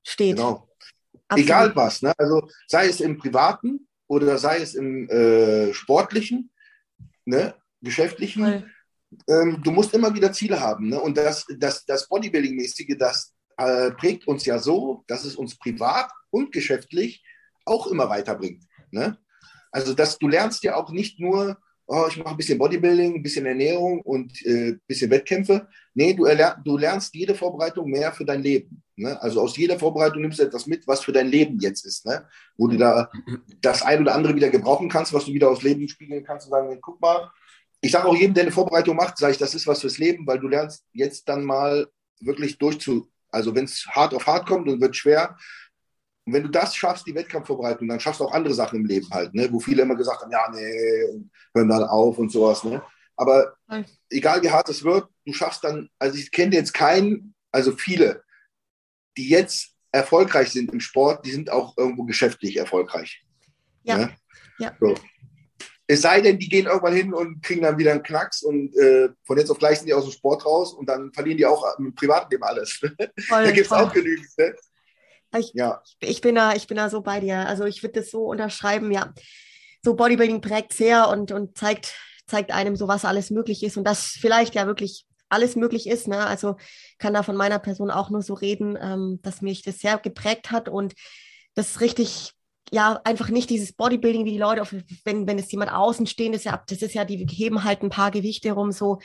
[0.02, 0.36] steht.
[0.36, 0.68] Genau.
[1.28, 1.48] Absolut.
[1.48, 2.12] Egal was, ne?
[2.18, 6.50] also sei es im Privaten oder sei es im äh, Sportlichen,
[7.24, 7.54] ne?
[7.80, 8.70] Geschäftlichen.
[9.28, 10.90] Ähm, du musst immer wieder Ziele haben.
[10.90, 11.00] Ne?
[11.00, 16.11] Und das, das, das Bodybuilding-mäßige, das äh, prägt uns ja so, dass es uns privat
[16.30, 17.24] und geschäftlich
[17.64, 18.64] auch immer weiterbringt.
[18.90, 19.18] Ne?
[19.70, 23.22] Also dass du lernst ja auch nicht nur oh, ich mache ein bisschen Bodybuilding, ein
[23.22, 25.68] bisschen Ernährung und ein äh, bisschen Wettkämpfe.
[25.94, 26.26] Nee, du,
[26.64, 28.82] du, lernst jede Vorbereitung mehr für dein Leben.
[28.96, 29.20] Ne?
[29.20, 32.07] Also aus jeder Vorbereitung nimmst du etwas mit, was für dein Leben jetzt ist.
[32.07, 32.26] Ne?
[32.57, 33.11] Wo du da
[33.61, 36.53] das ein oder andere wieder gebrauchen kannst, was du wieder aufs Leben spiegeln kannst und
[36.53, 37.30] sagen, guck mal,
[37.80, 40.26] ich sage auch jedem, der eine Vorbereitung macht, sage ich, das ist was fürs Leben,
[40.26, 41.88] weil du lernst jetzt dann mal
[42.20, 45.36] wirklich durchzu, also wenn es hart auf hart kommt und wird schwer,
[46.24, 49.08] und wenn du das schaffst, die Wettkampfvorbereitung, dann schaffst du auch andere Sachen im Leben
[49.10, 49.48] halt, ne?
[49.50, 52.62] wo viele immer gesagt haben, ja, nee, hören dann auf und sowas.
[52.62, 52.80] Ne?
[53.16, 53.56] Aber
[54.08, 58.22] egal wie hart es wird, du schaffst dann, also ich kenne jetzt keinen, also viele,
[59.16, 63.24] die jetzt erfolgreich sind im Sport, die sind auch irgendwo geschäftlich erfolgreich.
[63.82, 63.98] Ja.
[63.98, 64.16] Ne?
[64.58, 64.76] ja.
[64.80, 64.94] So.
[65.86, 69.08] Es sei denn, die gehen irgendwann hin und kriegen dann wieder einen Knacks und äh,
[69.24, 71.64] von jetzt auf gleich sind die aus dem Sport raus und dann verlieren die auch
[71.78, 72.72] im Privatleben alles.
[73.26, 74.26] Voll, da gibt es auch genügend.
[74.38, 74.54] Ne?
[75.38, 75.82] Ich, ja.
[76.00, 77.46] ich, bin da, ich bin da so bei dir.
[77.46, 79.12] Also ich würde das so unterschreiben, ja.
[79.82, 81.94] So Bodybuilding prägt sehr und, und zeigt,
[82.26, 86.06] zeigt einem so, was alles möglich ist und dass vielleicht ja wirklich alles möglich ist.
[86.06, 86.18] Ne?
[86.18, 86.56] Also
[86.98, 90.50] kann da von meiner Person auch nur so reden, ähm, dass mich das sehr geprägt
[90.50, 90.94] hat und
[91.54, 92.32] das richtig,
[92.72, 96.44] ja, einfach nicht dieses Bodybuilding, wie die Leute, auf, wenn, wenn es jemand außenstehend ist,
[96.44, 98.98] ja, das ist ja, die heben halt ein paar Gewichte rum, so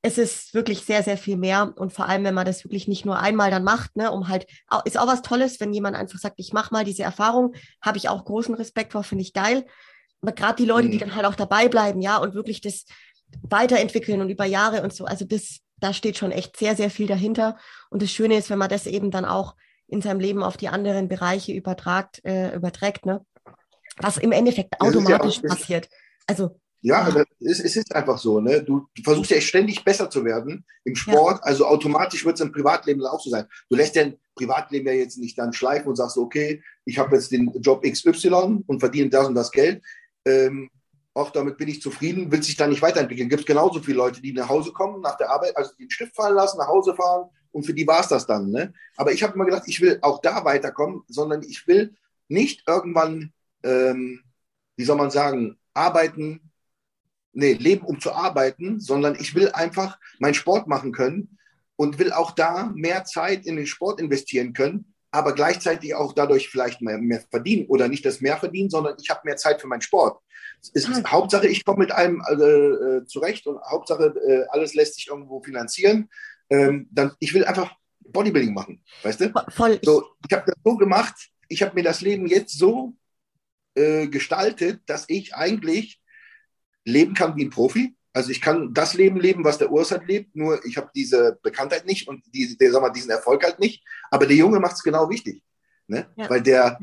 [0.00, 1.72] es ist wirklich sehr, sehr viel mehr.
[1.76, 4.46] Und vor allem, wenn man das wirklich nicht nur einmal dann macht, ne, um halt,
[4.84, 8.08] ist auch was Tolles, wenn jemand einfach sagt, ich mache mal diese Erfahrung, habe ich
[8.08, 9.66] auch großen Respekt vor, finde ich geil.
[10.20, 10.92] Aber gerade die Leute, mhm.
[10.92, 12.84] die dann halt auch dabei bleiben, ja, und wirklich das
[13.42, 17.06] weiterentwickeln und über Jahre und so, also das, da steht schon echt sehr, sehr viel
[17.06, 17.58] dahinter.
[17.90, 19.54] Und das Schöne ist, wenn man das eben dann auch
[19.88, 23.24] in seinem Leben auf die anderen Bereiche übertragt, äh, überträgt, ne?
[23.96, 25.88] Was im Endeffekt automatisch ja passiert.
[26.26, 27.08] Also ja.
[27.40, 28.38] Es, es, ist einfach so.
[28.40, 28.62] Ne?
[28.62, 31.42] Du, du, versuchst ja ständig besser zu werden im Sport, ja.
[31.42, 33.46] also automatisch wird es im Privatleben auch so sein.
[33.68, 37.32] Du lässt dein Privatleben ja jetzt nicht dann schleifen und sagst, okay, ich habe jetzt
[37.32, 39.82] den Job XY und verdiene das und das Geld.
[40.24, 40.70] Ähm,
[41.14, 43.28] auch damit bin ich zufrieden, will sich da nicht weiterentwickeln.
[43.28, 46.14] Gibt es genauso viele Leute, die nach Hause kommen, nach der Arbeit, also den Stift
[46.14, 48.50] fallen lassen, nach Hause fahren und für die war es das dann.
[48.50, 48.72] Ne?
[48.96, 51.94] Aber ich habe immer gedacht, ich will auch da weiterkommen, sondern ich will
[52.28, 53.32] nicht irgendwann,
[53.62, 54.20] ähm,
[54.76, 56.52] wie soll man sagen, arbeiten,
[57.32, 61.38] nee, leben, um zu arbeiten, sondern ich will einfach meinen Sport machen können
[61.76, 66.48] und will auch da mehr Zeit in den Sport investieren können, aber gleichzeitig auch dadurch
[66.48, 69.68] vielleicht mehr, mehr verdienen oder nicht das mehr verdienen, sondern ich habe mehr Zeit für
[69.68, 70.20] meinen Sport.
[70.72, 71.04] Ist, mhm.
[71.06, 75.42] Hauptsache, ich komme mit allem äh, äh, zurecht und Hauptsache, äh, alles lässt sich irgendwo
[75.42, 76.08] finanzieren.
[76.50, 79.32] Ähm, dann, ich will einfach Bodybuilding machen, weißt du?
[79.48, 79.78] Voll.
[79.82, 81.14] So, ich habe das so gemacht,
[81.48, 82.94] ich habe mir das Leben jetzt so
[83.74, 86.00] äh, gestaltet, dass ich eigentlich
[86.84, 87.94] leben kann wie ein Profi.
[88.12, 91.38] Also ich kann das Leben leben, was der Urs hat lebt, nur ich habe diese
[91.42, 93.84] Bekanntheit nicht und diese, der, sag mal, diesen Erfolg halt nicht.
[94.10, 95.42] Aber der Junge macht es genau wichtig.
[95.86, 96.10] Ne?
[96.16, 96.28] Ja.
[96.28, 96.78] Weil der,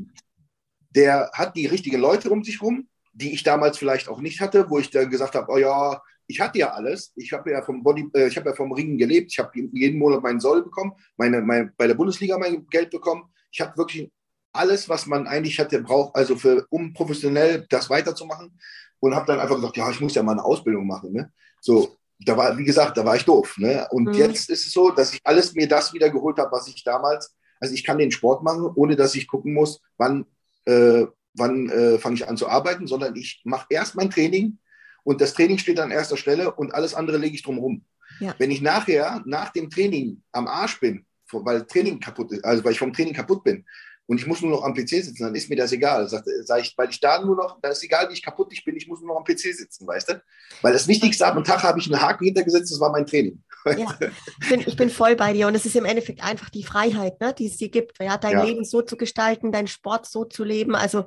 [0.91, 4.69] der hat die richtigen Leute um sich rum, die ich damals vielleicht auch nicht hatte,
[4.69, 7.13] wo ich dann gesagt habe, oh ja, ich hatte ja alles.
[7.15, 9.31] Ich habe ja vom Body, äh, ich habe ja vom Ringen gelebt.
[9.31, 13.23] Ich habe jeden Monat meinen Soll bekommen, meine, meine, bei der Bundesliga mein Geld bekommen.
[13.51, 14.11] Ich habe wirklich
[14.51, 18.57] alles, was man eigentlich hatte, braucht, also für, um professionell das weiterzumachen
[18.99, 21.13] und habe dann einfach gesagt, ja, ich muss ja mal eine Ausbildung machen.
[21.13, 21.31] Ne?
[21.61, 23.55] So, da war, wie gesagt, da war ich doof.
[23.57, 23.87] Ne?
[23.91, 24.13] Und mhm.
[24.13, 27.35] jetzt ist es so, dass ich alles mir das wieder geholt habe, was ich damals,
[27.59, 30.25] also ich kann den Sport machen, ohne dass ich gucken muss, wann,
[30.65, 31.05] äh,
[31.37, 34.57] wann äh, fange ich an zu arbeiten, sondern ich mache erst mein Training
[35.03, 37.85] und das Training steht an erster Stelle und alles andere lege ich drum rum.
[38.19, 38.33] Ja.
[38.37, 42.71] Wenn ich nachher, nach dem Training am Arsch bin, weil Training kaputt ist, also weil
[42.71, 43.65] ich vom Training kaputt bin,
[44.07, 46.07] und ich muss nur noch am PC sitzen, dann ist mir das egal.
[46.07, 48.63] Sag, sag ich, weil ich da nur noch, da ist egal, wie ich kaputt ich
[48.63, 50.21] bin, ich muss nur noch am PC sitzen, weißt du?
[50.61, 53.41] Weil das Wichtigste am Tag habe ich einen Haken hintergesetzt, das war mein Training.
[53.65, 53.97] Ja,
[54.41, 57.19] ich bin, ich bin voll bei dir und es ist im Endeffekt einfach die Freiheit,
[57.19, 58.43] ne, die es dir gibt, ja, dein ja.
[58.43, 60.75] Leben so zu gestalten, deinen Sport so zu leben.
[60.75, 61.05] Also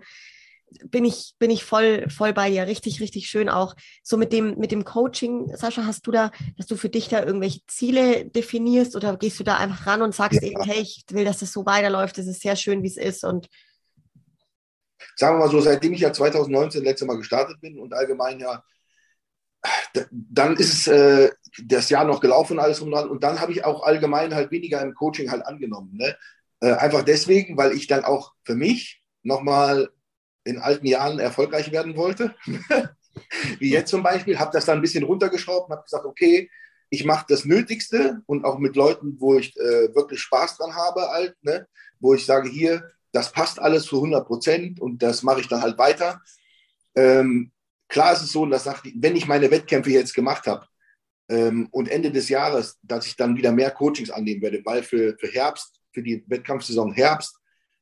[0.84, 2.66] bin ich, bin ich voll, voll bei dir.
[2.66, 3.74] Richtig, richtig schön auch.
[4.02, 7.24] So mit dem, mit dem Coaching, Sascha, hast du da, dass du für dich da
[7.24, 10.48] irgendwelche Ziele definierst oder gehst du da einfach ran und sagst ja.
[10.48, 13.24] eben, hey, ich will, dass das so weiterläuft, es ist sehr schön, wie es ist
[13.24, 13.48] und
[15.16, 18.62] sagen wir mal so, seitdem ich ja 2019 letzte Mal gestartet bin und allgemein ja,
[20.10, 21.30] dann ist äh,
[21.64, 24.80] das Jahr noch gelaufen alles und dann, und dann habe ich auch allgemein halt weniger
[24.80, 25.96] im Coaching halt angenommen.
[25.96, 26.16] Ne?
[26.60, 29.90] Äh, einfach deswegen, weil ich dann auch für mich nochmal
[30.48, 32.34] in alten Jahren erfolgreich werden wollte.
[33.58, 36.50] Wie jetzt zum Beispiel, habe das dann ein bisschen runtergeschraubt und habe gesagt, okay,
[36.90, 41.08] ich mache das Nötigste und auch mit Leuten, wo ich äh, wirklich Spaß dran habe,
[41.08, 41.68] halt, ne?
[42.00, 45.60] wo ich sage, hier, das passt alles zu 100 Prozent und das mache ich dann
[45.60, 46.20] halt weiter.
[46.94, 47.52] Ähm,
[47.88, 50.66] klar ist es so, dass nach, wenn ich meine Wettkämpfe jetzt gemacht habe
[51.28, 55.16] ähm, und Ende des Jahres, dass ich dann wieder mehr Coachings annehmen werde, weil für,
[55.18, 57.37] für Herbst, für die Wettkampfsaison Herbst,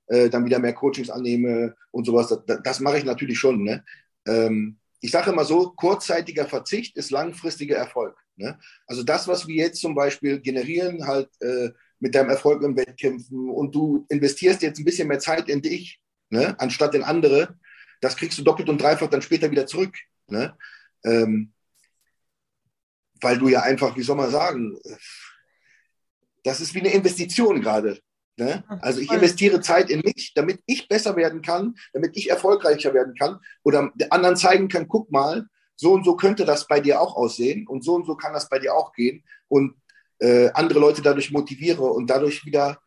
[0.08, 3.62] äh, dann wieder mehr Coachings annehme und sowas, das, das mache ich natürlich schon.
[3.62, 3.84] Ne?
[4.26, 8.16] Ähm, ich sage immer so, kurzzeitiger Verzicht ist langfristiger Erfolg.
[8.36, 8.58] Ne?
[8.86, 13.50] Also das, was wir jetzt zum Beispiel generieren, halt äh, mit deinem Erfolg im Wettkämpfen
[13.50, 17.58] und du investierst jetzt ein bisschen mehr Zeit in dich, ne, anstatt in andere,
[18.00, 19.96] das kriegst du doppelt und dreifach dann später wieder zurück.
[20.28, 20.56] Ne?
[21.04, 21.52] Ähm,
[23.20, 24.78] weil du ja einfach, wie soll man sagen,
[26.44, 28.00] das ist wie eine Investition gerade.
[28.36, 28.64] Ne?
[28.80, 33.14] Also ich investiere Zeit in mich, damit ich besser werden kann, damit ich erfolgreicher werden
[33.14, 37.16] kann oder anderen zeigen kann, guck mal, so und so könnte das bei dir auch
[37.16, 39.24] aussehen und so und so kann das bei dir auch gehen.
[39.48, 39.74] Und
[40.18, 42.78] äh, andere Leute dadurch motiviere und dadurch wieder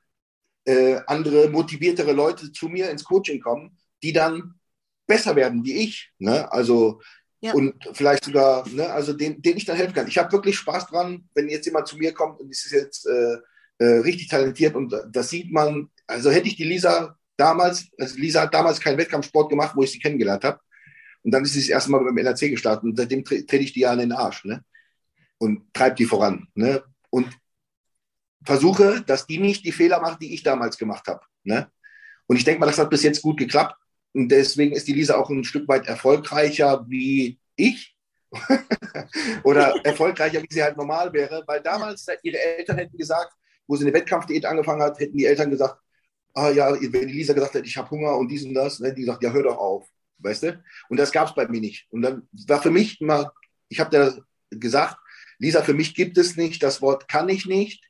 [0.65, 4.55] äh, andere motiviertere Leute zu mir ins Coaching kommen, die dann
[5.07, 6.11] besser werden wie ich.
[6.19, 6.51] Ne?
[6.51, 7.01] Also
[7.41, 7.53] ja.
[7.53, 10.07] und vielleicht sogar, ne, also den, den ich dann helfen kann.
[10.07, 13.37] Ich habe wirklich Spaß dran, wenn jetzt jemand zu mir kommt und ist jetzt äh,
[13.79, 15.89] äh, richtig talentiert und das sieht man.
[16.07, 19.91] Also hätte ich die Lisa damals, also Lisa hat damals keinen Wettkampfsport gemacht, wo ich
[19.91, 20.59] sie kennengelernt habe.
[21.23, 23.81] Und dann ist sie das erste Mal beim NRC gestartet und seitdem trete ich die
[23.81, 24.63] ja an den Arsch ne?
[25.37, 26.47] und treibe die voran.
[26.55, 26.81] Ne?
[27.09, 27.37] und
[28.43, 31.21] versuche, dass die nicht die Fehler macht, die ich damals gemacht habe.
[31.43, 31.69] Ne?
[32.27, 33.75] Und ich denke mal, das hat bis jetzt gut geklappt.
[34.13, 37.95] Und deswegen ist die Lisa auch ein Stück weit erfolgreicher wie ich.
[39.43, 41.43] Oder erfolgreicher, wie sie halt normal wäre.
[41.45, 43.33] Weil damals ihre Eltern hätten gesagt,
[43.69, 45.79] wo sie eine Wettkampfdiät angefangen hat, hätten die Eltern gesagt,
[46.33, 48.93] ah ja, wenn die Lisa gesagt hätte, ich habe Hunger und dies und das, ne,
[48.93, 49.87] die gesagt, ja, hör doch auf.
[50.17, 50.63] Weißt du?
[50.89, 51.85] Und das gab es bei mir nicht.
[51.91, 53.31] Und dann war für mich immer,
[53.69, 54.17] ich habe da
[54.49, 54.97] gesagt,
[55.37, 57.83] Lisa, für mich gibt es nicht, das Wort kann ich nicht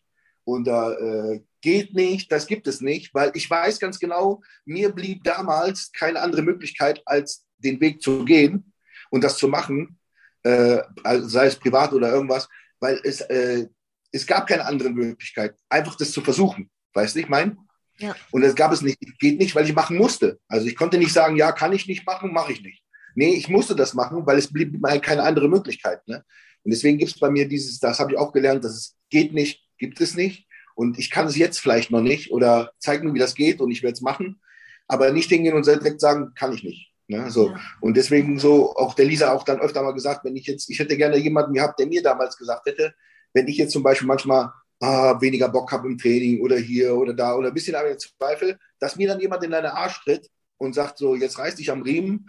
[0.43, 5.23] und äh, geht nicht, das gibt es nicht, weil ich weiß ganz genau, mir blieb
[5.23, 8.73] damals keine andere Möglichkeit, als den Weg zu gehen
[9.11, 9.97] und das zu machen,
[10.43, 10.81] äh,
[11.21, 12.49] sei es privat oder irgendwas,
[12.81, 13.67] weil es, äh,
[14.11, 16.69] es gab keine andere Möglichkeit, einfach das zu versuchen.
[16.93, 17.57] Weißt du, ich meine?
[17.99, 18.15] Ja.
[18.31, 20.39] Und es gab es nicht, geht nicht, weil ich machen musste.
[20.47, 22.83] Also ich konnte nicht sagen, ja, kann ich nicht machen, mache ich nicht.
[23.15, 26.07] Nee, ich musste das machen, weil es blieb mir keine andere Möglichkeit.
[26.07, 26.23] Ne?
[26.63, 29.33] Und deswegen gibt es bei mir dieses, das habe ich auch gelernt, dass es geht
[29.33, 30.47] nicht, gibt es nicht.
[30.75, 33.71] Und ich kann es jetzt vielleicht noch nicht oder zeig mir, wie das geht und
[33.71, 34.39] ich werde es machen.
[34.87, 36.93] Aber nicht hingehen und direkt sagen, kann ich nicht.
[37.07, 37.29] Ne?
[37.29, 37.49] So.
[37.49, 37.59] Ja.
[37.81, 40.79] Und deswegen so, auch der Lisa auch dann öfter mal gesagt, wenn ich jetzt, ich
[40.79, 42.93] hätte gerne jemanden gehabt, der mir damals gesagt hätte,
[43.33, 47.13] wenn ich jetzt zum Beispiel manchmal ah, weniger Bock habe im Training oder hier oder
[47.13, 50.73] da oder ein bisschen aber Zweifel, dass mir dann jemand in deine Arsch tritt und
[50.73, 52.27] sagt so, jetzt reiß dich am Riemen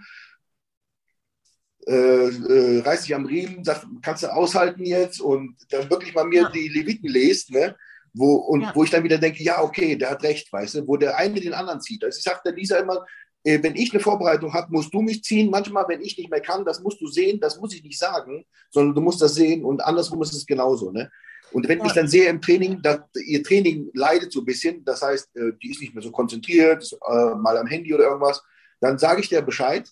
[1.87, 6.25] äh, äh, reißt sich am Riemen, sagt, kannst du aushalten jetzt und dann wirklich mal
[6.25, 6.51] mir ja.
[6.51, 7.75] die Leviten lest, ne?
[8.13, 8.73] Wo, und ja.
[8.75, 11.41] wo ich dann wieder denke, ja, okay, der hat recht, weißt du, wo der eine
[11.41, 12.05] den anderen zieht.
[12.05, 13.07] Also ich sage der Lisa immer,
[13.45, 15.51] äh, wenn ich eine Vorbereitung habe, musst du mich ziehen.
[15.51, 18.45] Manchmal, wenn ich nicht mehr kann, das musst du sehen, das muss ich nicht sagen,
[18.71, 20.91] sondern du musst das sehen und andersrum ist es genauso.
[20.91, 21.11] Ne?
[21.53, 21.87] Und wenn ja.
[21.87, 25.53] ich dann sehe im Training, dass ihr Training leidet so ein bisschen, das heißt, äh,
[25.63, 28.43] die ist nicht mehr so konzentriert, ist, äh, mal am Handy oder irgendwas,
[28.81, 29.91] dann sage ich dir Bescheid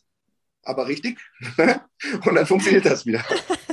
[0.69, 1.19] aber richtig.
[2.27, 3.25] und dann funktioniert das wieder.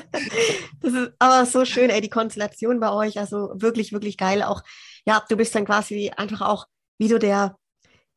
[0.82, 3.20] das ist aber so schön, ey, die Konstellation bei euch.
[3.20, 4.42] Also wirklich, wirklich geil.
[4.44, 4.64] Auch,
[5.06, 6.68] ja, du bist dann quasi einfach auch
[6.98, 7.58] wie so der,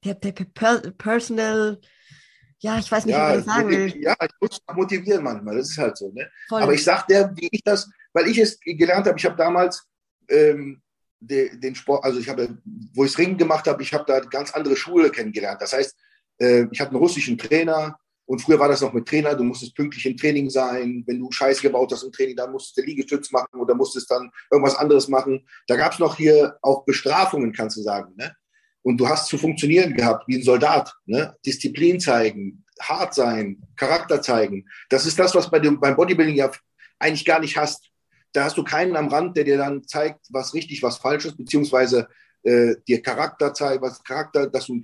[0.04, 0.32] der, der
[0.96, 1.80] Personal,
[2.60, 4.02] ja, ich weiß nicht, ja, wie man sagen will.
[4.02, 6.10] Ja, ich muss motivieren manchmal, das ist halt so.
[6.12, 6.28] Ne?
[6.50, 9.86] Aber ich sag dir, wie ich das, weil ich es gelernt habe, ich habe damals
[10.28, 10.82] ähm,
[11.20, 12.58] den, den Sport, also ich habe,
[12.94, 15.60] wo ich das Ringen gemacht habe, ich habe da ganz andere Schule kennengelernt.
[15.60, 15.96] Das heißt,
[16.38, 19.74] äh, ich hatte einen russischen Trainer, und früher war das noch mit Trainer, du musstest
[19.74, 21.02] pünktlich im Training sein.
[21.06, 24.30] Wenn du Scheiße gebaut hast im Training, dann musstest du Liegestütz machen oder musstest dann
[24.50, 25.48] irgendwas anderes machen.
[25.66, 28.12] Da gab es noch hier auch Bestrafungen, kannst du sagen.
[28.16, 28.36] Ne?
[28.88, 30.94] Und du hast zu funktionieren gehabt wie ein Soldat.
[31.04, 31.36] Ne?
[31.44, 34.64] Disziplin zeigen, hart sein, Charakter zeigen.
[34.88, 36.50] Das ist das, was bei dem, beim Bodybuilding ja
[36.98, 37.90] eigentlich gar nicht hast.
[38.32, 41.36] Da hast du keinen am Rand, der dir dann zeigt, was richtig, was falsch ist,
[41.36, 42.08] beziehungsweise
[42.44, 44.80] äh, dir Charakter zeigen, was Charakter, dass du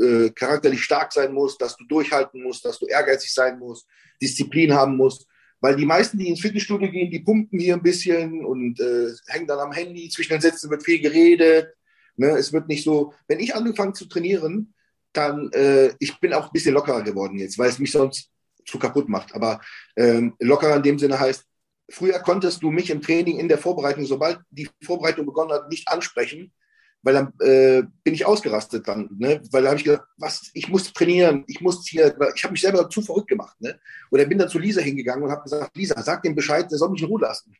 [0.00, 3.88] äh, charakterlich stark sein musst, dass du durchhalten musst, dass du ehrgeizig sein musst,
[4.22, 5.26] Disziplin haben musst.
[5.60, 9.48] Weil die meisten, die ins Fitnessstudio gehen, die pumpen hier ein bisschen und äh, hängen
[9.48, 10.08] dann am Handy.
[10.10, 11.74] Zwischen den Sätzen wird viel geredet.
[12.18, 12.28] Ne?
[12.30, 13.14] Es wird nicht so.
[13.26, 14.74] Wenn ich angefangen zu trainieren,
[15.12, 18.30] dann, äh, ich bin auch ein bisschen lockerer geworden jetzt, weil es mich sonst
[18.66, 19.34] zu kaputt macht.
[19.34, 19.60] Aber
[19.96, 21.44] ähm, lockerer in dem Sinne heißt,
[21.90, 25.88] früher konntest du mich im Training in der Vorbereitung, sobald die Vorbereitung begonnen hat, nicht
[25.88, 26.52] ansprechen,
[27.02, 29.40] weil dann äh, bin ich ausgerastet dann, ne?
[29.50, 32.60] weil da habe ich gedacht, was, ich muss trainieren, ich muss hier, ich habe mich
[32.60, 33.58] selber zu verrückt gemacht.
[33.60, 33.78] Ne?
[34.10, 36.90] Oder bin dann zu Lisa hingegangen und habe gesagt, Lisa, sag dem Bescheid, der soll
[36.90, 37.54] mich in Ruhe lassen.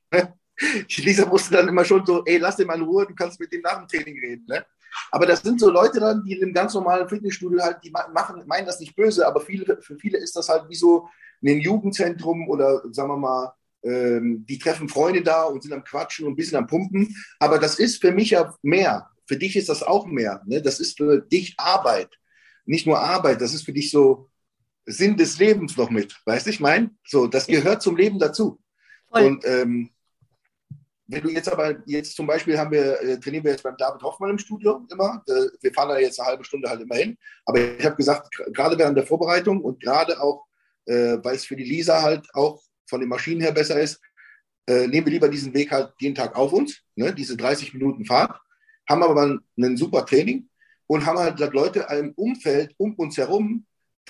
[0.96, 3.52] Lisa wusste dann immer schon so, ey, lass den mal in Ruhe, du kannst mit
[3.52, 4.46] dem nach dem Training reden.
[4.46, 4.64] Ne?
[5.10, 8.42] Aber das sind so Leute dann, die in einem ganz normalen Fitnessstudio halt, die machen,
[8.46, 11.08] meinen das nicht böse, aber viele, für viele ist das halt wie so
[11.42, 13.52] ein Jugendzentrum oder sagen wir mal,
[13.82, 17.14] ähm, die treffen Freunde da und sind am Quatschen und ein bisschen am Pumpen.
[17.38, 19.08] Aber das ist für mich ja mehr.
[19.26, 20.42] Für dich ist das auch mehr.
[20.46, 20.62] Ne?
[20.62, 22.18] Das ist für dich Arbeit.
[22.64, 24.30] Nicht nur Arbeit, das ist für dich so
[24.84, 26.18] Sinn des Lebens noch mit.
[26.24, 26.90] Weißt du, ich meine?
[27.06, 28.60] So, das gehört zum Leben dazu.
[29.10, 29.24] Voll.
[29.24, 29.90] Und ähm,
[31.08, 34.02] wenn du jetzt aber, jetzt zum Beispiel haben wir, äh, trainieren wir jetzt beim David
[34.02, 35.22] Hoffmann im Studio immer.
[35.26, 37.16] Äh, wir fahren da jetzt eine halbe Stunde halt immer hin.
[37.46, 40.44] Aber ich habe gesagt, gerade während der Vorbereitung und gerade auch,
[40.84, 44.00] äh, weil es für die Lisa halt auch von den Maschinen her besser ist,
[44.70, 48.38] nehmen wir lieber diesen Weg halt jeden Tag auf uns, ne, diese 30 Minuten Fahrt,
[48.86, 50.50] haben aber ein super Training
[50.86, 53.64] und haben halt Leute im Umfeld um uns herum,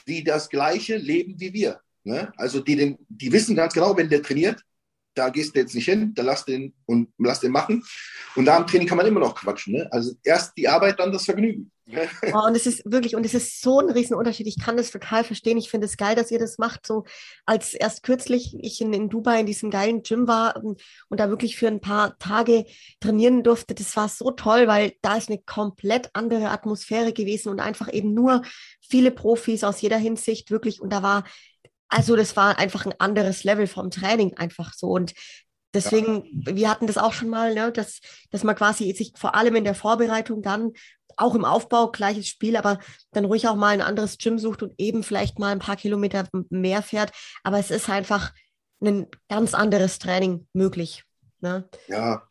[0.09, 1.81] die das gleiche leben wie wir.
[2.03, 2.33] Ne?
[2.37, 4.65] Also die, den, die wissen ganz genau, wenn der trainiert,
[5.19, 7.83] da gehst du jetzt nicht hin, da lass den und lass den machen.
[8.37, 9.75] Und da im Training kann man immer noch quatschen.
[9.75, 9.89] Ne?
[9.91, 11.71] Also erst die Arbeit, dann das Vergnügen.
[12.35, 14.47] Oh, und es ist wirklich, und es ist so ein Riesenunterschied.
[14.47, 15.57] Ich kann das total verstehen.
[15.57, 16.87] Ich finde es geil, dass ihr das macht.
[16.87, 17.05] So
[17.47, 21.19] als erst kürzlich ich in, in Dubai in diesem geilen Gym war und, ähm, und
[21.19, 22.67] da wirklich für ein paar Tage
[23.01, 27.61] trainieren durfte, das war so toll, weil da ist eine komplett andere Atmosphäre gewesen und
[27.61, 28.43] einfach eben nur
[28.81, 30.83] viele Profis aus jeder Hinsicht wirklich.
[30.83, 31.25] Und da war
[31.89, 34.89] also das war einfach ein anderes Level vom Training einfach so.
[34.89, 35.15] Und
[35.75, 36.57] deswegen, ja.
[36.57, 39.65] wir hatten das auch schon mal, ne, dass, dass man quasi sich vor allem in
[39.65, 40.73] der Vorbereitung dann,
[41.17, 42.79] auch im Aufbau, gleiches Spiel, aber
[43.11, 46.29] dann ruhig auch mal ein anderes Gym sucht und eben vielleicht mal ein paar Kilometer
[46.49, 47.11] mehr fährt.
[47.43, 48.33] Aber es ist einfach
[48.81, 51.03] ein ganz anderes Training möglich.
[51.41, 51.69] Ne?
[51.89, 52.23] Ja,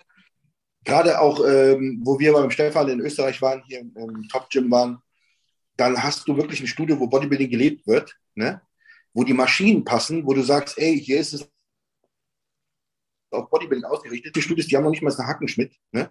[0.85, 4.71] gerade auch, ähm, wo wir beim Stefan in Österreich waren, hier im, im Top Gym
[4.71, 4.99] waren,
[5.75, 8.15] dann hast du wirklich ein Studio, wo Bodybuilding gelebt wird.
[8.35, 8.61] Ne?
[9.17, 11.49] Wo die Maschinen passen, wo du sagst, ey, hier ist es
[13.31, 14.35] auf Bodybuilding ausgerichtet.
[14.35, 15.73] Die Studios, die haben noch nicht mal eine Hackenschmidt.
[15.91, 16.07] Ne?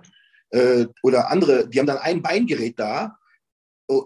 [0.50, 3.16] Äh, oder andere, die haben dann ein Beingerät da,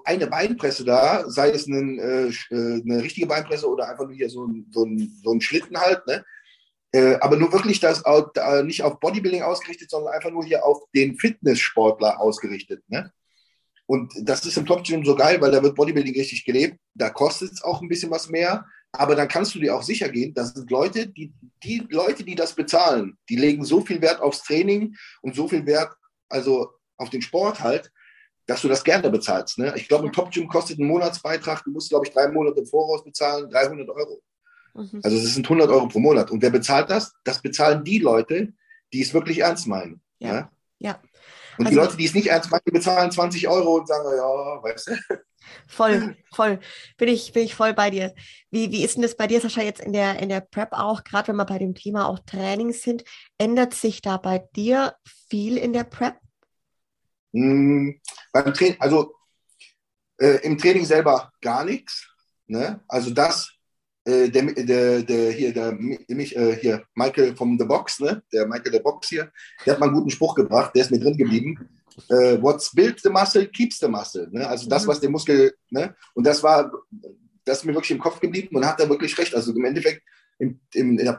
[0.04, 4.28] eine Beinpresse da, sei es ein, äh, äh, eine richtige Beinpresse oder einfach nur hier
[4.28, 6.06] so ein, so ein, so ein Schlitten halt.
[6.06, 6.22] Ne?
[7.20, 8.02] Aber nur wirklich das
[8.64, 12.82] nicht auf Bodybuilding ausgerichtet, sondern einfach nur hier auf den Fitnesssportler ausgerichtet.
[12.88, 13.12] Ne?
[13.86, 16.78] Und das ist im Top Gym so geil, weil da wird Bodybuilding richtig gelebt.
[16.94, 18.66] Da kostet es auch ein bisschen was mehr.
[18.92, 21.32] Aber dann kannst du dir auch sicher gehen, das sind Leute, die,
[21.62, 25.64] die Leute, die das bezahlen, die legen so viel Wert aufs Training und so viel
[25.64, 25.94] Wert,
[26.28, 27.92] also auf den Sport halt,
[28.46, 29.58] dass du das gerne bezahlst.
[29.58, 29.72] Ne?
[29.76, 32.66] Ich glaube, ein Top Gym kostet einen Monatsbeitrag, du musst, glaube ich, drei Monate im
[32.66, 34.20] Voraus bezahlen, 300 Euro.
[34.74, 35.00] Mhm.
[35.02, 36.30] Also das sind 100 Euro pro Monat.
[36.30, 37.12] Und wer bezahlt das?
[37.24, 38.52] Das bezahlen die Leute,
[38.92, 40.00] die es wirklich ernst meinen.
[40.18, 40.34] Ja.
[40.34, 40.50] ja?
[40.78, 41.00] ja.
[41.60, 44.08] Und also, die Leute, die es nicht ernst meinen, die bezahlen 20 Euro und sagen,
[44.16, 44.92] ja, weißt du.
[45.68, 46.58] Voll, voll.
[46.96, 48.14] Bin ich, bin ich voll bei dir.
[48.50, 51.04] Wie, wie ist denn das bei dir, Sascha, jetzt in der, in der Prep auch,
[51.04, 53.04] gerade wenn wir bei dem Thema auch Trainings sind,
[53.36, 54.94] ändert sich da bei dir
[55.28, 56.16] viel in der Prep?
[57.32, 57.90] Mm,
[58.32, 59.14] beim Training, also
[60.18, 62.08] äh, im Training selber gar nichts.
[62.46, 62.80] Ne?
[62.88, 63.52] Also das,
[64.04, 68.22] äh, der, der, der, hier, der, mich, äh, hier, Michael vom The Box, ne?
[68.32, 69.30] der Michael der Box hier,
[69.64, 71.68] der hat mal einen guten Spruch gebracht, der ist mir drin geblieben
[72.08, 74.28] äh, what's built the muscle keeps the muscle.
[74.30, 74.46] Ne?
[74.46, 74.88] Also das, mhm.
[74.88, 75.94] was der Muskel, ne?
[76.14, 76.70] und das war,
[77.44, 79.34] das ist mir wirklich im Kopf geblieben und hat da wirklich recht.
[79.34, 80.02] Also im Endeffekt
[80.38, 81.18] in, in, in, der,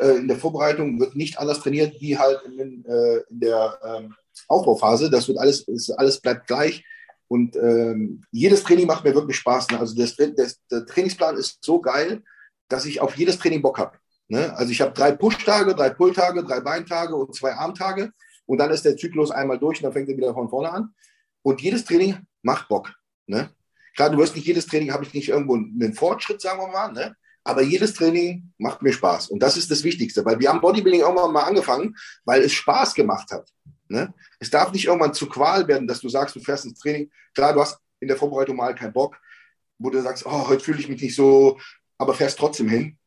[0.00, 4.14] äh, in der Vorbereitung wird nicht anders trainiert wie halt in, äh, in der ähm,
[4.48, 5.10] Aufbauphase.
[5.10, 6.84] Das wird alles, ist, alles bleibt gleich.
[7.30, 9.70] Und ähm, jedes Training macht mir wirklich Spaß.
[9.70, 9.78] Ne?
[9.78, 12.24] Also das, das, der Trainingsplan ist so geil,
[12.68, 13.96] dass ich auf jedes Training Bock habe.
[14.26, 14.52] Ne?
[14.56, 18.10] Also ich habe drei Push-Tage, drei Pull-Tage, drei Beintage und zwei Armtage.
[18.46, 20.92] Und dann ist der Zyklus einmal durch und dann fängt er wieder von vorne an.
[21.42, 22.92] Und jedes Training macht Bock.
[23.26, 23.50] Ne?
[23.94, 26.92] Klar, du wirst nicht jedes Training, habe ich nicht irgendwo einen Fortschritt, sagen wir mal,
[26.92, 27.14] ne?
[27.44, 29.28] aber jedes Training macht mir Spaß.
[29.28, 32.94] Und das ist das Wichtigste, weil wir haben Bodybuilding irgendwann mal angefangen, weil es Spaß
[32.94, 33.48] gemacht hat.
[33.90, 34.14] Ne?
[34.38, 37.10] Es darf nicht irgendwann zu Qual werden, dass du sagst, du fährst ins Training.
[37.34, 39.18] Klar, du hast in der Vorbereitung mal keinen Bock,
[39.78, 41.58] wo du sagst, oh, heute fühle ich mich nicht so,
[41.98, 42.98] aber fährst trotzdem hin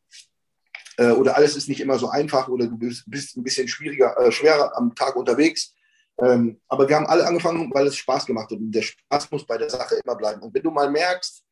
[0.98, 4.16] äh, oder alles ist nicht immer so einfach oder du bist, bist ein bisschen schwieriger,
[4.18, 5.74] äh, schwerer am Tag unterwegs,
[6.16, 8.58] Ähm, aber wir haben alle angefangen, weil es Spaß gemacht hat.
[8.58, 10.42] Und der Spaß muss bei der Sache immer bleiben.
[10.42, 11.44] Und wenn du mal merkst,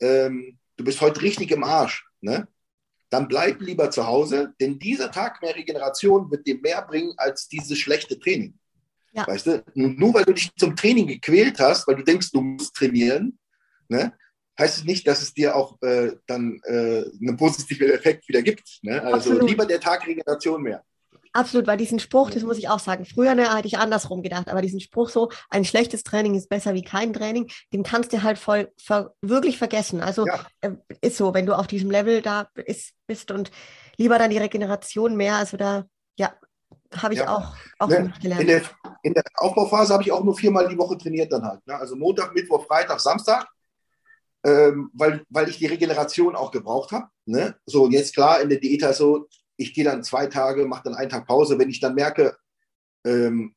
[0.00, 2.46] ähm, du bist heute richtig im Arsch, ne?
[3.08, 7.48] dann bleib lieber zu Hause, denn dieser Tag mehr Regeneration wird dir mehr bringen als
[7.48, 8.58] dieses schlechte Training.
[9.14, 9.26] Ja.
[9.26, 12.74] Weißt du, nur weil du dich zum Training gequält hast, weil du denkst, du musst
[12.74, 13.38] trainieren,
[13.88, 14.12] ne,
[14.58, 18.80] heißt es nicht, dass es dir auch äh, dann äh, einen positiven Effekt wieder gibt.
[18.82, 19.00] Ne?
[19.02, 19.48] Also Absolut.
[19.48, 20.82] lieber der Tag Regeneration mehr.
[21.32, 24.48] Absolut, weil diesen Spruch, das muss ich auch sagen, früher ne, hatte ich andersrum gedacht,
[24.48, 28.22] aber diesen Spruch so, ein schlechtes Training ist besser wie kein Training, den kannst du
[28.22, 30.00] halt voll ver, wirklich vergessen.
[30.00, 30.46] Also ja.
[30.60, 33.50] äh, ist so, wenn du auf diesem Level da ist, bist und
[33.96, 35.86] lieber dann die Regeneration mehr, also da,
[36.16, 36.32] ja,
[37.02, 37.28] habe ich ja.
[37.28, 38.42] auch, auch ne, gelernt.
[38.42, 38.62] In der,
[39.02, 41.66] in der Aufbauphase habe ich auch nur viermal die Woche trainiert dann halt.
[41.66, 41.74] Ne?
[41.76, 43.46] Also Montag, Mittwoch, Freitag, Samstag,
[44.44, 47.08] ähm, weil, weil ich die Regeneration auch gebraucht habe.
[47.26, 47.56] Ne?
[47.66, 50.84] So, und jetzt klar, in der Diät ist so, ich gehe dann zwei Tage, mache
[50.84, 51.58] dann einen Tag Pause.
[51.58, 52.36] Wenn ich dann merke,
[53.04, 53.54] ähm,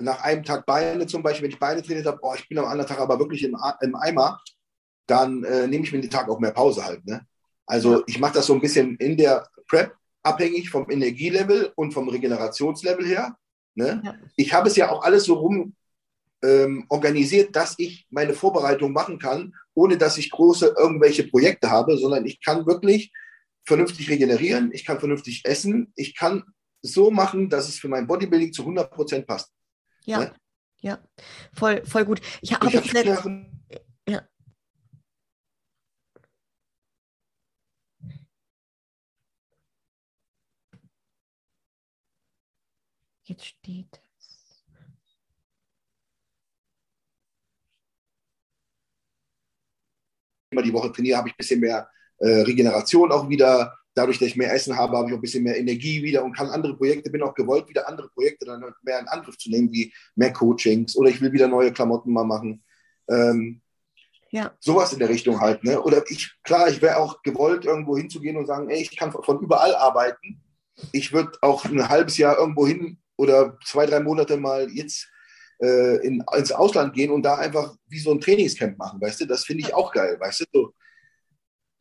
[0.00, 2.66] nach einem Tag Beine zum Beispiel, wenn ich Beine trainiert habe, oh, ich bin am
[2.66, 4.40] anderen Tag aber wirklich im, im Eimer,
[5.06, 7.04] dann äh, nehme ich mir den Tag auch mehr Pause halt.
[7.04, 7.26] Ne?
[7.66, 12.08] Also ich mache das so ein bisschen in der Prep, abhängig vom Energielevel und vom
[12.08, 13.36] Regenerationslevel her.
[13.74, 14.02] Ne?
[14.04, 14.14] Ja.
[14.36, 15.74] Ich habe es ja auch alles so rum
[16.42, 21.96] ähm, organisiert, dass ich meine Vorbereitung machen kann, ohne dass ich große irgendwelche Projekte habe,
[21.96, 23.12] sondern ich kann wirklich
[23.64, 26.44] vernünftig regenerieren, ich kann vernünftig essen, ich kann
[26.80, 29.50] so machen, dass es für mein Bodybuilding zu 100 Prozent passt.
[30.04, 30.34] Ja, ne?
[30.80, 30.98] ja,
[31.52, 32.20] voll, voll gut.
[32.40, 32.94] Ich habe hab jetzt
[43.28, 44.64] Jetzt steht es.
[50.50, 53.76] Immer die Woche trainiere, habe ich ein bisschen mehr äh, Regeneration auch wieder.
[53.92, 56.32] Dadurch, dass ich mehr Essen habe, habe ich auch ein bisschen mehr Energie wieder und
[56.32, 59.70] kann andere Projekte, bin auch gewollt, wieder andere Projekte dann mehr in Angriff zu nehmen,
[59.72, 62.64] wie mehr Coachings oder ich will wieder neue Klamotten mal machen.
[63.10, 63.60] Ähm,
[64.30, 64.54] ja.
[64.58, 65.64] Sowas in der Richtung halt.
[65.64, 65.82] Ne?
[65.82, 69.40] Oder ich, klar, ich wäre auch gewollt, irgendwo hinzugehen und sagen, ey, ich kann von
[69.40, 70.40] überall arbeiten.
[70.92, 75.10] Ich würde auch ein halbes Jahr irgendwo hin oder zwei, drei Monate mal jetzt
[75.60, 79.26] äh, in, ins Ausland gehen und da einfach wie so ein Trainingscamp machen, weißt du?
[79.26, 80.44] Das finde ich auch geil, weißt du?
[80.52, 80.74] So,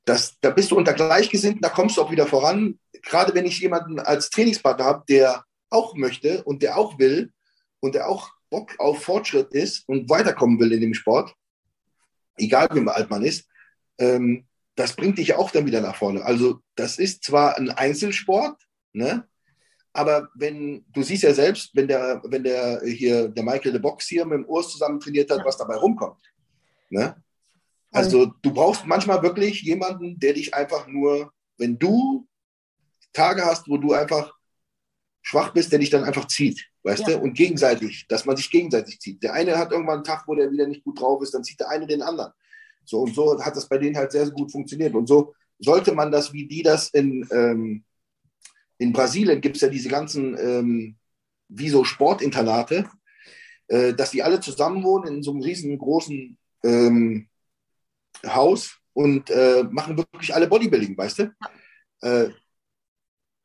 [0.04, 2.80] das, da bist du unter Gleichgesinnten, da kommst du auch wieder voran.
[3.04, 7.32] Gerade wenn ich jemanden als Trainingspartner habe, der auch möchte und der auch will
[7.80, 11.34] und der auch Bock auf Fortschritt ist und weiterkommen will in dem Sport,
[12.38, 13.48] egal wie alt man ist,
[14.00, 16.24] ähm, das bringt dich auch dann wieder nach vorne.
[16.24, 18.62] Also das ist zwar ein Einzelsport,
[18.94, 19.28] ne?
[19.98, 24.06] Aber wenn du siehst ja selbst, wenn der, wenn der hier der Michael de Box
[24.06, 26.22] hier mit dem Urs zusammen trainiert hat, was dabei rumkommt.
[26.91, 27.16] Ne?
[27.91, 32.28] Also du brauchst manchmal wirklich jemanden, der dich einfach nur, wenn du
[33.12, 34.36] Tage hast, wo du einfach
[35.24, 37.18] schwach bist, der dich dann einfach zieht, weißt ja.
[37.18, 37.24] du?
[37.24, 39.24] Und gegenseitig, dass man sich gegenseitig zieht.
[39.24, 41.60] Der eine hat irgendwann einen Tag, wo der wieder nicht gut drauf ist, dann zieht
[41.60, 42.32] der eine den anderen.
[42.86, 44.93] So und so hat das bei denen halt sehr, sehr gut funktioniert.
[44.93, 47.84] Und so sollte man das, wie die das in, ähm,
[48.78, 50.98] in Brasilien gibt es ja diese ganzen, ähm,
[51.50, 52.90] wie so Sportinternate,
[53.68, 57.28] äh, dass die alle zusammen wohnen in so einem riesengroßen ähm,
[58.26, 61.36] Haus und äh, machen wirklich alle Bodybuilding, weißt du?
[62.02, 62.30] Äh,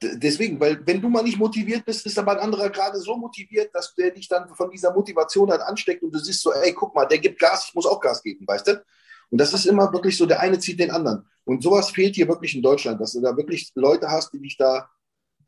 [0.02, 3.70] deswegen, weil wenn du mal nicht motiviert bist, ist aber ein anderer gerade so motiviert,
[3.74, 6.94] dass der dich dann von dieser Motivation halt ansteckt und du siehst so, ey, guck
[6.94, 8.84] mal, der gibt Gas, ich muss auch Gas geben, weißt du?
[9.30, 11.26] Und das ist immer wirklich so, der eine zieht den anderen.
[11.44, 14.56] Und sowas fehlt hier wirklich in Deutschland, dass du da wirklich Leute hast, die dich
[14.56, 14.88] da,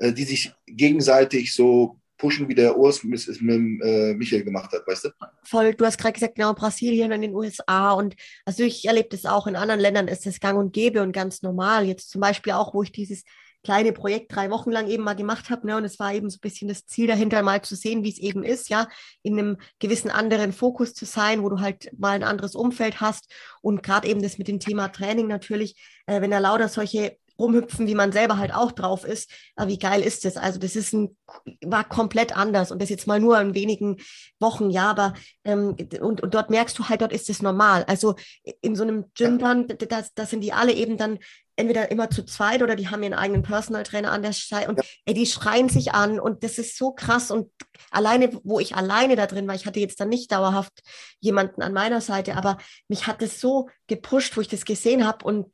[0.01, 5.07] die sich gegenseitig so pushen, wie der Urs mit, mit äh, Michael gemacht hat, weißt
[5.07, 5.09] du?
[5.43, 8.15] Voll, du hast gerade gesagt, genau, Brasilien und den USA und
[8.45, 11.43] also ich erlebe das auch, in anderen Ländern ist das gang und gäbe und ganz
[11.43, 11.85] normal.
[11.87, 13.25] Jetzt zum Beispiel auch, wo ich dieses
[13.65, 15.67] kleine Projekt drei Wochen lang eben mal gemacht habe.
[15.67, 15.77] Ne?
[15.77, 18.19] Und es war eben so ein bisschen das Ziel dahinter, mal zu sehen, wie es
[18.19, 18.87] eben ist, ja,
[19.23, 23.33] in einem gewissen anderen Fokus zu sein, wo du halt mal ein anderes Umfeld hast.
[23.63, 25.77] Und gerade eben das mit dem Thema Training natürlich,
[26.07, 29.31] äh, wenn da lauter solche rumhüpfen, wie man selber halt auch drauf ist.
[29.57, 30.37] Aber wie geil ist das?
[30.37, 31.17] Also das ist ein,
[31.65, 33.97] war komplett anders und das jetzt mal nur in wenigen
[34.41, 35.15] Wochen, ja, aber
[35.45, 37.85] ähm, und, und dort merkst du halt, dort ist es normal.
[37.85, 38.15] Also
[38.61, 41.19] in so einem Gym dann, das, das sind die alle eben dann
[41.57, 44.81] entweder immer zu zweit oder die haben ihren eigenen Personal Trainer an der Seite und
[45.05, 47.51] ey, die schreien sich an und das ist so krass und
[47.91, 50.73] alleine, wo ich alleine da drin war, ich hatte jetzt dann nicht dauerhaft
[51.21, 52.59] jemanden an meiner Seite, aber
[52.89, 55.53] mich hat es so gepusht, wo ich das gesehen habe und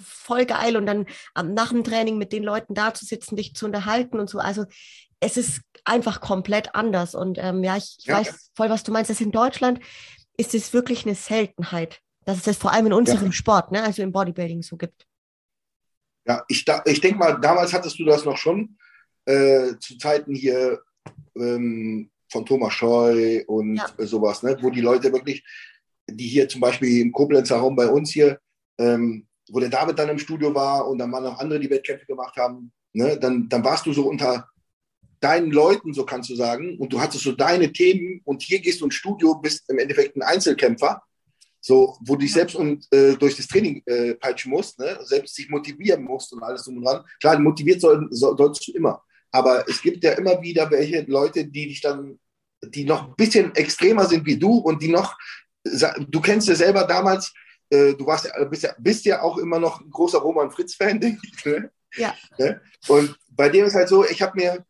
[0.00, 3.54] voll geil und dann ähm, nach dem Training mit den Leuten da zu sitzen, dich
[3.54, 4.38] zu unterhalten und so.
[4.38, 4.64] Also
[5.20, 7.14] es ist einfach komplett anders.
[7.14, 8.18] Und ähm, ja, ich, ich ja.
[8.18, 9.10] weiß voll, was du meinst.
[9.10, 9.80] Das in Deutschland
[10.36, 13.32] ist es wirklich eine Seltenheit, dass es das vor allem in unserem ja.
[13.32, 15.06] Sport, ne, also im Bodybuilding so gibt.
[16.26, 18.76] Ja, ich, ich denke mal, damals hattest du das noch schon
[19.24, 20.80] äh, zu Zeiten hier
[21.36, 23.88] ähm, von Thomas Scheu und ja.
[23.98, 24.56] sowas, ne?
[24.60, 25.44] wo die Leute wirklich,
[26.08, 28.40] die hier zum Beispiel im Koblenzer Raum bei uns hier,
[28.78, 32.06] ähm, wo der David dann im Studio war und dann waren noch andere, die Wettkämpfe
[32.06, 33.18] gemacht haben, ne?
[33.18, 34.48] dann, dann warst du so unter
[35.20, 38.80] deinen Leuten, so kannst du sagen, und du hattest so deine Themen und hier gehst
[38.80, 41.02] du ins Studio, bist im Endeffekt ein Einzelkämpfer,
[41.60, 44.98] so, wo du dich selbst und, äh, durch das Training äh, peitschen musst, ne?
[45.04, 47.04] selbst dich motivieren musst und alles drum und dran.
[47.20, 49.00] Klar, motiviert soll, soll, sollst du immer.
[49.30, 52.18] Aber es gibt ja immer wieder welche Leute, die dich dann,
[52.62, 55.16] die noch ein bisschen extremer sind wie du und die noch,
[55.64, 57.32] du kennst ja selber damals,
[57.72, 61.00] äh, du warst ja, bist, ja, bist ja auch immer noch ein großer Roman Fritz-Fan,
[61.00, 61.44] denke ich.
[61.44, 61.70] Ne?
[61.96, 62.14] Ja.
[62.38, 62.60] Ne?
[62.88, 64.64] Und bei dem ist halt so, ich habe mir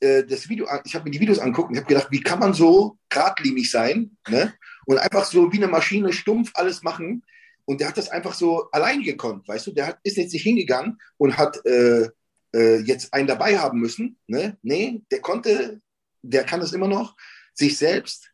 [0.00, 2.52] äh, das Video, ich habe mir die Videos angeguckt und habe gedacht, wie kann man
[2.52, 4.52] so geradlinig sein ne?
[4.86, 7.24] und einfach so wie eine Maschine stumpf alles machen.
[7.66, 9.72] Und der hat das einfach so allein gekonnt, weißt du?
[9.72, 12.08] Der hat, ist jetzt nicht hingegangen und hat äh,
[12.52, 14.18] äh, jetzt einen dabei haben müssen.
[14.26, 14.58] Ne?
[14.62, 15.80] Nee, der konnte,
[16.22, 17.16] der kann es immer noch,
[17.54, 18.32] sich selbst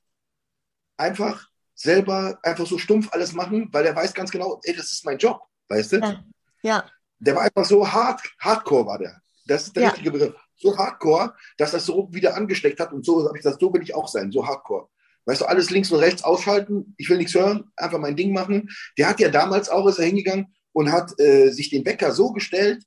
[0.96, 5.04] einfach selber einfach so stumpf alles machen, weil er weiß ganz genau, ey, das ist
[5.04, 5.96] mein Job, weißt du?
[5.98, 6.24] Ja.
[6.62, 6.84] ja.
[7.18, 9.20] Der war einfach so hart, hardcore war der.
[9.46, 9.88] Das ist der ja.
[9.90, 10.34] richtige Begriff.
[10.56, 13.82] So hardcore, dass das so wieder angesteckt hat und so habe ich das, so will
[13.82, 14.88] ich auch sein, so hardcore.
[15.26, 18.70] Weißt du, alles links und rechts ausschalten, ich will nichts hören, einfach mein Ding machen.
[18.96, 22.32] Der hat ja damals auch, ist er hingegangen und hat äh, sich den Wecker so
[22.32, 22.84] gestellt,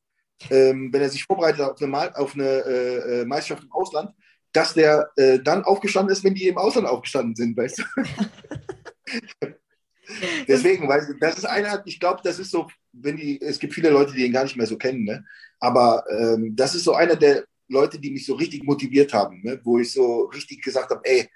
[0.50, 4.12] ähm, wenn er sich vorbereitet auf eine, auf eine äh, äh, Meisterschaft im Ausland,
[4.54, 7.84] dass der äh, dann aufgestanden ist, wenn die im Ausland aufgestanden sind, weißt du?
[10.48, 13.92] Deswegen, weil das ist einer, ich glaube, das ist so, wenn die, es gibt viele
[13.92, 15.24] Leute, die ihn gar nicht mehr so kennen, ne?
[15.60, 19.60] aber ähm, das ist so einer der Leute, die mich so richtig motiviert haben, ne?
[19.64, 21.30] wo ich so richtig gesagt habe, ey,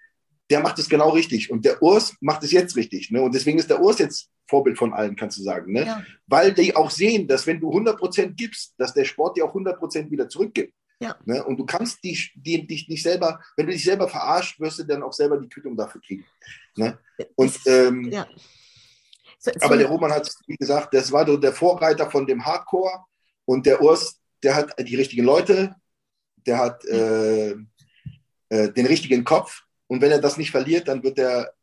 [0.50, 3.12] der macht es genau richtig und der Urs macht es jetzt richtig.
[3.12, 3.22] Ne?
[3.22, 5.72] Und deswegen ist der Urs jetzt Vorbild von allen, kannst du sagen.
[5.72, 5.86] Ne?
[5.86, 6.04] Ja.
[6.28, 10.12] Weil die auch sehen, dass wenn du 100% gibst, dass der Sport dir auch 100%
[10.12, 10.74] wieder zurückgibt.
[11.04, 11.18] Ja.
[11.26, 11.44] Ne?
[11.44, 14.84] Und du kannst dich, die, dich nicht selber, wenn du dich selber verarscht, wirst du
[14.84, 16.26] dann auch selber die Quittung dafür kriegen.
[16.78, 16.98] Ne?
[17.36, 18.26] Und, ähm, ja.
[19.38, 22.46] so, so aber der Roman hat, wie gesagt, das war so der Vorreiter von dem
[22.46, 23.04] Hardcore
[23.44, 25.76] und der Urs, der hat die richtigen Leute,
[26.46, 27.52] der hat äh,
[28.50, 31.54] äh, den richtigen Kopf und wenn er das nicht verliert, dann wird er,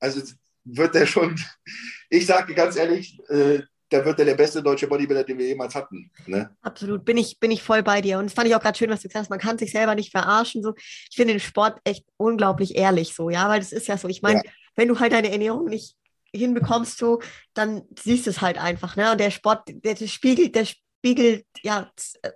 [0.00, 0.22] also
[0.64, 1.38] wird er schon,
[2.08, 5.74] ich sage ganz ehrlich, äh, da wird er der beste deutsche Bodybuilder, den wir jemals
[5.74, 6.10] hatten.
[6.26, 6.50] Ne?
[6.62, 8.18] Absolut, bin ich, bin ich voll bei dir.
[8.18, 9.30] Und das fand ich auch gerade schön, was du gesagt hast.
[9.30, 10.62] Man kann sich selber nicht verarschen.
[10.62, 10.74] So.
[10.76, 14.08] Ich finde den Sport echt unglaublich ehrlich so, ja, weil das ist ja so.
[14.08, 14.50] Ich meine, ja.
[14.76, 15.96] wenn du halt deine Ernährung nicht
[16.34, 17.20] hinbekommst, so,
[17.54, 18.96] dann siehst du es halt einfach.
[18.96, 19.12] Ne?
[19.12, 21.90] Und der Sport, der, der spiegelt, der spiegelt, ja,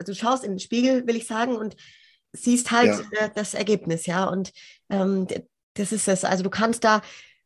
[0.06, 1.76] du schaust in den Spiegel, will ich sagen, und
[2.32, 3.28] siehst halt ja.
[3.28, 4.24] das Ergebnis, ja.
[4.24, 4.52] Und
[4.88, 5.26] ähm,
[5.74, 6.24] das ist es.
[6.24, 7.02] Also du kannst da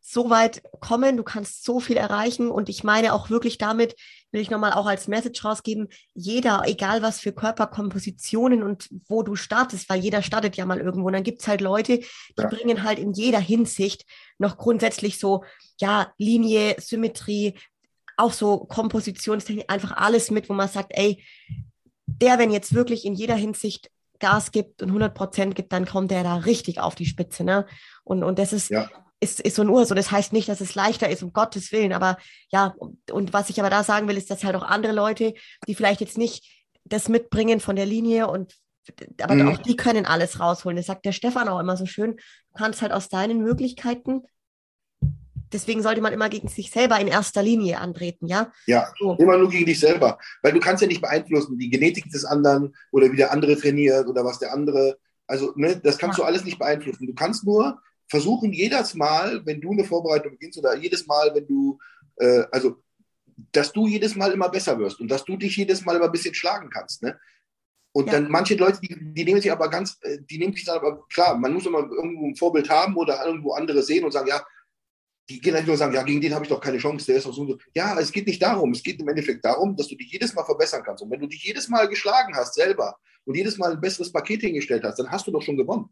[0.09, 2.49] so weit kommen, du kannst so viel erreichen.
[2.49, 3.97] Und ich meine auch wirklich damit,
[4.31, 9.35] will ich nochmal auch als Message rausgeben, jeder, egal was für Körperkompositionen und wo du
[9.35, 11.09] startest, weil jeder startet ja mal irgendwo.
[11.09, 12.07] Und dann gibt es halt Leute, die
[12.39, 12.47] ja.
[12.47, 14.05] bringen halt in jeder Hinsicht
[14.39, 15.45] noch grundsätzlich so,
[15.81, 17.55] ja, Linie, Symmetrie,
[18.17, 21.25] auch so Kompositionstechnik, einfach alles mit, wo man sagt, ey,
[22.07, 23.91] der, wenn jetzt wirklich in jeder Hinsicht
[24.21, 27.43] Gas gibt und 100 Prozent gibt, dann kommt der da richtig auf die Spitze.
[27.43, 27.67] Ne?
[28.05, 28.89] Und, und das ist, ja.
[29.31, 29.91] Ist, ist so ein Urs.
[29.91, 31.93] Und das heißt nicht, dass es leichter ist, um Gottes Willen.
[31.93, 32.17] Aber
[32.51, 32.75] ja,
[33.11, 35.35] und was ich aber da sagen will, ist, dass halt auch andere Leute,
[35.67, 38.55] die vielleicht jetzt nicht das mitbringen von der Linie und
[39.21, 39.49] aber mhm.
[39.49, 40.77] auch die können alles rausholen.
[40.77, 42.13] Das sagt der Stefan auch immer so schön.
[42.15, 44.23] Du kannst halt aus deinen Möglichkeiten
[45.53, 48.53] deswegen sollte man immer gegen sich selber in erster Linie antreten, ja?
[48.67, 49.17] Ja, so.
[49.19, 50.19] immer nur gegen dich selber.
[50.43, 54.07] Weil du kannst ja nicht beeinflussen, die Genetik des anderen oder wie der andere trainiert
[54.07, 54.99] oder was der andere.
[55.27, 56.25] Also, ne, das kannst ja.
[56.25, 57.07] du alles nicht beeinflussen.
[57.07, 61.47] Du kannst nur versuchen, jedes Mal, wenn du eine Vorbereitung beginnst oder jedes Mal, wenn
[61.47, 61.79] du,
[62.17, 62.83] äh, also,
[63.53, 66.13] dass du jedes Mal immer besser wirst und dass du dich jedes Mal immer ein
[66.13, 67.19] bisschen schlagen kannst, ne?
[67.93, 68.13] Und ja.
[68.13, 71.07] dann manche Leute, die, die, nehmen sich aber ganz, äh, die nehmen sich dann aber,
[71.09, 74.45] klar, man muss immer irgendwo ein Vorbild haben oder irgendwo andere sehen und sagen, ja,
[75.29, 77.27] die gehen nicht nur sagen, ja, gegen den habe ich doch keine Chance, der ist
[77.27, 77.59] doch so und so.
[77.75, 78.73] Ja, es geht nicht darum.
[78.73, 81.03] Es geht im Endeffekt darum, dass du dich jedes Mal verbessern kannst.
[81.03, 84.43] Und wenn du dich jedes Mal geschlagen hast selber und jedes Mal ein besseres Paket
[84.43, 85.89] hingestellt hast, dann hast du doch schon gewonnen.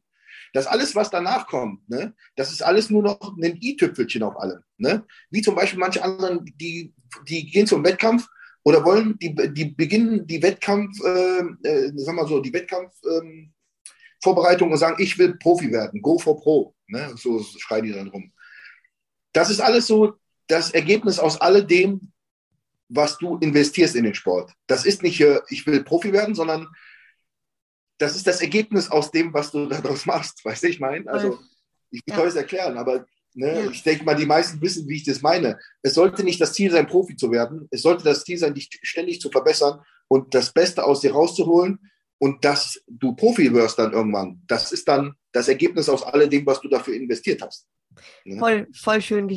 [0.55, 4.63] Das alles, was danach kommt, ne, das ist alles nur noch ein i-Tüpfelchen auf allem.
[4.79, 5.05] Ne?
[5.31, 6.95] Wie zum Beispiel manche anderen, die,
[7.29, 8.29] die gehen zum Wettkampf
[8.63, 14.73] oder wollen, die, die beginnen die Wettkampf, äh, äh, sag mal so, die Wettkampfvorbereitung ähm,
[14.73, 16.73] und sagen, ich will Profi werden, go for pro.
[16.87, 17.13] Ne?
[17.17, 18.33] So schreien die dann rum.
[19.33, 20.15] Das ist alles so
[20.47, 22.13] das Ergebnis aus alledem,
[22.89, 24.53] was du investierst in den Sport.
[24.69, 26.69] Das ist nicht, ich will Profi werden, sondern
[27.99, 30.45] das ist das Ergebnis aus dem, was du daraus machst.
[30.45, 31.11] Weißt du, ich meine?
[31.11, 31.39] Also,
[31.91, 32.17] ich ja.
[32.17, 33.71] kann es erklären, aber ne, ja.
[33.71, 35.59] ich denke mal, die meisten wissen, wie ich das meine.
[35.83, 37.69] Es sollte nicht das Ziel sein, Profi zu werden.
[37.71, 41.79] Es sollte das Ziel sein, dich ständig zu verbessern und das Beste aus dir rauszuholen
[42.19, 46.61] und dass du Profi wirst dann irgendwann, das ist dann das Ergebnis aus alledem, was
[46.61, 47.67] du dafür investiert hast.
[48.25, 48.39] Ne?
[48.39, 49.29] Voll, voll schön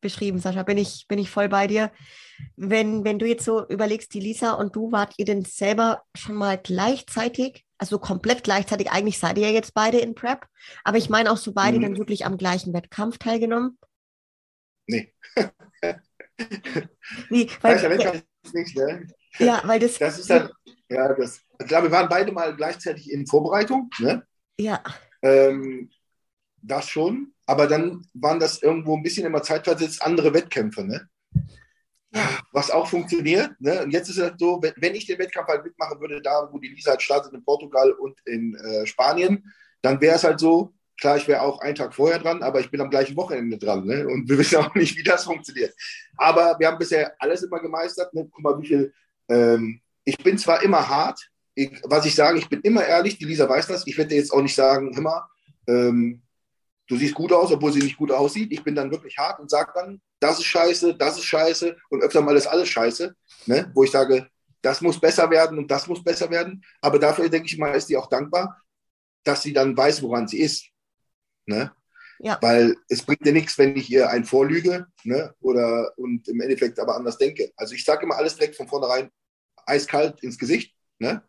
[0.00, 0.62] beschrieben, Sascha.
[0.62, 1.90] Bin ich, bin ich voll bei dir.
[2.56, 6.36] Wenn, wenn du jetzt so überlegst, die Lisa und du, wart ihr denn selber schon
[6.36, 10.46] mal gleichzeitig, also komplett gleichzeitig, eigentlich seid ihr ja jetzt beide in Prep,
[10.84, 11.82] aber ich meine auch so beide mhm.
[11.82, 13.78] dann wirklich am gleichen Wettkampf teilgenommen?
[14.86, 15.14] Nee.
[17.30, 18.12] nee weil, ja,
[18.52, 19.06] nicht, ne?
[19.38, 19.98] ja, weil das.
[19.98, 20.50] Das ist dann,
[20.90, 21.40] ja, das.
[21.58, 24.26] Ich glaube, wir waren beide mal gleichzeitig in Vorbereitung, ne?
[24.58, 24.82] Ja.
[25.22, 25.90] Ähm,
[26.62, 31.08] das schon, aber dann waren das irgendwo ein bisschen immer zeitversetzt andere Wettkämpfe, ne?
[32.52, 33.52] Was auch funktioniert.
[33.60, 33.82] Ne?
[33.84, 36.68] Und jetzt ist es so, wenn ich den Wettkampf halt mitmachen würde, da wo die
[36.68, 39.44] Lisa halt startet in Portugal und in äh, Spanien,
[39.82, 42.70] dann wäre es halt so, klar, ich wäre auch einen Tag vorher dran, aber ich
[42.70, 43.86] bin am gleichen Wochenende dran.
[43.86, 44.06] Ne?
[44.06, 45.74] Und wir wissen auch nicht, wie das funktioniert.
[46.16, 48.12] Aber wir haben bisher alles immer gemeistert.
[48.14, 48.28] Ne?
[48.30, 48.92] Guck mal, wie viel.
[49.28, 53.24] Ähm, ich bin zwar immer hart, ich, was ich sage, ich bin immer ehrlich, die
[53.24, 53.86] Lisa weiß das.
[53.86, 55.28] Ich werde jetzt auch nicht sagen, immer,
[55.66, 56.22] ähm,
[56.88, 58.52] du siehst gut aus, obwohl sie nicht gut aussieht.
[58.52, 62.02] Ich bin dann wirklich hart und sage dann, das ist scheiße, das ist scheiße und
[62.02, 63.14] öfter mal ist alles scheiße,
[63.46, 63.70] ne?
[63.74, 64.28] wo ich sage,
[64.62, 66.62] das muss besser werden und das muss besser werden.
[66.82, 68.62] Aber dafür, denke ich mal, ist die auch dankbar,
[69.24, 70.66] dass sie dann weiß, woran sie ist.
[71.46, 71.72] Ne?
[72.18, 72.38] Ja.
[72.42, 75.34] Weil es bringt dir nichts, wenn ich ihr ein vorlüge ne?
[75.40, 77.50] oder und im Endeffekt aber anders denke.
[77.56, 79.10] Also ich sage immer alles direkt von vornherein
[79.64, 80.74] eiskalt ins Gesicht.
[80.98, 81.22] Ne?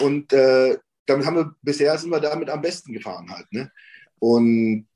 [0.00, 3.52] Und äh, damit haben wir bisher sind wir damit am besten gefahren halt.
[3.52, 3.72] Ne?
[4.20, 4.86] Und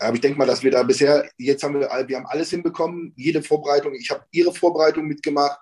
[0.00, 3.12] aber ich denke mal, dass wir da bisher, jetzt haben wir, wir haben alles hinbekommen,
[3.16, 3.94] jede Vorbereitung.
[3.94, 5.58] Ich habe ihre Vorbereitung mitgemacht,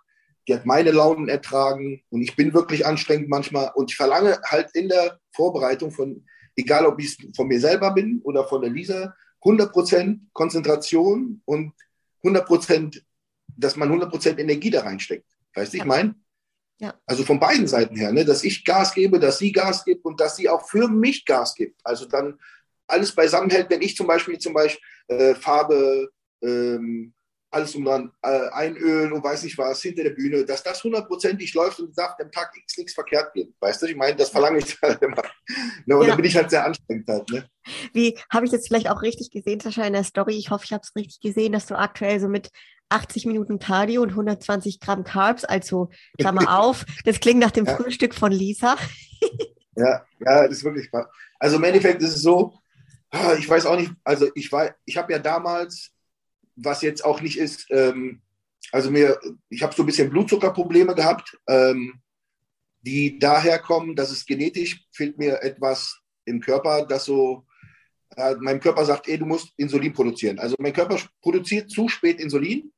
[0.46, 4.70] die hat meine Launen ertragen und ich bin wirklich anstrengend manchmal und ich verlange halt
[4.74, 6.24] in der Vorbereitung von,
[6.56, 11.72] egal ob ich von mir selber bin oder von der Lisa, 100% Konzentration und
[12.24, 13.02] 100%,
[13.56, 15.26] dass man 100% Energie da reinsteckt.
[15.54, 15.84] Weißt du, ja.
[15.84, 16.14] ich meine?
[16.80, 16.94] Ja.
[17.06, 18.24] Also von beiden Seiten her, ne?
[18.24, 21.54] dass ich Gas gebe, dass sie Gas gibt und dass sie auch für mich Gas
[21.54, 21.80] gibt.
[21.84, 22.38] Also dann
[22.88, 26.10] alles beisammen hält, wenn ich zum Beispiel zum Beispiel äh, Farbe,
[26.42, 27.14] ähm,
[27.50, 31.54] alles um dann äh, einölen und weiß nicht was hinter der Bühne, dass das hundertprozentig
[31.54, 33.54] läuft und sagt, am Tag X nichts verkehrt geht.
[33.60, 35.22] Weißt du, ich meine, das verlange ich halt immer.
[35.86, 36.08] Ne, und ja.
[36.08, 37.30] dann bin ich halt sehr anstrengend halt.
[37.30, 37.48] Ne?
[37.92, 40.36] Wie habe ich jetzt vielleicht auch richtig gesehen, Sascha, in der Story?
[40.36, 42.50] Ich hoffe, ich habe es richtig gesehen, dass du aktuell so mit
[42.90, 47.76] 80 Minuten Cardio und 120 Gramm Carbs, also Klammer auf, das klingt nach dem ja.
[47.76, 48.76] Frühstück von Lisa.
[49.76, 50.90] ja, ja, das ist wirklich.
[51.38, 52.58] Also im Endeffekt ist es so,
[53.38, 55.90] ich weiß auch nicht, also ich war, ich habe ja damals,
[56.56, 58.22] was jetzt auch nicht ist, ähm,
[58.72, 59.18] also mir,
[59.48, 62.00] ich habe so ein bisschen Blutzuckerprobleme gehabt, ähm,
[62.82, 67.46] die daher kommen, dass es genetisch fehlt mir etwas im Körper, das so,
[68.16, 70.38] äh, mein Körper sagt, ey, du musst Insulin produzieren.
[70.38, 72.72] Also mein Körper produziert zu spät Insulin.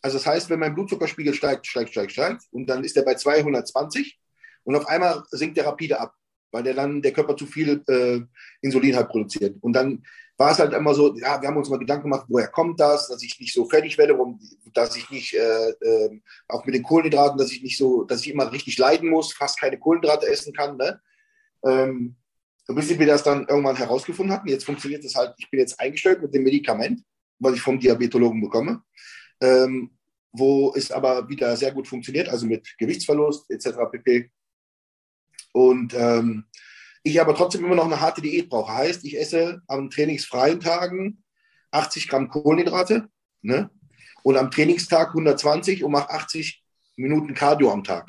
[0.00, 3.14] Also das heißt, wenn mein Blutzuckerspiegel steigt, steigt, steigt, steigt und dann ist er bei
[3.14, 4.18] 220
[4.64, 6.14] und auf einmal sinkt er rapide ab
[6.52, 8.20] weil der dann der Körper zu viel äh,
[8.60, 9.56] Insulin halt produziert.
[9.60, 10.04] Und dann
[10.36, 13.08] war es halt immer so, ja, wir haben uns mal Gedanken gemacht, woher kommt das,
[13.08, 14.16] dass ich nicht so fertig werde,
[14.72, 18.30] dass ich nicht, äh, äh, auch mit den Kohlenhydraten, dass ich nicht so, dass ich
[18.30, 20.76] immer richtig leiden muss, fast keine Kohlenhydrate essen kann.
[20.76, 21.00] Ne?
[21.64, 22.16] Ähm,
[22.68, 26.22] bis wir das dann irgendwann herausgefunden hatten, jetzt funktioniert das halt, ich bin jetzt eingestellt
[26.22, 27.02] mit dem Medikament,
[27.38, 28.82] was ich vom Diabetologen bekomme,
[29.40, 29.90] ähm,
[30.32, 33.78] wo es aber wieder sehr gut funktioniert, also mit Gewichtsverlust etc.
[33.90, 34.30] pp.
[35.52, 36.44] Und ähm,
[37.02, 38.72] ich aber trotzdem immer noch eine harte Diät brauche.
[38.72, 41.22] Heißt, ich esse am trainingsfreien Tagen
[41.72, 43.08] 80 Gramm Kohlenhydrate
[43.42, 43.70] ne?
[44.22, 46.62] und am Trainingstag 120 und mache 80
[46.96, 48.08] Minuten Cardio am Tag.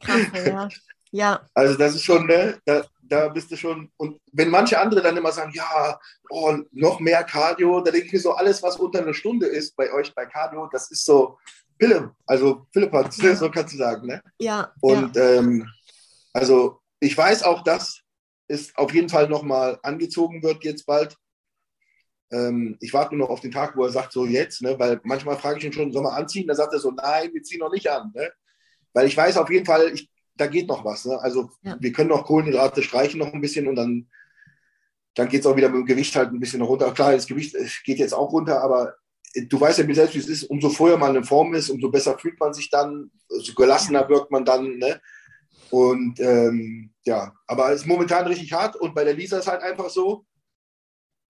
[0.00, 0.68] Krass, ja.
[1.10, 1.40] ja.
[1.54, 3.90] Also das ist schon, ne, da, da bist du schon.
[3.96, 5.98] Und wenn manche andere dann immer sagen, ja,
[6.30, 9.76] oh, noch mehr Cardio, da denke ich mir so, alles, was unter einer Stunde ist
[9.76, 11.38] bei euch bei Cardio, das ist so
[11.78, 12.14] Pille.
[12.26, 13.34] Also Philipp hat ja.
[13.34, 14.06] so kannst du sagen.
[14.06, 14.22] Ne?
[14.38, 14.72] Ja.
[14.80, 15.22] Und ja.
[15.22, 15.68] Ähm,
[16.32, 18.02] also ich weiß auch, dass
[18.48, 21.16] es auf jeden Fall nochmal angezogen wird jetzt bald.
[22.30, 24.78] Ähm, ich warte nur noch auf den Tag, wo er sagt, so jetzt, ne?
[24.78, 26.46] weil manchmal frage ich ihn schon, soll man anziehen?
[26.46, 28.10] Da sagt er so, nein, wir ziehen noch nicht an.
[28.14, 28.30] Ne?
[28.92, 31.04] Weil ich weiß auf jeden Fall, ich, da geht noch was.
[31.04, 31.18] Ne?
[31.20, 31.76] Also ja.
[31.78, 34.08] wir können noch Kohlenhydrate streichen noch ein bisschen und dann,
[35.14, 36.92] dann geht es auch wieder mit dem Gewicht halt ein bisschen runter.
[36.92, 37.54] Klar, das Gewicht
[37.84, 38.94] geht jetzt auch runter, aber
[39.34, 42.18] du weißt ja selbst, wie es ist, umso vorher man in Form ist, umso besser
[42.18, 44.78] fühlt man sich dann, umso gelassener wirkt man dann.
[44.78, 45.00] Ne?
[45.72, 48.76] Und ähm, ja, aber es ist momentan richtig hart.
[48.76, 50.26] Und bei der Lisa ist halt einfach so,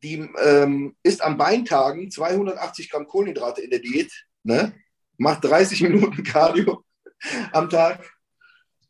[0.03, 4.11] die ähm, isst an Beintagen 280 Gramm Kohlenhydrate in der Diät,
[4.43, 4.75] ne?
[5.17, 6.85] macht 30 Minuten Cardio
[7.53, 8.13] am Tag.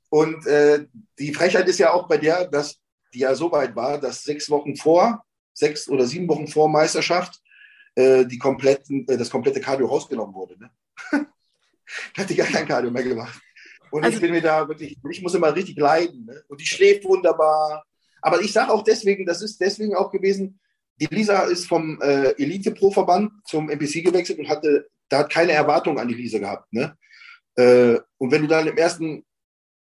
[0.08, 0.86] Und äh,
[1.18, 2.80] die Frechheit ist ja auch bei der, dass
[3.12, 5.22] die ja so weit war, dass sechs Wochen vor,
[5.52, 7.42] sechs oder sieben Wochen vor Meisterschaft,
[7.94, 10.58] äh, die kompletten, äh, das komplette Cardio rausgenommen wurde.
[10.58, 10.70] Ne?
[12.16, 13.38] hat die gar kein Cardio mehr gemacht.
[13.92, 16.24] Und also, ich bin mir da wirklich, ich muss immer richtig leiden.
[16.24, 16.42] Ne?
[16.48, 17.84] Und die schläft wunderbar.
[18.22, 20.58] Aber ich sage auch deswegen, das ist deswegen auch gewesen,
[20.96, 25.98] die Lisa ist vom äh, Elite-Pro-Verband zum NPC gewechselt und hatte, da hat keine Erwartung
[25.98, 26.72] an die Lisa gehabt.
[26.72, 26.96] Ne?
[27.56, 29.26] Äh, und wenn du dann im ersten,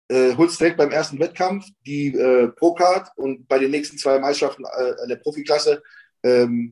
[0.10, 4.66] äh, holst direkt beim ersten Wettkampf die äh, Pro-Card und bei den nächsten zwei Meisterschaften
[4.66, 5.82] äh, der Profiklasse
[6.22, 6.72] ähm,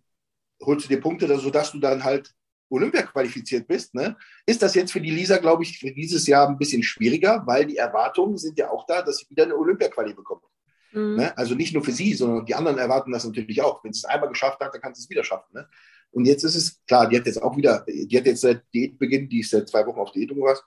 [0.61, 2.35] holst du dir Punkte, sodass du dann halt
[2.70, 4.16] Olympia qualifiziert bist, ne?
[4.46, 7.66] ist das jetzt für die Lisa, glaube ich, für dieses Jahr ein bisschen schwieriger, weil
[7.66, 10.44] die Erwartungen sind ja auch da, dass sie wieder eine Olympia-Quali bekommt.
[10.92, 11.16] Mhm.
[11.16, 11.38] Ne?
[11.38, 13.84] Also nicht nur für sie, sondern die anderen erwarten das natürlich auch.
[13.84, 15.54] Wenn sie es einmal geschafft hat, dann kann sie es wieder schaffen.
[15.54, 15.68] Ne?
[16.12, 19.30] Und jetzt ist es, klar, die hat jetzt auch wieder, die hat jetzt seit Diätbeginn,
[19.30, 20.64] die ist seit zwei Wochen auf Diät und was,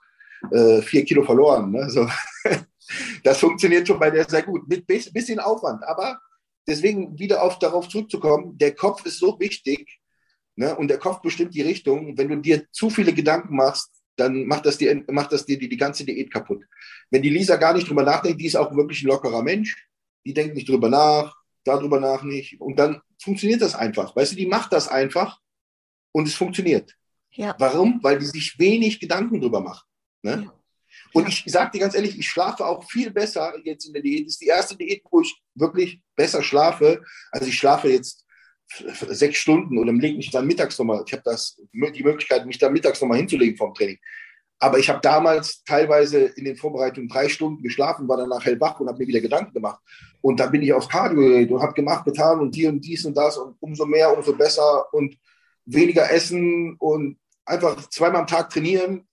[0.51, 1.71] äh, vier Kilo verloren.
[1.71, 1.89] Ne?
[1.89, 2.07] So.
[3.23, 4.67] das funktioniert schon bei der sehr gut.
[4.67, 5.83] Mit bisschen Aufwand.
[5.83, 6.21] Aber
[6.67, 9.98] deswegen wieder auf, darauf zurückzukommen, der Kopf ist so wichtig,
[10.59, 10.75] Ne?
[10.75, 12.17] Und der Kopf bestimmt die Richtung.
[12.17, 15.69] Wenn du dir zu viele Gedanken machst, dann macht das, dir, macht das dir die,
[15.69, 16.65] die ganze Diät kaputt.
[17.09, 19.87] Wenn die Lisa gar nicht drüber nachdenkt, die ist auch wirklich ein lockerer Mensch,
[20.25, 21.33] die denkt nicht drüber nach,
[21.63, 22.59] darüber nach nicht.
[22.59, 24.13] Und dann funktioniert das einfach.
[24.13, 25.39] Weißt du, die macht das einfach
[26.11, 26.93] und es funktioniert.
[27.31, 27.55] Ja.
[27.57, 28.03] Warum?
[28.03, 29.85] Weil die sich wenig Gedanken drüber macht.
[30.23, 30.43] Ne?
[30.43, 30.53] Ja.
[31.13, 34.25] Und ich sage dir ganz ehrlich, ich schlafe auch viel besser jetzt in der Diät.
[34.25, 37.01] Das ist die erste Diät, wo ich wirklich besser schlafe.
[37.31, 38.25] Also ich schlafe jetzt
[39.09, 42.73] sechs Stunden oder lege mich dann mittags nochmal, ich habe das die Möglichkeit, mich dann
[42.73, 43.97] mittags nochmal hinzulegen vom Training.
[44.61, 48.89] Aber ich habe damals teilweise in den Vorbereitungen drei Stunden geschlafen, war danach hellwach und
[48.89, 49.79] habe mir wieder Gedanken gemacht.
[50.21, 53.15] Und dann bin ich aufs Cardio und habe gemacht, getan und hier und dies und
[53.15, 55.17] das und umso mehr, umso besser und
[55.65, 59.07] weniger essen und einfach zweimal am Tag trainieren,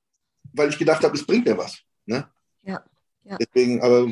[0.53, 1.79] weil ich gedacht habe, es bringt mir was.
[2.07, 2.29] Ne?
[2.63, 2.85] Ja,
[3.25, 3.37] ja.
[3.39, 4.09] Deswegen, aber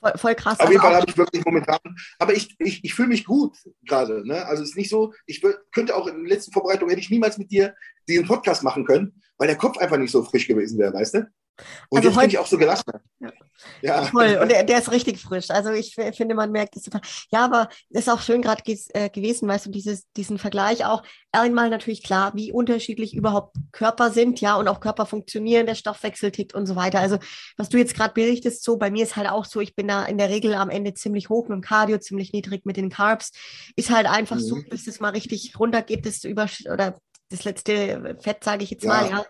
[0.00, 0.60] Voll, voll krass.
[0.60, 1.78] Auf jeden also Fall habe ich wirklich momentan,
[2.18, 4.26] aber ich, ich, ich fühle mich gut gerade.
[4.26, 4.44] Ne?
[4.46, 5.42] Also es ist nicht so, ich
[5.72, 7.74] könnte auch in den letzten Vorbereitungen, hätte ich niemals mit dir
[8.06, 11.30] diesen Podcast machen können, weil der Kopf einfach nicht so frisch gewesen wäre, weißt du?
[11.88, 12.92] Und also jetzt heute, bin ich auch so gelassen.
[13.20, 13.32] Ja.
[13.82, 14.02] ja.
[14.04, 14.38] Voll.
[14.40, 15.50] Und der, der, ist richtig frisch.
[15.50, 17.00] Also ich finde, man merkt es super.
[17.30, 21.02] Ja, aber es ist auch schön gerade äh, gewesen, weißt du, dieses, diesen Vergleich auch.
[21.32, 26.30] Einmal natürlich klar, wie unterschiedlich überhaupt Körper sind, ja, und auch Körper funktionieren, der Stoffwechsel
[26.30, 27.00] tickt und so weiter.
[27.00, 27.18] Also
[27.56, 30.04] was du jetzt gerade berichtest, so bei mir ist halt auch so, ich bin da
[30.04, 33.32] in der Regel am Ende ziemlich hoch mit dem Cardio, ziemlich niedrig mit den Carbs.
[33.76, 34.40] Ist halt einfach mhm.
[34.40, 36.98] so, bis es mal richtig runtergeht, das über oder
[37.30, 38.88] das letzte Fett, sage ich jetzt ja.
[38.88, 39.24] mal, ja.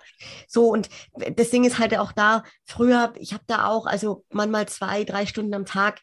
[0.47, 0.89] So, und
[1.37, 5.27] das Ding ist halt auch da, früher, ich habe da auch, also manchmal zwei, drei
[5.27, 6.01] Stunden am Tag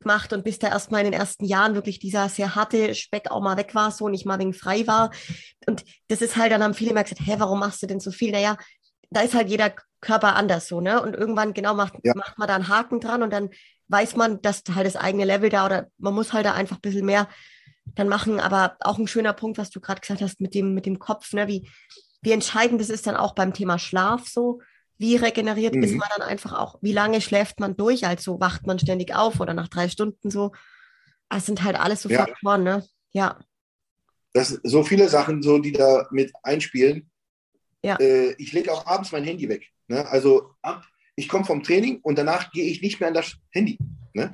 [0.00, 3.40] gemacht und bis da erstmal in den ersten Jahren wirklich dieser sehr harte Speck auch
[3.40, 5.10] mal weg war, so und ich mal wegen frei war.
[5.66, 8.10] Und das ist halt, dann haben viele immer gesagt, hä, warum machst du denn so
[8.10, 8.30] viel?
[8.30, 8.56] Naja,
[9.10, 11.02] da ist halt jeder Körper anders so, ne?
[11.02, 12.12] Und irgendwann genau macht, ja.
[12.14, 13.50] macht man da einen Haken dran und dann
[13.88, 16.82] weiß man, dass halt das eigene Level da oder man muss halt da einfach ein
[16.82, 17.28] bisschen mehr
[17.86, 18.40] dann machen.
[18.40, 21.32] Aber auch ein schöner Punkt, was du gerade gesagt hast mit dem, mit dem Kopf,
[21.32, 21.48] ne?
[21.48, 21.68] wie,
[22.22, 24.60] wie entscheidend das ist dann auch beim Thema Schlaf so.
[24.96, 25.82] Wie regeneriert mhm.
[25.82, 26.78] ist man dann einfach auch?
[26.80, 28.06] Wie lange schläft man durch?
[28.06, 30.52] Also wacht man ständig auf oder nach drei Stunden so?
[31.28, 32.18] Das sind halt alles so ja.
[32.18, 32.84] Faktoren, ne?
[33.12, 33.40] Ja.
[34.32, 37.10] Das sind so viele Sachen, so, die da mit einspielen.
[37.82, 37.96] Ja.
[37.96, 39.68] Äh, ich lege auch abends mein Handy weg.
[39.88, 40.06] Ne?
[40.06, 40.86] Also ab,
[41.16, 43.78] ich komme vom Training und danach gehe ich nicht mehr an das Handy.
[44.14, 44.30] Ne?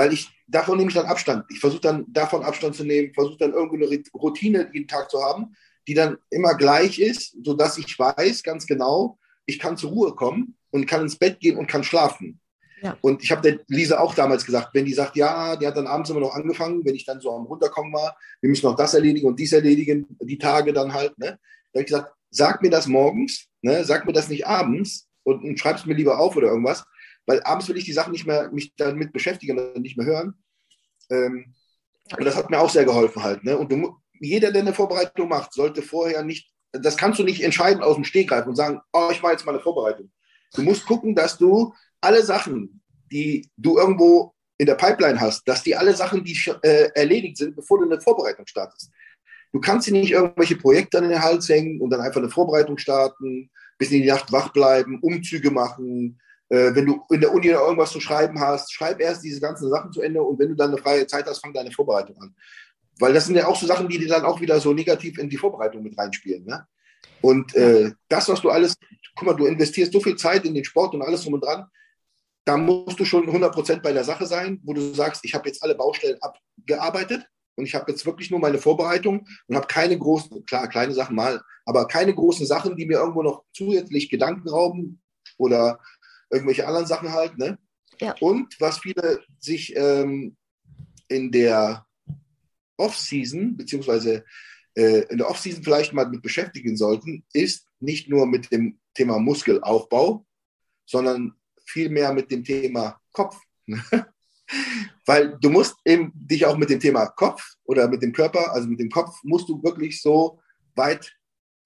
[0.00, 1.44] Weil ich davon nehme ich dann Abstand.
[1.50, 5.22] Ich versuche dann davon Abstand zu nehmen, versuche dann irgendwie eine Routine jeden Tag zu
[5.22, 5.54] haben,
[5.86, 10.56] die dann immer gleich ist, sodass ich weiß ganz genau, ich kann zur Ruhe kommen
[10.70, 12.40] und kann ins Bett gehen und kann schlafen.
[12.80, 12.96] Ja.
[13.02, 15.86] Und ich habe der Lisa auch damals gesagt, wenn die sagt, ja, die hat dann
[15.86, 18.94] abends immer noch angefangen, wenn ich dann so am Runterkommen war, wir müssen noch das
[18.94, 21.38] erledigen und dies erledigen, die Tage dann halt, ne?
[21.72, 23.84] Da habe ich gesagt, sag mir das morgens, ne?
[23.84, 26.86] sag mir das nicht abends und, und schreib es mir lieber auf oder irgendwas,
[27.30, 30.34] weil abends will ich die Sachen nicht mehr mich damit beschäftigen und nicht mehr hören.
[31.10, 31.54] Ähm,
[32.18, 33.44] und das hat mir auch sehr geholfen halt.
[33.44, 33.56] Ne?
[33.56, 37.84] Und du, jeder, der eine Vorbereitung macht, sollte vorher nicht, das kannst du nicht entscheiden
[37.84, 40.10] aus dem Stegreif und sagen, oh, ich mache jetzt mal eine Vorbereitung.
[40.54, 42.82] Du musst gucken, dass du alle Sachen,
[43.12, 47.54] die du irgendwo in der Pipeline hast, dass die alle Sachen, die äh, erledigt sind,
[47.54, 48.90] bevor du eine Vorbereitung startest.
[49.52, 52.76] Du kannst dir nicht irgendwelche Projekte an den Hals hängen und dann einfach eine Vorbereitung
[52.76, 56.20] starten, bis in die Nacht wach bleiben, Umzüge machen,
[56.50, 59.92] äh, wenn du in der Uni irgendwas zu schreiben hast, schreib erst diese ganzen Sachen
[59.92, 62.34] zu Ende und wenn du dann eine freie Zeit hast, fang deine Vorbereitung an.
[62.98, 65.30] Weil das sind ja auch so Sachen, die dir dann auch wieder so negativ in
[65.30, 66.44] die Vorbereitung mit reinspielen.
[66.44, 66.66] Ne?
[67.22, 68.74] Und äh, das, was du alles,
[69.14, 71.66] guck mal, du investierst so viel Zeit in den Sport und alles drum und dran,
[72.44, 75.62] da musst du schon 100% bei der Sache sein, wo du sagst, ich habe jetzt
[75.62, 77.24] alle Baustellen abgearbeitet
[77.54, 81.14] und ich habe jetzt wirklich nur meine Vorbereitung und habe keine großen, klar, kleine Sachen
[81.14, 85.00] mal, aber keine großen Sachen, die mir irgendwo noch zusätzlich Gedanken rauben
[85.36, 85.78] oder
[86.30, 87.36] irgendwelche anderen Sachen halt.
[87.38, 87.58] Ne?
[88.00, 88.14] Ja.
[88.20, 90.36] Und was viele sich ähm,
[91.08, 91.86] in der
[92.76, 94.24] Off-Season, beziehungsweise
[94.74, 99.18] äh, in der Off-Season vielleicht mal mit beschäftigen sollten, ist nicht nur mit dem Thema
[99.18, 100.26] Muskelaufbau,
[100.86, 101.34] sondern
[101.66, 103.40] viel mehr mit dem Thema Kopf.
[105.06, 108.68] Weil du musst eben dich auch mit dem Thema Kopf oder mit dem Körper, also
[108.68, 110.40] mit dem Kopf, musst du wirklich so
[110.74, 111.12] weit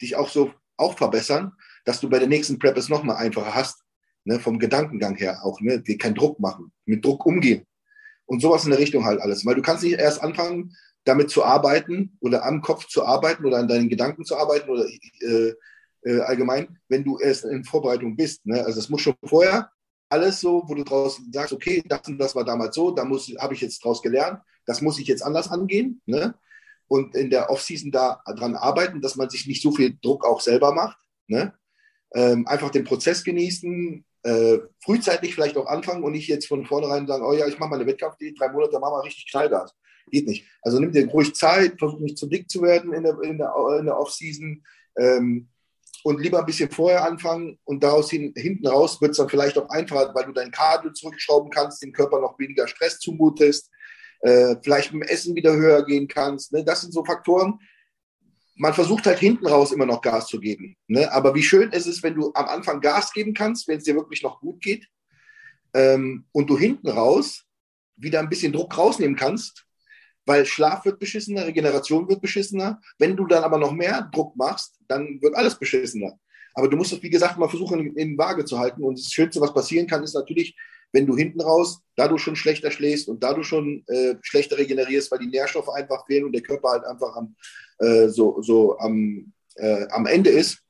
[0.00, 1.52] dich auch so auch verbessern,
[1.84, 3.83] dass du bei der nächsten Prep es nochmal einfacher hast,
[4.24, 7.66] ne, vom Gedankengang her auch, ne, dir keinen Druck machen, mit Druck umgehen
[8.26, 9.44] und sowas in der Richtung halt alles.
[9.44, 10.74] Weil du kannst nicht erst anfangen,
[11.04, 14.86] damit zu arbeiten oder am Kopf zu arbeiten oder an deinen Gedanken zu arbeiten oder
[15.20, 15.52] äh,
[16.04, 18.44] äh, allgemein, wenn du erst in Vorbereitung bist.
[18.46, 18.64] Ne?
[18.64, 19.70] Also es muss schon vorher
[20.08, 23.54] alles so, wo du draus sagst, okay, das und das war damals so, da habe
[23.54, 26.00] ich jetzt draus gelernt, das muss ich jetzt anders angehen.
[26.06, 26.34] Ne?
[26.86, 30.40] Und in der Offseason da dran arbeiten, dass man sich nicht so viel Druck auch
[30.40, 30.98] selber macht.
[31.26, 31.54] Ne?
[32.14, 37.06] Ähm, einfach den Prozess genießen, äh, frühzeitig vielleicht auch anfangen und nicht jetzt von vornherein
[37.06, 39.74] sagen, oh ja, ich mache mal eine Wettkampfdiät, drei Monate machen wir richtig Knallgas.
[40.10, 40.46] Geht nicht.
[40.62, 43.54] Also nimm dir ruhig Zeit, versuch nicht zu dick zu werden in der, in der,
[43.78, 44.64] in der Offseason.
[44.96, 45.48] Ähm,
[46.04, 49.56] und lieber ein bisschen vorher anfangen und daraus hin, hinten raus wird es dann vielleicht
[49.56, 53.70] auch einfacher, weil du dein Cardio zurückschrauben kannst, dem Körper noch weniger Stress zumutest,
[54.20, 56.52] äh, vielleicht mit dem Essen wieder höher gehen kannst.
[56.52, 56.62] Ne?
[56.62, 57.58] Das sind so Faktoren.
[58.56, 60.76] Man versucht halt hinten raus immer noch Gas zu geben.
[60.86, 61.10] Ne?
[61.12, 63.94] Aber wie schön ist es, wenn du am Anfang Gas geben kannst, wenn es dir
[63.94, 64.86] wirklich noch gut geht
[65.74, 67.44] ähm, und du hinten raus
[67.96, 69.66] wieder ein bisschen Druck rausnehmen kannst,
[70.26, 72.80] weil Schlaf wird beschissener, Regeneration wird beschissener.
[72.98, 76.18] Wenn du dann aber noch mehr Druck machst, dann wird alles beschissener.
[76.54, 78.82] Aber du musst es, wie gesagt, mal versuchen, in, in Waage zu halten.
[78.82, 80.56] Und das Schönste, was passieren kann, ist natürlich,
[80.94, 85.18] wenn du hinten raus dadurch schon schlechter schläfst und dadurch schon äh, schlechter regenerierst, weil
[85.18, 87.34] die Nährstoffe einfach fehlen und der Körper halt einfach am,
[87.78, 90.60] äh, so, so am, äh, am Ende ist,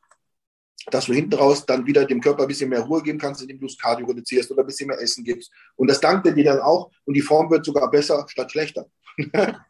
[0.91, 3.61] dass du hinten raus dann wieder dem Körper ein bisschen mehr Ruhe geben kannst, indem
[3.61, 5.51] du das Cardio reduzierst oder ein bisschen mehr Essen gibst.
[5.77, 8.87] Und das dankt dir dann auch und die Form wird sogar besser statt schlechter.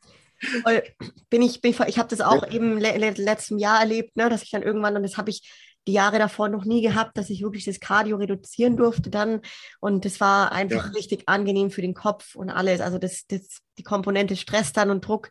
[1.31, 2.53] Bin ich, bin ich, ich habe das auch ja.
[2.53, 5.49] eben le le letzten Jahr erlebt, ne, dass ich dann irgendwann, und das habe ich
[5.87, 9.41] die Jahre davor noch nie gehabt, dass ich wirklich das Cardio reduzieren durfte dann.
[9.81, 10.93] Und das war einfach ja.
[10.93, 12.81] richtig angenehm für den Kopf und alles.
[12.81, 15.31] Also das, das, die Komponente Stress dann und Druck,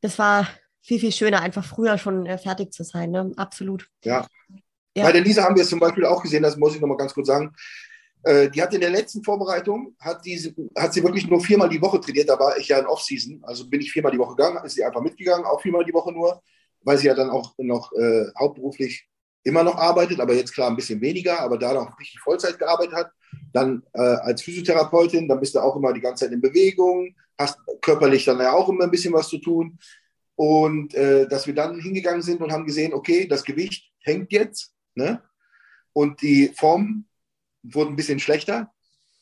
[0.00, 0.48] das war
[0.80, 3.10] viel, viel schöner, einfach früher schon äh, fertig zu sein.
[3.10, 3.32] Ne?
[3.36, 3.88] Absolut.
[4.04, 4.26] Ja.
[4.96, 5.04] ja.
[5.04, 7.14] Bei der Lisa haben wir es zum Beispiel auch gesehen, das muss ich nochmal ganz
[7.14, 7.52] kurz sagen.
[8.22, 11.80] Äh, die hat in der letzten Vorbereitung, hat, die, hat sie wirklich nur viermal die
[11.80, 12.28] Woche trainiert.
[12.28, 14.84] Da war ich ja in Off-Season, also bin ich viermal die Woche gegangen, ist sie
[14.84, 16.42] einfach mitgegangen, auch viermal die Woche nur,
[16.82, 19.08] weil sie ja dann auch noch äh, hauptberuflich
[19.44, 22.94] immer noch arbeitet, aber jetzt klar ein bisschen weniger, aber da noch richtig Vollzeit gearbeitet
[22.94, 23.12] hat.
[23.52, 27.58] Dann äh, als Physiotherapeutin, dann bist du auch immer die ganze Zeit in Bewegung, hast
[27.82, 29.78] körperlich dann ja auch immer ein bisschen was zu tun.
[30.36, 34.72] Und äh, dass wir dann hingegangen sind und haben gesehen, okay, das Gewicht hängt jetzt,
[34.94, 35.22] ne?
[35.92, 37.06] Und die Form
[37.62, 38.72] wurde ein bisschen schlechter.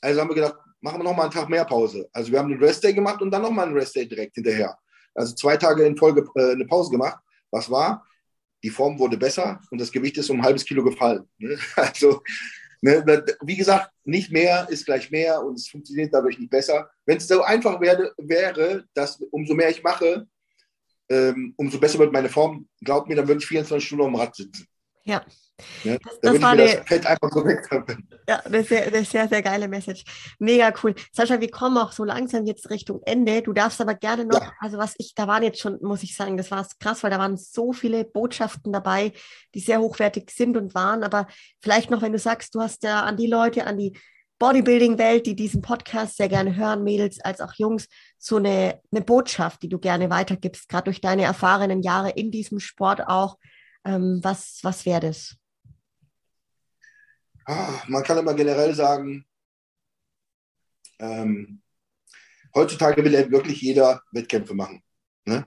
[0.00, 2.08] Also haben wir gedacht, machen wir noch mal einen Tag mehr Pause.
[2.12, 4.36] Also wir haben einen Rest Day gemacht und dann noch mal einen Rest Day direkt
[4.36, 4.76] hinterher.
[5.14, 7.18] Also zwei Tage in Folge äh, eine Pause gemacht.
[7.50, 8.06] Was war?
[8.62, 11.28] Die Form wurde besser und das Gewicht ist um ein halbes Kilo gefallen.
[11.38, 11.58] Ne?
[11.76, 12.22] Also
[12.80, 16.90] ne, wie gesagt, nicht mehr ist gleich mehr und es funktioniert dadurch nicht besser.
[17.06, 20.26] Wenn es so einfach werde, wäre, dass umso mehr ich mache,
[21.08, 22.68] ähm, umso besser wird meine Form.
[22.80, 24.66] Glaubt mir, dann würde ich 24 Stunden am Rad sitzen.
[25.04, 25.24] Ja.
[25.84, 27.68] Ja, das, das war eine, das Fett einfach so weg
[28.28, 30.04] Ja, das ist sehr, eine sehr, sehr geile Message.
[30.38, 30.94] Mega cool.
[31.12, 33.42] Sascha, wir kommen auch so langsam jetzt Richtung Ende.
[33.42, 34.52] Du darfst aber gerne noch, ja.
[34.60, 37.18] also was ich, da waren jetzt schon, muss ich sagen, das war krass, weil da
[37.18, 39.12] waren so viele Botschaften dabei,
[39.54, 41.02] die sehr hochwertig sind und waren.
[41.02, 41.26] Aber
[41.60, 43.96] vielleicht noch, wenn du sagst, du hast ja an die Leute, an die
[44.42, 47.86] Bodybuilding-Welt, die diesen Podcast sehr gerne hören, Mädels als auch Jungs,
[48.18, 52.58] so eine, eine Botschaft, die du gerne weitergibst, gerade durch deine erfahrenen Jahre in diesem
[52.58, 53.38] Sport auch.
[53.84, 55.36] Ähm, was was wäre das?
[57.46, 59.24] Ah, man kann immer generell sagen,
[60.98, 61.60] ähm,
[62.54, 64.82] heutzutage will ja wirklich jeder Wettkämpfe machen.
[65.24, 65.46] Ne?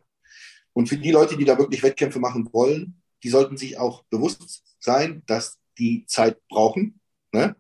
[0.74, 4.64] Und für die Leute, die da wirklich Wettkämpfe machen wollen, die sollten sich auch bewusst
[4.80, 7.00] sein, dass die Zeit brauchen.
[7.32, 7.56] Ne?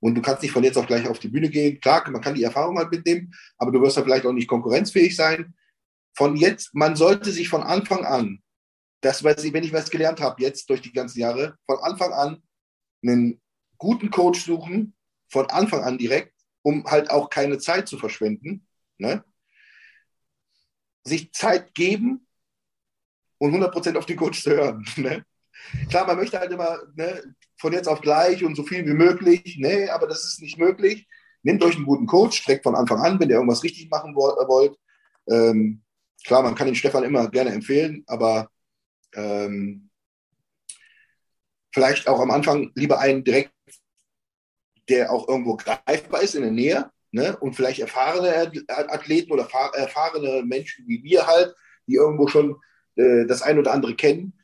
[0.00, 1.80] Und du kannst nicht von jetzt auf gleich auf die Bühne gehen.
[1.80, 5.14] Klar, man kann die Erfahrung halt mitnehmen, aber du wirst da vielleicht auch nicht konkurrenzfähig
[5.14, 5.54] sein.
[6.16, 8.42] Von jetzt, man sollte sich von Anfang an
[9.00, 12.42] das, wenn ich was gelernt habe, jetzt durch die ganzen Jahre, von Anfang an
[13.02, 13.40] einen
[13.78, 14.94] guten Coach suchen,
[15.28, 18.66] von Anfang an direkt, um halt auch keine Zeit zu verschwenden.
[18.98, 19.24] Ne?
[21.04, 22.26] Sich Zeit geben
[23.38, 24.86] und 100% auf den Coach zu hören.
[24.96, 25.24] Ne?
[25.88, 27.22] Klar, man möchte halt immer ne,
[27.56, 29.56] von jetzt auf gleich und so viel wie möglich.
[29.58, 31.06] Ne, aber das ist nicht möglich.
[31.42, 34.76] Nehmt euch einen guten Coach, streckt von Anfang an, wenn ihr irgendwas richtig machen wollt.
[35.28, 35.82] Ähm,
[36.24, 38.50] klar, man kann den Stefan immer gerne empfehlen, aber
[39.14, 39.90] ähm,
[41.72, 43.53] vielleicht auch am Anfang lieber einen direkt,
[44.88, 47.36] der auch irgendwo greifbar ist in der Nähe ne?
[47.38, 51.54] und vielleicht erfahrene Athleten oder erfahrene Menschen wie wir halt,
[51.86, 52.56] die irgendwo schon
[52.96, 54.34] äh, das ein oder andere kennen.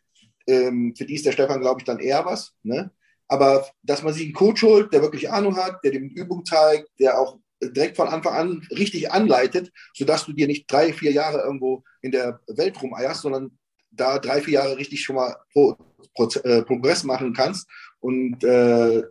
[0.47, 2.55] Ähm, für die ist der Stefan, glaube ich, dann eher was.
[2.63, 2.91] Ne?
[3.31, 6.89] aber dass man sich einen Coach holt, der wirklich Ahnung hat, der dem Übung zeigt,
[6.99, 11.43] der auch direkt von Anfang an richtig anleitet, sodass du dir nicht drei, vier Jahre
[11.43, 13.57] irgendwo in der Welt rumeierst, sondern
[13.93, 15.77] da drei, vier Jahre richtig schon mal Pro,
[16.15, 17.69] Pro, äh, Progress machen kannst
[18.01, 19.05] und äh,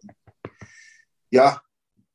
[1.31, 1.61] ja,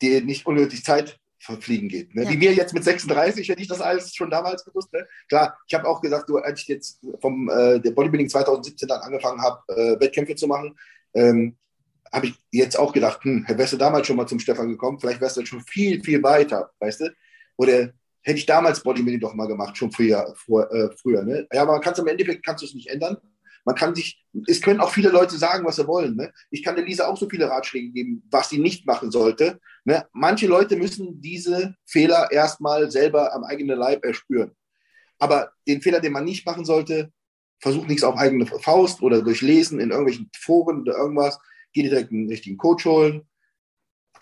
[0.00, 2.14] dir nicht unnötig Zeit verfliegen geht.
[2.14, 2.24] Ne?
[2.24, 2.30] Ja.
[2.30, 4.92] Wie mir jetzt mit 36 hätte ich das alles schon damals gewusst.
[4.92, 5.06] Ne?
[5.28, 9.02] Klar, ich habe auch gesagt, du, als ich jetzt vom äh, der Bodybuilding 2017 dann
[9.02, 10.76] angefangen habe, äh, Wettkämpfe zu machen,
[11.12, 11.56] ähm,
[12.12, 15.20] habe ich jetzt auch gedacht, hm, wärst du damals schon mal zum Stefan gekommen, vielleicht
[15.20, 17.14] wärst du schon viel, viel weiter, weißt du?
[17.56, 17.92] Oder
[18.22, 20.32] hätte ich damals Bodybuilding doch mal gemacht, schon früher.
[20.36, 21.46] Vor, äh, früher ne?
[21.52, 23.18] Ja, aber man kann's, im Endeffekt kannst du es nicht ändern.
[23.64, 26.16] Man kann sich, es können auch viele Leute sagen, was sie wollen.
[26.16, 26.32] Ne?
[26.50, 29.58] Ich kann der Lisa auch so viele Ratschläge geben, was sie nicht machen sollte.
[29.84, 30.06] Ne?
[30.12, 34.52] Manche Leute müssen diese Fehler erstmal selber am eigenen Leib erspüren.
[35.18, 37.10] Aber den Fehler, den man nicht machen sollte,
[37.60, 41.38] versucht nichts auf eigene Faust oder durch Lesen in irgendwelchen Foren oder irgendwas.
[41.72, 43.26] Geh direkt einen richtigen Coach holen,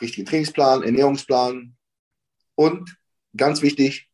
[0.01, 1.77] richtigen Trainingsplan, Ernährungsplan
[2.55, 2.97] und
[3.37, 4.09] ganz wichtig,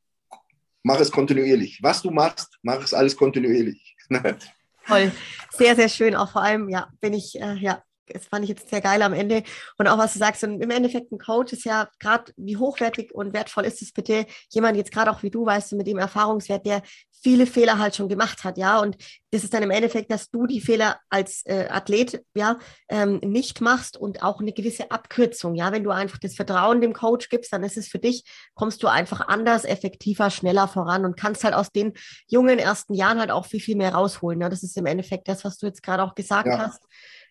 [0.83, 1.83] mach es kontinuierlich.
[1.83, 3.97] Was du machst, mach es alles kontinuierlich.
[4.89, 5.13] Toll,
[5.51, 6.17] sehr, sehr schön.
[6.17, 7.83] Auch vor allem, ja, bin ich, äh, ja,
[8.13, 9.43] das fand ich jetzt sehr geil am Ende.
[9.79, 13.15] Und auch was du sagst, und im Endeffekt ein Coach ist ja gerade, wie hochwertig
[13.15, 15.99] und wertvoll ist es bitte, jemand jetzt gerade auch wie du, weißt du, mit dem
[15.99, 16.83] Erfahrungswert, der
[17.23, 18.81] viele Fehler halt schon gemacht hat, ja.
[18.81, 18.97] Und
[19.31, 22.59] das ist dann im Endeffekt, dass du die Fehler als äh, Athlet, ja,
[22.89, 25.73] ähm, nicht machst und auch eine gewisse Abkürzung, ja.
[25.73, 28.25] Wenn du einfach das Vertrauen dem Coach gibst, dann ist es für dich,
[28.55, 31.95] kommst du einfach anders, effektiver, schneller voran und kannst halt aus den
[32.27, 34.41] jungen ersten Jahren halt auch viel, viel mehr rausholen.
[34.41, 34.49] Ja?
[34.49, 36.59] Das ist im Endeffekt das, was du jetzt gerade auch gesagt ja.
[36.59, 36.83] hast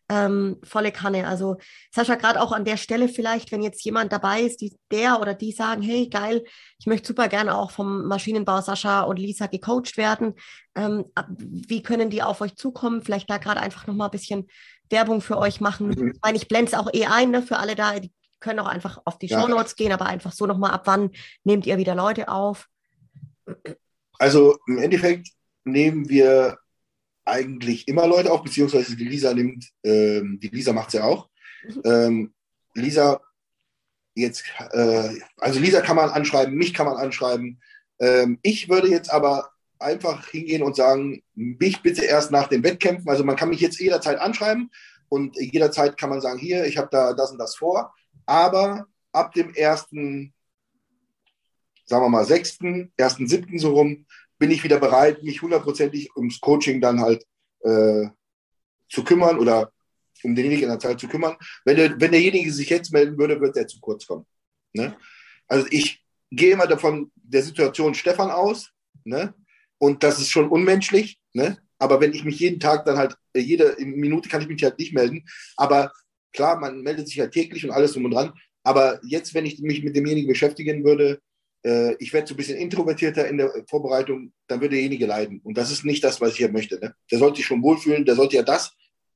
[0.09, 1.27] ähm, volle Kanne.
[1.27, 1.57] Also
[1.91, 5.33] Sascha, gerade auch an der Stelle vielleicht, wenn jetzt jemand dabei ist, die, der oder
[5.33, 6.43] die sagen, hey, geil,
[6.79, 10.35] ich möchte super gerne auch vom Maschinenbau Sascha und Lisa gecoacht werden.
[10.75, 11.05] Ähm,
[11.37, 13.01] wie können die auf euch zukommen?
[13.01, 14.47] Vielleicht da gerade einfach nochmal ein bisschen
[14.89, 15.89] Werbung für euch machen.
[15.89, 16.11] Mhm.
[16.13, 18.67] Ich meine, ich blende es auch eh ein ne, für alle da, die können auch
[18.67, 19.41] einfach auf die ja.
[19.41, 21.11] Show Notes gehen, aber einfach so nochmal ab wann
[21.43, 22.67] nehmt ihr wieder Leute auf?
[24.19, 25.29] Also im Endeffekt
[25.63, 26.57] nehmen wir
[27.27, 31.29] eigentlich immer Leute auf, beziehungsweise die Lisa nimmt, ähm, die Lisa macht es ja auch.
[31.63, 31.81] Mhm.
[31.83, 32.33] Ähm,
[32.73, 33.21] Lisa,
[34.15, 37.61] jetzt, äh, also Lisa kann man anschreiben, mich kann man anschreiben.
[37.99, 39.49] Ähm, ich würde jetzt aber
[39.79, 43.09] einfach hingehen und sagen, mich bitte erst nach den Wettkämpfen.
[43.09, 44.71] Also man kann mich jetzt jederzeit anschreiben
[45.09, 47.93] und jederzeit kann man sagen, hier, ich habe da das und das vor.
[48.25, 50.33] Aber ab dem ersten,
[51.85, 54.05] sagen wir mal, sechsten, ersten, siebten so rum,
[54.39, 57.25] bin ich wieder bereit, mich hundertprozentig ums Coaching dann halt
[57.61, 58.07] äh,
[58.89, 59.71] zu kümmern oder
[60.23, 61.35] um denjenigen in der Zeit zu kümmern.
[61.65, 64.25] Wenn, der, wenn derjenige sich jetzt melden würde, wird er zu kurz kommen.
[64.73, 64.95] Ne?
[65.47, 68.71] Also ich gehe immer davon der Situation Stefan aus,
[69.03, 69.33] ne?
[69.79, 71.57] Und das ist schon unmenschlich, ne?
[71.77, 74.79] Aber wenn ich mich jeden Tag dann halt, äh, jede Minute kann ich mich halt
[74.79, 75.23] nicht melden.
[75.55, 75.91] Aber
[76.33, 78.33] klar, man meldet sich halt täglich und alles drum und dran.
[78.63, 81.21] Aber jetzt, wenn ich mich mit demjenigen beschäftigen würde,
[81.65, 85.41] äh, ich werde so ein bisschen introvertierter in der Vorbereitung, dann wird derjenige leiden.
[85.43, 86.79] Und das ist nicht das, was ich hier möchte.
[86.79, 86.93] Ne?
[87.11, 88.75] Der sollte sich schon wohlfühlen, der sollte ja das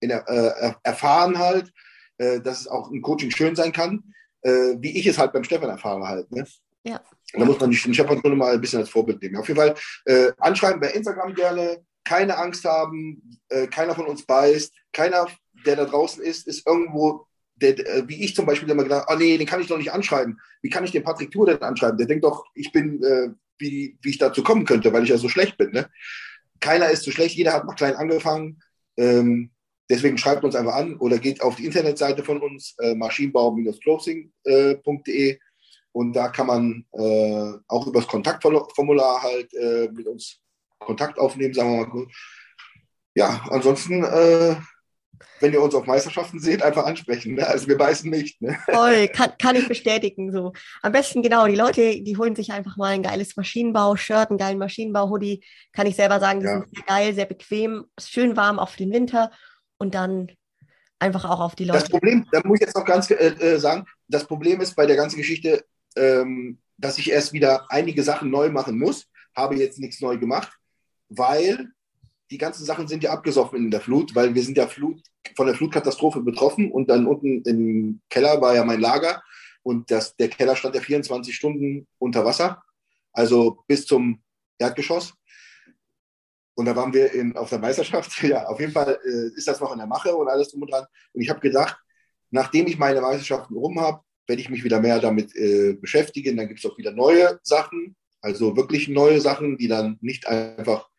[0.10, 1.72] der, äh, erfahren halt,
[2.18, 4.04] äh, dass es auch ein Coaching schön sein kann,
[4.42, 6.32] äh, wie ich es halt beim Stefan erfahre halt.
[6.32, 6.46] Ne?
[6.84, 7.00] Ja.
[7.34, 9.38] da muss man den Stefan schon mal ein bisschen als Vorbild nehmen.
[9.38, 14.26] Auf jeden Fall äh, anschreiben bei Instagram gerne, keine Angst haben, äh, keiner von uns
[14.26, 15.28] beißt, keiner,
[15.66, 17.28] der da draußen ist, ist irgendwo
[17.62, 19.92] der, äh, wie ich zum Beispiel immer gedacht, oh nee, den kann ich doch nicht
[19.92, 20.40] anschreiben.
[20.62, 21.98] Wie kann ich den Patrick Tour denn anschreiben?
[21.98, 25.18] Der denkt doch, ich bin, äh, wie, wie ich dazu kommen könnte, weil ich ja
[25.18, 25.72] so schlecht bin.
[25.72, 25.90] Ne?
[26.60, 28.62] Keiner ist so schlecht, jeder hat mal klein angefangen.
[28.98, 29.52] Ähm,
[29.90, 35.40] deswegen schreibt uns einfach an oder geht auf die Internetseite von uns, äh, maschinenbau-closing.de
[35.94, 40.40] und da kann man äh, auch über das Kontaktformular halt äh, mit uns
[40.80, 42.08] Kontakt aufnehmen, sagen wir mal.
[43.14, 44.56] Ja, ansonsten äh,
[45.40, 47.36] wenn ihr uns auf Meisterschaften seht, einfach ansprechen.
[47.36, 47.48] Ne?
[47.48, 48.42] Also wir beißen nicht.
[48.42, 48.58] Ne?
[48.72, 50.32] Voll, kann, kann ich bestätigen.
[50.32, 50.54] So.
[50.82, 54.58] Am besten genau, die Leute, die holen sich einfach mal ein geiles Maschinenbau-Shirt, einen geilen
[54.58, 55.44] Maschinenbau-Hoodie.
[55.74, 56.60] Kann ich selber sagen, die ja.
[56.60, 59.32] sind sehr geil, sehr bequem, schön warm, auch für den Winter.
[59.78, 60.32] Und dann
[61.00, 61.80] einfach auch auf die Leute.
[61.80, 64.86] Das Problem, da muss ich jetzt noch ganz äh, äh, sagen, das Problem ist bei
[64.86, 65.66] der ganzen Geschichte,
[65.96, 69.08] ähm, dass ich erst wieder einige Sachen neu machen muss.
[69.36, 70.52] Habe jetzt nichts neu gemacht,
[71.10, 71.72] weil
[72.32, 75.04] die ganzen Sachen sind ja abgesoffen in der Flut, weil wir sind ja Flut,
[75.36, 79.22] von der Flutkatastrophe betroffen und dann unten im Keller war ja mein Lager
[79.64, 82.64] und das, der Keller stand ja 24 Stunden unter Wasser,
[83.12, 84.22] also bis zum
[84.58, 85.14] Erdgeschoss.
[86.56, 88.24] Und da waren wir in, auf der Meisterschaft.
[88.24, 90.72] Ja, auf jeden Fall äh, ist das noch in der Mache und alles drum und
[90.72, 90.86] dran.
[91.14, 91.78] Und ich habe gedacht,
[92.30, 96.38] nachdem ich meine Meisterschaften rum habe, werde ich mich wieder mehr damit äh, beschäftigen.
[96.38, 100.91] Dann gibt es auch wieder neue Sachen, also wirklich neue Sachen, die dann nicht einfach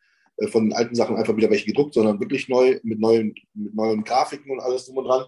[0.49, 4.03] von den alten Sachen einfach wieder welche gedruckt, sondern wirklich neu mit neuen, mit neuen
[4.05, 5.25] Grafiken und alles drum und dran.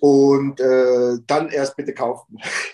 [0.00, 2.38] Und äh, dann erst bitte kaufen.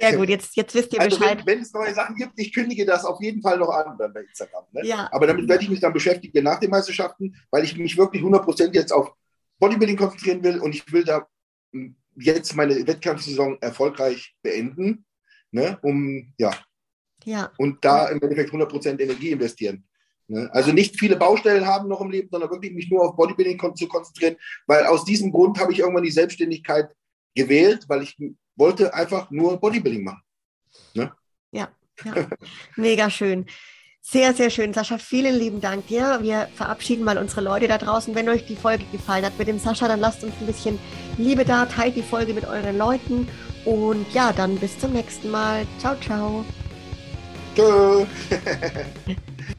[0.00, 1.38] Ja gut, jetzt, jetzt wisst ihr Also Bescheid.
[1.46, 4.12] wenn, wenn es neue Sachen gibt, ich kündige das auf jeden Fall noch an dann
[4.12, 4.64] bei Instagram.
[4.72, 4.84] Ne?
[4.86, 5.08] Ja.
[5.12, 8.74] Aber damit werde ich mich dann beschäftigen nach den Meisterschaften, weil ich mich wirklich 100%
[8.74, 9.12] jetzt auf
[9.60, 11.26] Bodybuilding konzentrieren will und ich will da
[11.72, 15.04] mh, jetzt meine Wettkampfsaison erfolgreich beenden,
[15.52, 15.78] ne?
[15.82, 16.50] um ja,
[17.24, 19.84] Ja, und da im Endeffekt 100% Energie investieren.
[20.28, 20.48] Ne?
[20.52, 23.88] Also nicht viele Baustellen haben noch im Leben, sondern wirklich mich nur auf Bodybuilding zu
[23.88, 24.36] konzentrieren,
[24.66, 26.90] weil aus diesem Grund habe ich irgendwann die Selbstständigkeit
[27.34, 28.16] gewählt, weil ich
[28.56, 30.22] wollte einfach nur Bodybuilding machen.
[32.04, 32.14] ja.
[32.76, 33.46] Mega schön.
[34.00, 34.96] Sehr, sehr schön, Sascha.
[34.96, 36.20] Vielen lieben Dank dir.
[36.22, 38.14] Wir verabschieden mal unsere Leute da draußen.
[38.14, 40.78] Wenn euch die Folge gefallen hat mit dem Sascha, dann lasst uns ein bisschen
[41.18, 43.28] Liebe da, teilt die Folge mit euren Leuten
[43.66, 45.66] und ja, dann bis zum nächsten Mal.
[45.78, 46.44] Ciao, ciao.
[47.54, 48.06] Tschö.